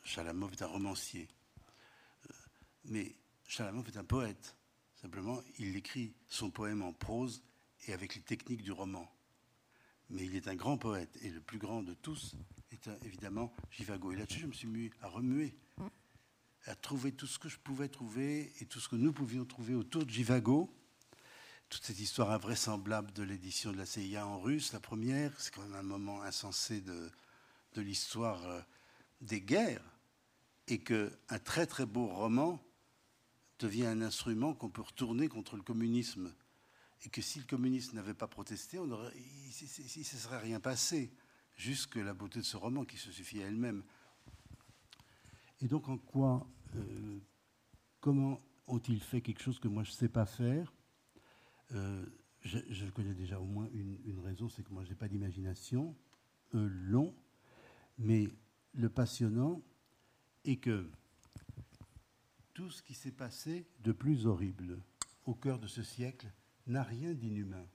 Chalamov 0.03 0.53
est 0.53 0.61
un 0.61 0.67
romancier. 0.67 1.27
Euh, 2.29 2.33
mais 2.85 3.15
Chalamov 3.47 3.87
est 3.87 3.97
un 3.97 4.03
poète. 4.03 4.55
Simplement, 5.01 5.41
il 5.59 5.75
écrit 5.75 6.13
son 6.27 6.49
poème 6.49 6.81
en 6.81 6.93
prose 6.93 7.43
et 7.87 7.93
avec 7.93 8.15
les 8.15 8.21
techniques 8.21 8.63
du 8.63 8.71
roman. 8.71 9.11
Mais 10.09 10.25
il 10.25 10.35
est 10.35 10.47
un 10.47 10.55
grand 10.55 10.77
poète, 10.77 11.17
et 11.21 11.29
le 11.29 11.41
plus 11.41 11.57
grand 11.57 11.81
de 11.81 11.93
tous 11.93 12.35
est 12.71 12.89
évidemment 13.03 13.53
Givago. 13.71 14.11
Et 14.11 14.15
là-dessus, 14.15 14.41
je 14.41 14.47
me 14.47 14.53
suis 14.53 14.67
mis 14.67 14.91
à 15.01 15.07
remuer 15.07 15.55
à 16.65 16.75
trouver 16.75 17.11
tout 17.11 17.27
ce 17.27 17.39
que 17.39 17.49
je 17.49 17.57
pouvais 17.57 17.89
trouver 17.89 18.51
et 18.61 18.65
tout 18.65 18.79
ce 18.79 18.87
que 18.87 18.95
nous 18.95 19.11
pouvions 19.11 19.45
trouver 19.45 19.75
autour 19.75 20.05
de 20.05 20.09
Jivago. 20.09 20.73
Toute 21.69 21.83
cette 21.83 21.99
histoire 21.99 22.31
invraisemblable 22.31 23.11
de 23.13 23.23
l'édition 23.23 23.71
de 23.71 23.77
la 23.77 23.85
CIA 23.85 24.25
en 24.25 24.39
russe, 24.39 24.73
la 24.73 24.79
première, 24.79 25.33
c'est 25.39 25.53
quand 25.53 25.63
même 25.63 25.75
un 25.75 25.83
moment 25.83 26.21
insensé 26.21 26.81
de, 26.81 27.09
de 27.73 27.81
l'histoire 27.81 28.45
euh, 28.45 28.61
des 29.21 29.41
guerres, 29.41 29.83
et 30.67 30.79
qu'un 30.79 31.39
très 31.43 31.65
très 31.65 31.85
beau 31.85 32.07
roman 32.07 32.63
devient 33.59 33.85
un 33.85 34.01
instrument 34.01 34.53
qu'on 34.53 34.69
peut 34.69 34.81
retourner 34.81 35.27
contre 35.27 35.55
le 35.55 35.63
communisme. 35.63 36.33
et 37.05 37.09
que 37.09 37.21
si 37.21 37.39
le 37.39 37.45
communiste 37.45 37.93
n'avait 37.93 38.13
pas 38.13 38.27
protesté, 38.27 38.79
on 38.79 38.85
il 38.85 39.99
ne 39.99 40.03
se 40.03 40.17
serait 40.17 40.39
rien 40.39 40.59
passé, 40.61 41.11
jusque 41.57 41.95
la 41.95 42.13
beauté 42.13 42.39
de 42.39 42.45
ce 42.45 42.55
roman 42.55 42.85
qui 42.85 42.97
se 42.97 43.11
suffit 43.11 43.43
à 43.43 43.47
elle-même. 43.47 43.83
Et 45.61 45.67
donc 45.67 45.89
en 45.89 45.97
quoi, 45.97 46.47
euh, 46.75 47.19
comment 47.99 48.41
ont-ils 48.67 49.01
fait 49.01 49.21
quelque 49.21 49.41
chose 49.41 49.59
que 49.59 49.67
moi 49.67 49.83
je 49.83 49.91
ne 49.91 49.95
sais 49.95 50.09
pas 50.09 50.25
faire? 50.25 50.73
Euh, 51.73 52.05
je, 52.41 52.85
connais 52.89 53.13
déjà 53.13 53.39
au 53.39 53.45
moins 53.45 53.69
une, 53.73 54.19
raison, 54.19 54.49
c'est 54.49 54.63
que 54.63 54.71
moi 54.71 54.83
je 54.83 54.89
n'ai 54.89 54.95
pas 54.95 55.07
d'imagination. 55.07 55.95
Eux 56.53 56.67
l'ont, 56.67 57.15
mais 57.97 58.29
le 58.73 58.89
passionnant 58.89 59.61
est 60.45 60.57
que 60.57 60.89
tout 62.53 62.69
ce 62.69 62.83
qui 62.83 62.93
s'est 62.93 63.11
passé 63.11 63.67
de 63.79 63.91
plus 63.91 64.27
horrible 64.27 64.79
au 65.25 65.33
cœur 65.33 65.59
de 65.59 65.67
ce 65.67 65.83
siècle 65.83 66.31
n'a 66.67 66.83
rien 66.83 67.13
d'inhumain. 67.13 67.65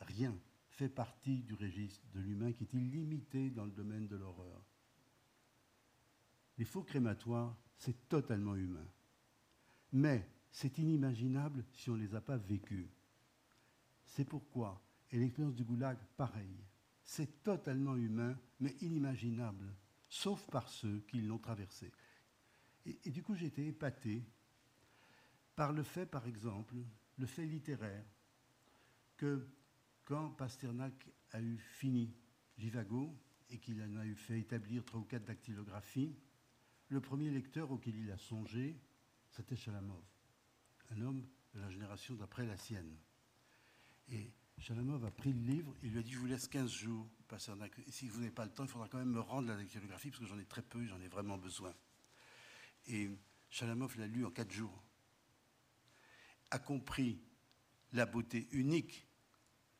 Rien 0.00 0.38
fait 0.68 0.88
partie 0.88 1.42
du 1.42 1.54
registre 1.54 2.06
de 2.14 2.20
l'humain 2.20 2.52
qui 2.52 2.64
est 2.64 2.74
illimité 2.74 3.50
dans 3.50 3.64
le 3.64 3.70
domaine 3.70 4.06
de 4.06 4.16
l'horreur. 4.16 4.62
Les 6.58 6.64
faux 6.64 6.82
crématoires, 6.82 7.56
c'est 7.78 8.08
totalement 8.08 8.54
humain. 8.54 8.86
Mais 9.92 10.28
c'est 10.50 10.78
inimaginable 10.78 11.64
si 11.72 11.90
on 11.90 11.96
ne 11.96 12.02
les 12.02 12.14
a 12.14 12.20
pas 12.20 12.36
vécus. 12.36 12.88
C'est 14.04 14.24
pourquoi, 14.24 14.82
et 15.10 15.18
l'expérience 15.18 15.54
du 15.54 15.64
goulag, 15.64 15.98
pareil, 16.16 16.64
c'est 17.04 17.42
totalement 17.42 17.96
humain, 17.96 18.38
mais 18.60 18.74
inimaginable, 18.80 19.72
sauf 20.08 20.48
par 20.50 20.68
ceux 20.68 21.00
qui 21.08 21.20
l'ont 21.20 21.38
traversé. 21.38 21.92
Et, 22.84 23.10
du 23.10 23.22
coup, 23.22 23.34
j'ai 23.34 23.46
été 23.46 23.66
épaté 23.66 24.24
par 25.56 25.72
le 25.72 25.82
fait, 25.82 26.06
par 26.06 26.26
exemple, 26.26 26.76
le 27.18 27.26
fait 27.26 27.46
littéraire, 27.46 28.04
que 29.16 29.48
quand 30.04 30.30
Pasternak 30.30 31.08
a 31.32 31.40
eu 31.40 31.58
fini 31.58 32.14
Givago 32.58 33.18
et 33.50 33.58
qu'il 33.58 33.82
en 33.82 33.96
a 33.96 34.06
eu 34.06 34.14
fait 34.14 34.38
établir 34.38 34.84
trois 34.84 35.00
ou 35.00 35.04
quatre 35.04 35.24
dactylographies, 35.24 36.14
le 36.88 37.00
premier 37.00 37.30
lecteur 37.30 37.72
auquel 37.72 37.96
il 37.96 38.10
a 38.12 38.18
songé, 38.18 38.78
c'était 39.30 39.56
Chalamov, 39.56 40.04
un 40.90 41.00
homme 41.00 41.26
de 41.54 41.60
la 41.60 41.70
génération 41.70 42.14
d'après 42.14 42.46
la 42.46 42.56
sienne. 42.56 42.96
Et 44.08 44.32
Chalamov 44.60 45.04
a 45.04 45.10
pris 45.10 45.32
le 45.32 45.40
livre, 45.40 45.74
il 45.82 45.92
lui 45.92 45.98
a 45.98 46.02
dit 46.02 46.12
Je 46.12 46.18
vous 46.18 46.26
laisse 46.26 46.48
15 46.48 46.70
jours, 46.70 47.06
Pasternak. 47.28 47.72
si 47.88 48.08
vous 48.08 48.20
n'avez 48.20 48.32
pas 48.32 48.44
le 48.44 48.50
temps, 48.50 48.64
il 48.64 48.70
faudra 48.70 48.88
quand 48.88 48.98
même 48.98 49.10
me 49.10 49.20
rendre 49.20 49.48
la 49.48 49.56
dactylographie 49.56 50.10
parce 50.10 50.20
que 50.20 50.26
j'en 50.26 50.38
ai 50.38 50.44
très 50.44 50.62
peu, 50.62 50.84
j'en 50.86 51.00
ai 51.00 51.08
vraiment 51.08 51.38
besoin. 51.38 51.74
Et 52.88 53.10
Chalamov 53.50 53.96
l'a 53.98 54.06
lu 54.06 54.24
en 54.24 54.30
quatre 54.30 54.50
jours, 54.52 54.82
a 56.50 56.58
compris 56.58 57.20
la 57.92 58.06
beauté 58.06 58.48
unique 58.52 59.06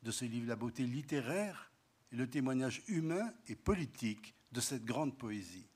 de 0.03 0.11
ce 0.11 0.24
livre, 0.24 0.47
la 0.47 0.57
beauté 0.57 0.86
littéraire 0.86 1.73
et 2.12 2.16
le 2.16 2.28
témoignage 2.28 2.82
humain 2.89 3.32
et 3.48 3.57
politique 3.57 4.35
de 4.53 4.61
cette 4.61 4.85
grande 4.85 5.19
poésie. 5.19 5.69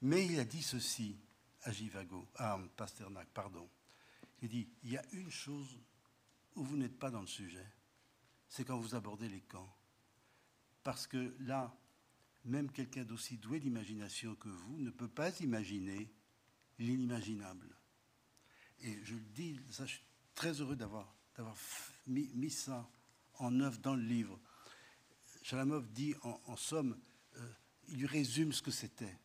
Mais 0.00 0.26
il 0.26 0.40
a 0.40 0.44
dit 0.44 0.62
ceci 0.62 1.16
à 1.62 1.70
Givago, 1.70 2.26
à 2.34 2.58
Pasternak, 2.76 3.28
pardon. 3.32 3.68
Il 4.40 4.48
dit 4.48 4.68
il 4.82 4.90
y 4.90 4.96
a 4.96 5.04
une 5.12 5.30
chose 5.30 5.78
où 6.56 6.64
vous 6.64 6.76
n'êtes 6.76 6.98
pas 6.98 7.10
dans 7.10 7.20
le 7.20 7.26
sujet, 7.26 7.66
c'est 8.48 8.64
quand 8.64 8.78
vous 8.78 8.94
abordez 8.94 9.28
les 9.28 9.40
camps. 9.40 9.74
Parce 10.82 11.06
que 11.06 11.34
là, 11.40 11.74
même 12.44 12.70
quelqu'un 12.70 13.04
d'aussi 13.04 13.38
doué 13.38 13.60
d'imagination 13.60 14.34
que 14.34 14.48
vous 14.48 14.78
ne 14.78 14.90
peut 14.90 15.08
pas 15.08 15.30
imaginer 15.40 16.12
l'inimaginable. 16.78 17.76
Et 18.80 18.98
je 19.04 19.14
le 19.14 19.20
dis, 19.20 19.60
je 19.70 19.84
suis 19.84 20.02
très 20.34 20.60
heureux 20.60 20.76
d'avoir, 20.76 21.14
mis, 22.06 22.50
ça 22.50 22.90
en 23.34 23.60
œuvre 23.60 23.78
dans 23.78 23.94
le 23.94 24.02
livre. 24.02 24.40
Chalamov 25.42 25.90
dit 25.92 26.14
en, 26.22 26.56
somme, 26.56 26.98
euh, 27.36 27.52
il 27.88 28.06
résume 28.06 28.52
ce 28.52 28.62
que 28.62 28.70
c'était. 28.70 29.18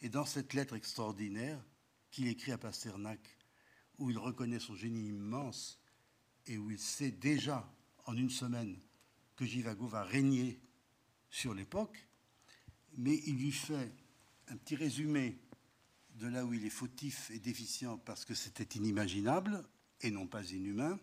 Et 0.00 0.08
dans 0.08 0.24
cette 0.24 0.54
lettre 0.54 0.74
extraordinaire 0.74 1.62
qu'il 2.10 2.26
écrit 2.28 2.52
à 2.52 2.58
Pasternak, 2.58 3.38
où 3.98 4.10
il 4.10 4.18
reconnaît 4.18 4.58
son 4.58 4.74
génie 4.74 5.08
immense 5.08 5.78
et 6.46 6.58
où 6.58 6.70
il 6.70 6.78
sait 6.78 7.10
déjà 7.10 7.70
en 8.06 8.16
une 8.16 8.30
semaine 8.30 8.78
que 9.36 9.44
Givago 9.44 9.86
va 9.86 10.04
régner 10.04 10.60
sur 11.30 11.54
l'époque, 11.54 12.06
mais 12.96 13.20
il 13.26 13.36
lui 13.36 13.52
fait 13.52 13.92
un 14.48 14.56
petit 14.56 14.76
résumé 14.76 15.38
de 16.16 16.26
là 16.26 16.44
où 16.44 16.52
il 16.52 16.64
est 16.64 16.70
fautif 16.70 17.30
et 17.30 17.38
déficient 17.38 17.98
parce 17.98 18.24
que 18.24 18.34
c'était 18.34 18.78
inimaginable 18.78 19.64
et 20.02 20.10
non 20.10 20.26
pas 20.26 20.44
inhumain. 20.50 20.98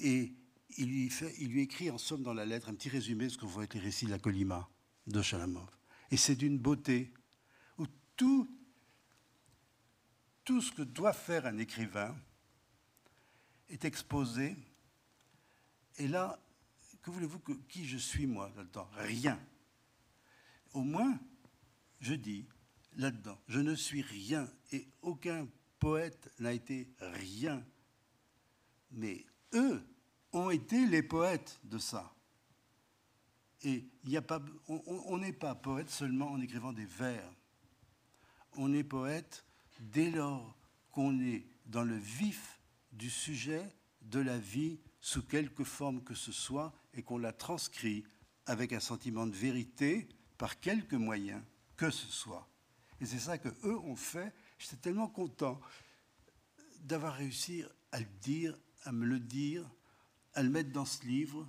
Et 0.00 0.34
il 0.78 0.88
lui, 0.88 1.60
écrit 1.60 1.90
en 1.90 1.98
somme 1.98 2.22
dans 2.22 2.34
la 2.34 2.46
lettre 2.46 2.68
un 2.68 2.74
petit 2.74 2.88
résumé 2.88 3.24
de 3.24 3.30
ce 3.30 3.38
qu'on 3.38 3.46
voit 3.46 3.64
être 3.64 3.74
les 3.74 3.80
récits 3.80 4.06
de 4.06 4.10
la 4.10 4.18
Colima 4.18 4.68
de 5.06 5.22
Chalamov. 5.22 5.68
Et 6.10 6.16
c'est 6.16 6.36
d'une 6.36 6.58
beauté 6.58 7.12
où 7.78 7.86
tout, 8.16 8.50
tout 10.44 10.60
ce 10.60 10.72
que 10.72 10.82
doit 10.82 11.12
faire 11.12 11.46
un 11.46 11.58
écrivain 11.58 12.16
est 13.70 13.84
exposé. 13.84 14.56
Et 15.98 16.08
là, 16.08 16.38
que 17.02 17.10
voulez-vous 17.10 17.38
que 17.38 17.52
qui 17.52 17.86
je 17.86 17.96
suis 17.96 18.26
moi 18.26 18.50
là-dedans? 18.56 18.88
Rien. 18.96 19.40
Au 20.72 20.82
moins, 20.82 21.18
je 22.00 22.14
dis 22.14 22.46
là-dedans, 22.96 23.38
je 23.48 23.60
ne 23.60 23.74
suis 23.74 24.02
rien 24.02 24.48
et 24.72 24.86
aucun 25.02 25.48
poète 25.78 26.30
n'a 26.38 26.52
été 26.52 26.88
rien. 27.00 27.64
Mais 28.92 29.24
eux 29.54 29.82
ont 30.32 30.50
été 30.50 30.86
les 30.86 31.02
poètes 31.02 31.58
de 31.64 31.78
ça. 31.78 32.14
Et 33.62 33.84
il 34.04 34.16
a 34.16 34.22
pas, 34.22 34.40
on 34.68 35.18
n'est 35.18 35.32
pas 35.32 35.54
poète 35.54 35.90
seulement 35.90 36.30
en 36.30 36.40
écrivant 36.40 36.72
des 36.72 36.86
vers. 36.86 37.30
On 38.54 38.72
est 38.72 38.84
poète 38.84 39.44
dès 39.80 40.10
lors 40.10 40.56
qu'on 40.90 41.20
est 41.20 41.46
dans 41.66 41.84
le 41.84 41.96
vif 41.96 42.59
du 42.92 43.10
sujet 43.10 43.74
de 44.02 44.20
la 44.20 44.38
vie 44.38 44.78
sous 45.00 45.22
quelque 45.22 45.64
forme 45.64 46.02
que 46.02 46.14
ce 46.14 46.32
soit 46.32 46.72
et 46.94 47.02
qu'on 47.02 47.18
la 47.18 47.32
transcrit 47.32 48.04
avec 48.46 48.72
un 48.72 48.80
sentiment 48.80 49.26
de 49.26 49.36
vérité 49.36 50.08
par 50.38 50.60
quelque 50.60 50.96
moyen 50.96 51.44
que 51.76 51.90
ce 51.90 52.06
soit. 52.06 52.48
Et 53.00 53.06
c'est 53.06 53.18
ça 53.18 53.38
que 53.38 53.48
eux 53.64 53.78
ont 53.78 53.96
fait. 53.96 54.32
J'étais 54.58 54.76
tellement 54.76 55.08
content 55.08 55.60
d'avoir 56.80 57.14
réussi 57.14 57.64
à 57.92 58.00
le 58.00 58.06
dire, 58.20 58.58
à 58.84 58.92
me 58.92 59.06
le 59.06 59.18
dire, 59.18 59.68
à 60.34 60.42
le 60.42 60.50
mettre 60.50 60.70
dans 60.72 60.84
ce 60.84 61.04
livre. 61.06 61.48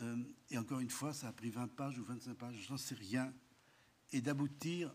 Euh, 0.00 0.22
et 0.50 0.58
encore 0.58 0.80
une 0.80 0.90
fois, 0.90 1.12
ça 1.12 1.28
a 1.28 1.32
pris 1.32 1.50
20 1.50 1.68
pages 1.68 1.98
ou 1.98 2.04
25 2.04 2.34
pages, 2.34 2.56
j'en 2.68 2.76
sais 2.76 2.94
rien. 2.94 3.32
Et 4.10 4.20
d'aboutir 4.20 4.94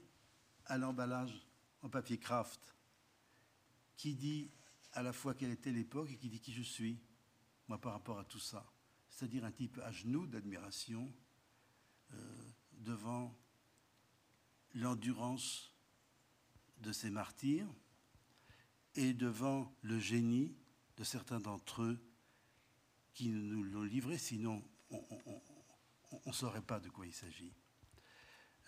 à 0.65 0.77
l'emballage 0.77 1.47
en 1.81 1.89
papier 1.89 2.17
craft 2.17 2.75
qui 3.95 4.13
dit 4.13 4.51
à 4.97 5.03
la 5.03 5.13
fois 5.13 5.35
quelle 5.35 5.51
était 5.51 5.71
l'époque 5.71 6.09
et 6.11 6.17
qui 6.17 6.27
dit 6.27 6.39
qui 6.39 6.51
je 6.51 6.63
suis, 6.63 6.99
moi, 7.67 7.79
par 7.79 7.93
rapport 7.93 8.17
à 8.17 8.25
tout 8.25 8.39
ça. 8.39 8.65
C'est-à-dire 9.09 9.45
un 9.45 9.51
type 9.51 9.79
à 9.83 9.91
genoux 9.91 10.25
d'admiration 10.25 11.13
euh, 12.13 12.51
devant 12.71 13.37
l'endurance 14.73 15.71
de 16.79 16.91
ces 16.91 17.11
martyrs 17.11 17.67
et 18.95 19.13
devant 19.13 19.71
le 19.83 19.99
génie 19.99 20.57
de 20.97 21.03
certains 21.03 21.39
d'entre 21.39 21.83
eux 21.83 22.03
qui 23.13 23.29
nous 23.29 23.63
l'ont 23.65 23.83
livré, 23.83 24.17
sinon 24.17 24.63
on 24.89 26.21
ne 26.25 26.31
saurait 26.31 26.63
pas 26.63 26.79
de 26.79 26.89
quoi 26.89 27.05
il 27.05 27.13
s'agit. 27.13 27.53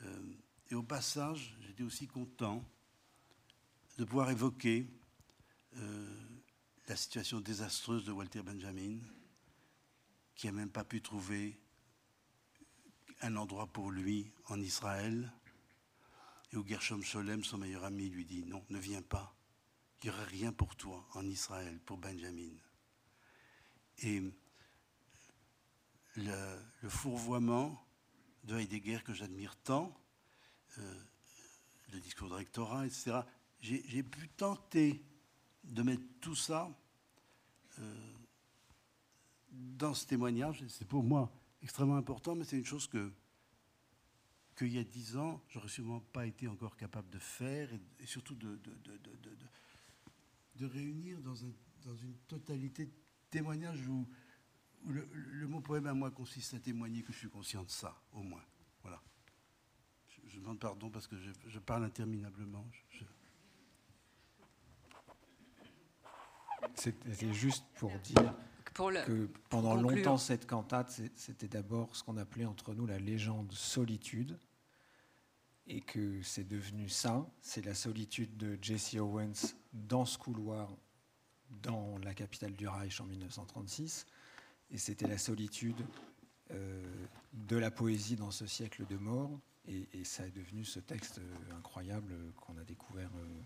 Euh, 0.03 0.33
et 0.69 0.75
au 0.75 0.83
passage, 0.83 1.57
j'étais 1.61 1.83
aussi 1.83 2.07
content 2.07 2.63
de 3.97 4.05
pouvoir 4.05 4.29
évoquer 4.29 4.87
euh, 5.77 6.29
la 6.87 6.95
situation 6.95 7.39
désastreuse 7.39 8.05
de 8.05 8.11
Walter 8.11 8.41
Benjamin, 8.41 8.99
qui 10.35 10.47
n'a 10.47 10.53
même 10.53 10.71
pas 10.71 10.83
pu 10.83 11.01
trouver 11.01 11.59
un 13.21 13.35
endroit 13.35 13.67
pour 13.67 13.91
lui 13.91 14.31
en 14.47 14.59
Israël, 14.59 15.31
et 16.51 16.57
où 16.57 16.65
Gershom 16.65 17.03
Sholem, 17.03 17.43
son 17.43 17.57
meilleur 17.57 17.83
ami, 17.83 18.09
lui 18.09 18.25
dit 18.25 18.43
Non, 18.43 18.65
ne 18.69 18.79
viens 18.79 19.01
pas. 19.01 19.35
Il 20.01 20.09
n'y 20.09 20.15
aura 20.15 20.23
rien 20.23 20.51
pour 20.51 20.75
toi 20.75 21.05
en 21.13 21.25
Israël, 21.25 21.79
pour 21.85 21.97
Benjamin. 21.97 22.53
Et 23.99 24.23
le, 26.15 26.57
fourvoiement 26.87 27.85
de 28.45 28.57
Heidegger 28.57 28.99
que 29.05 29.13
j'admire 29.13 29.57
tant, 29.57 29.95
euh, 30.77 31.03
le 31.91 31.99
discours 31.99 32.29
de 32.29 32.35
rectorat, 32.35 32.85
etc., 32.85 33.19
j'ai 33.61 34.03
pu 34.03 34.29
tenter 34.29 35.03
de 35.69 35.81
mettre 35.83 36.03
tout 36.19 36.35
ça 36.35 36.69
euh, 37.79 38.13
dans 39.51 39.93
ce 39.93 40.05
témoignage. 40.05 40.63
C'est 40.67 40.87
pour 40.87 41.03
moi 41.03 41.31
extrêmement 41.61 41.97
important, 41.97 42.35
mais 42.35 42.43
c'est 42.43 42.57
une 42.57 42.65
chose 42.65 42.87
que 42.87 43.11
qu'il 44.59 44.73
y 44.73 44.77
a 44.77 44.83
dix 44.83 45.15
ans, 45.15 45.41
j'aurais 45.47 45.69
sûrement 45.69 46.01
pas 46.01 46.25
été 46.25 46.49
encore 46.49 46.75
capable 46.75 47.09
de 47.09 47.17
faire, 47.19 47.69
et, 47.73 48.05
surtout 48.05 48.35
de, 48.35 48.57
de, 48.57 48.73
de, 48.83 48.99
de, 50.55 50.65
réunir 50.65 51.21
dans, 51.21 51.45
un, 51.45 51.51
dans, 51.85 51.95
une 51.95 52.15
totalité 52.27 52.89
témoignage 53.29 53.87
où, 53.87 54.05
le, 54.85 55.47
mot 55.47 55.61
poème 55.61 55.87
à 55.87 55.93
moi 55.93 56.11
consiste 56.11 56.55
à 56.55 56.59
témoigner 56.59 57.03
que 57.03 57.13
je 57.13 57.19
suis 57.19 57.29
conscient 57.29 57.63
de 57.63 57.69
ça, 57.69 58.01
au 58.11 58.21
moins. 58.21 58.43
Voilà. 58.81 59.01
Je, 60.27 60.37
demande 60.37 60.59
pardon 60.59 60.89
parce 60.89 61.07
que 61.07 61.15
je, 61.47 61.59
parle 61.59 61.85
interminablement. 61.85 62.69
C'était 66.75 67.33
juste 67.33 67.65
pour 67.75 67.91
dire 67.99 68.33
que 69.05 69.29
pendant 69.49 69.75
longtemps, 69.75 70.17
cette 70.17 70.45
cantate, 70.45 71.01
c'était 71.15 71.47
d'abord 71.47 71.95
ce 71.95 72.03
qu'on 72.03 72.17
appelait 72.17 72.45
entre 72.45 72.73
nous 72.73 72.85
la 72.85 72.99
légende 72.99 73.51
solitude, 73.51 74.37
et 75.67 75.81
que 75.81 76.21
c'est 76.23 76.47
devenu 76.47 76.89
ça, 76.89 77.29
c'est 77.41 77.63
la 77.63 77.75
solitude 77.75 78.37
de 78.37 78.57
Jesse 78.61 78.95
Owens 78.95 79.55
dans 79.73 80.05
ce 80.05 80.17
couloir 80.17 80.75
dans 81.61 81.97
la 82.03 82.13
capitale 82.13 82.55
du 82.55 82.67
Reich 82.67 82.99
en 83.01 83.05
1936, 83.05 84.05
et 84.71 84.77
c'était 84.77 85.07
la 85.07 85.17
solitude 85.17 85.85
euh, 86.51 86.83
de 87.33 87.57
la 87.57 87.71
poésie 87.71 88.15
dans 88.15 88.31
ce 88.31 88.47
siècle 88.47 88.85
de 88.87 88.97
mort, 88.97 89.39
et, 89.67 90.03
ça 90.03 90.25
est 90.25 90.31
devenu 90.31 90.63
ce 90.63 90.79
texte 90.79 91.19
euh, 91.19 91.57
incroyable 91.57 92.15
qu'on 92.37 92.57
a 92.57 92.63
découvert. 92.63 93.11
Euh, 93.15 93.41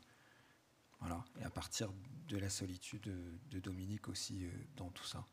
voilà, 1.03 1.21
et 1.41 1.43
à 1.43 1.49
partir 1.49 1.91
de 2.30 2.38
la 2.38 2.49
solitude 2.49 3.13
de 3.51 3.59
Dominique 3.59 4.07
aussi 4.07 4.47
dans 4.77 4.89
tout 4.89 5.03
ça. 5.03 5.25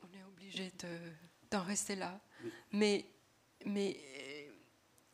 On 0.00 0.16
est 0.16 0.22
obligé 0.22 0.72
d'en 1.50 1.64
rester 1.64 1.96
là. 1.96 2.20
Mais, 2.70 3.04
mais 3.66 3.96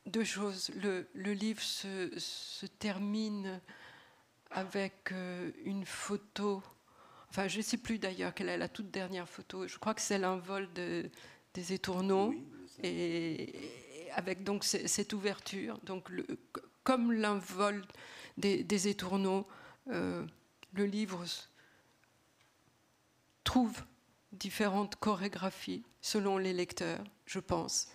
deux 0.04 0.24
choses. 0.24 0.70
Le, 0.76 1.32
livre 1.32 1.62
se, 1.62 2.66
termine 2.78 3.62
avec 4.50 5.10
euh, 5.12 5.50
une 5.64 5.86
photo. 5.86 6.62
Enfin, 7.30 7.48
je 7.48 7.56
ne 7.56 7.62
sais 7.62 7.78
plus 7.78 7.98
d'ailleurs 7.98 8.34
quelle 8.34 8.50
est 8.50 8.58
la 8.58 8.68
toute 8.68 8.90
dernière 8.90 9.28
photo. 9.28 9.66
Je 9.66 9.78
crois 9.78 9.94
que 9.94 10.02
c'est 10.02 10.18
l'envol 10.18 10.70
de, 10.74 11.10
des 11.54 11.72
étourneaux. 11.72 12.34
et, 12.82 13.87
avec 14.18 14.42
donc 14.42 14.64
cette 14.64 15.12
ouverture. 15.12 15.78
Donc, 15.84 16.10
comme 16.82 17.12
l'envol 17.12 17.86
des, 18.36 18.88
étourneaux, 18.88 19.46
euh, 19.92 20.26
le 20.72 20.86
livre 20.86 21.24
trouve 23.44 23.80
différentes 24.32 24.96
chorégraphies 24.96 25.84
selon 26.00 26.36
les 26.36 26.52
lecteurs, 26.52 27.02
je 27.26 27.38
pense. 27.38 27.88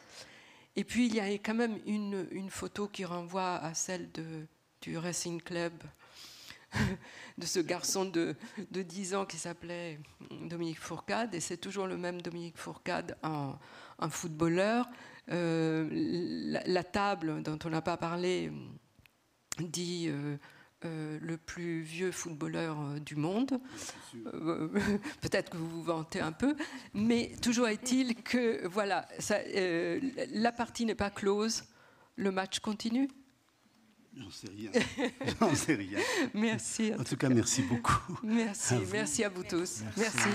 Et 0.78 0.86
puis 0.86 1.08
il 1.08 1.14
y 1.14 1.20
a 1.20 1.28
quand 1.34 1.54
même 1.54 1.78
une, 1.86 2.50
photo 2.50 2.88
qui 2.88 3.04
renvoie 3.04 3.56
à 3.56 3.74
celle 3.74 4.10
du 4.82 4.98
Racing 4.98 5.41
Club, 5.41 5.74
de 7.38 7.45
ce 7.45 7.60
garçon 7.60 8.06
de, 8.06 8.36
de 8.72 8.82
10 8.82 9.14
ans 9.16 9.26
qui 9.26 9.38
s'appelait 9.38 10.00
Dominique 10.32 10.80
Fourcade, 10.80 11.36
et 11.36 11.41
c'est 11.41 11.58
toujours 11.58 11.86
le 11.86 11.98
même 11.98 12.22
Dominique 12.22 12.58
Fourcade, 12.58 13.18
un 13.24 14.10
footballeur. 14.10 14.88
Euh, 15.32 15.88
la, 16.66 16.84
table 16.84 17.44
dont 17.44 17.58
on 17.64 17.70
n'a 17.70 17.82
pas 17.82 17.95
parlé 17.95 18.52
dit 19.60 20.08
euh, 20.10 20.38
euh, 20.86 21.18
le 21.22 21.38
plus 21.38 21.82
vieux 21.82 22.12
footballeur 22.12 22.78
euh, 22.78 23.00
du 23.00 23.16
monde. 23.16 23.58
Euh, 24.34 24.68
peut-être 25.22 25.52
que 25.52 25.56
vous 25.56 25.70
vous 25.70 25.84
vantez 25.84 26.20
un 26.20 26.34
peu, 26.34 26.58
mais 26.94 27.32
toujours 27.41 27.70
est-il 27.70 28.16
que 28.16 28.68
voilà, 28.68 29.08
ça, 29.18 29.38
la 29.45 30.52
partie 30.52 30.84
n'est 30.84 30.95
pas 30.95 31.10
close, 31.10 31.64
le 32.18 32.32
match 32.32 32.60
continue. 32.60 33.10
J'en 34.18 34.30
sais 34.30 34.50
rien. 34.50 34.72
J'en 35.40 35.56
sais 35.56 35.76
rien. 35.76 36.00
merci. 36.34 36.91
En, 37.00 37.04
tout 37.04 37.16
cas, 37.16 37.30
merci 37.30 37.62
beaucoup. 37.62 38.20
Merci, 38.22 38.76
merci 38.91 39.24
à 39.24 39.30
vous 39.30 39.44
tous. 39.44 39.84
merci. 39.95 40.30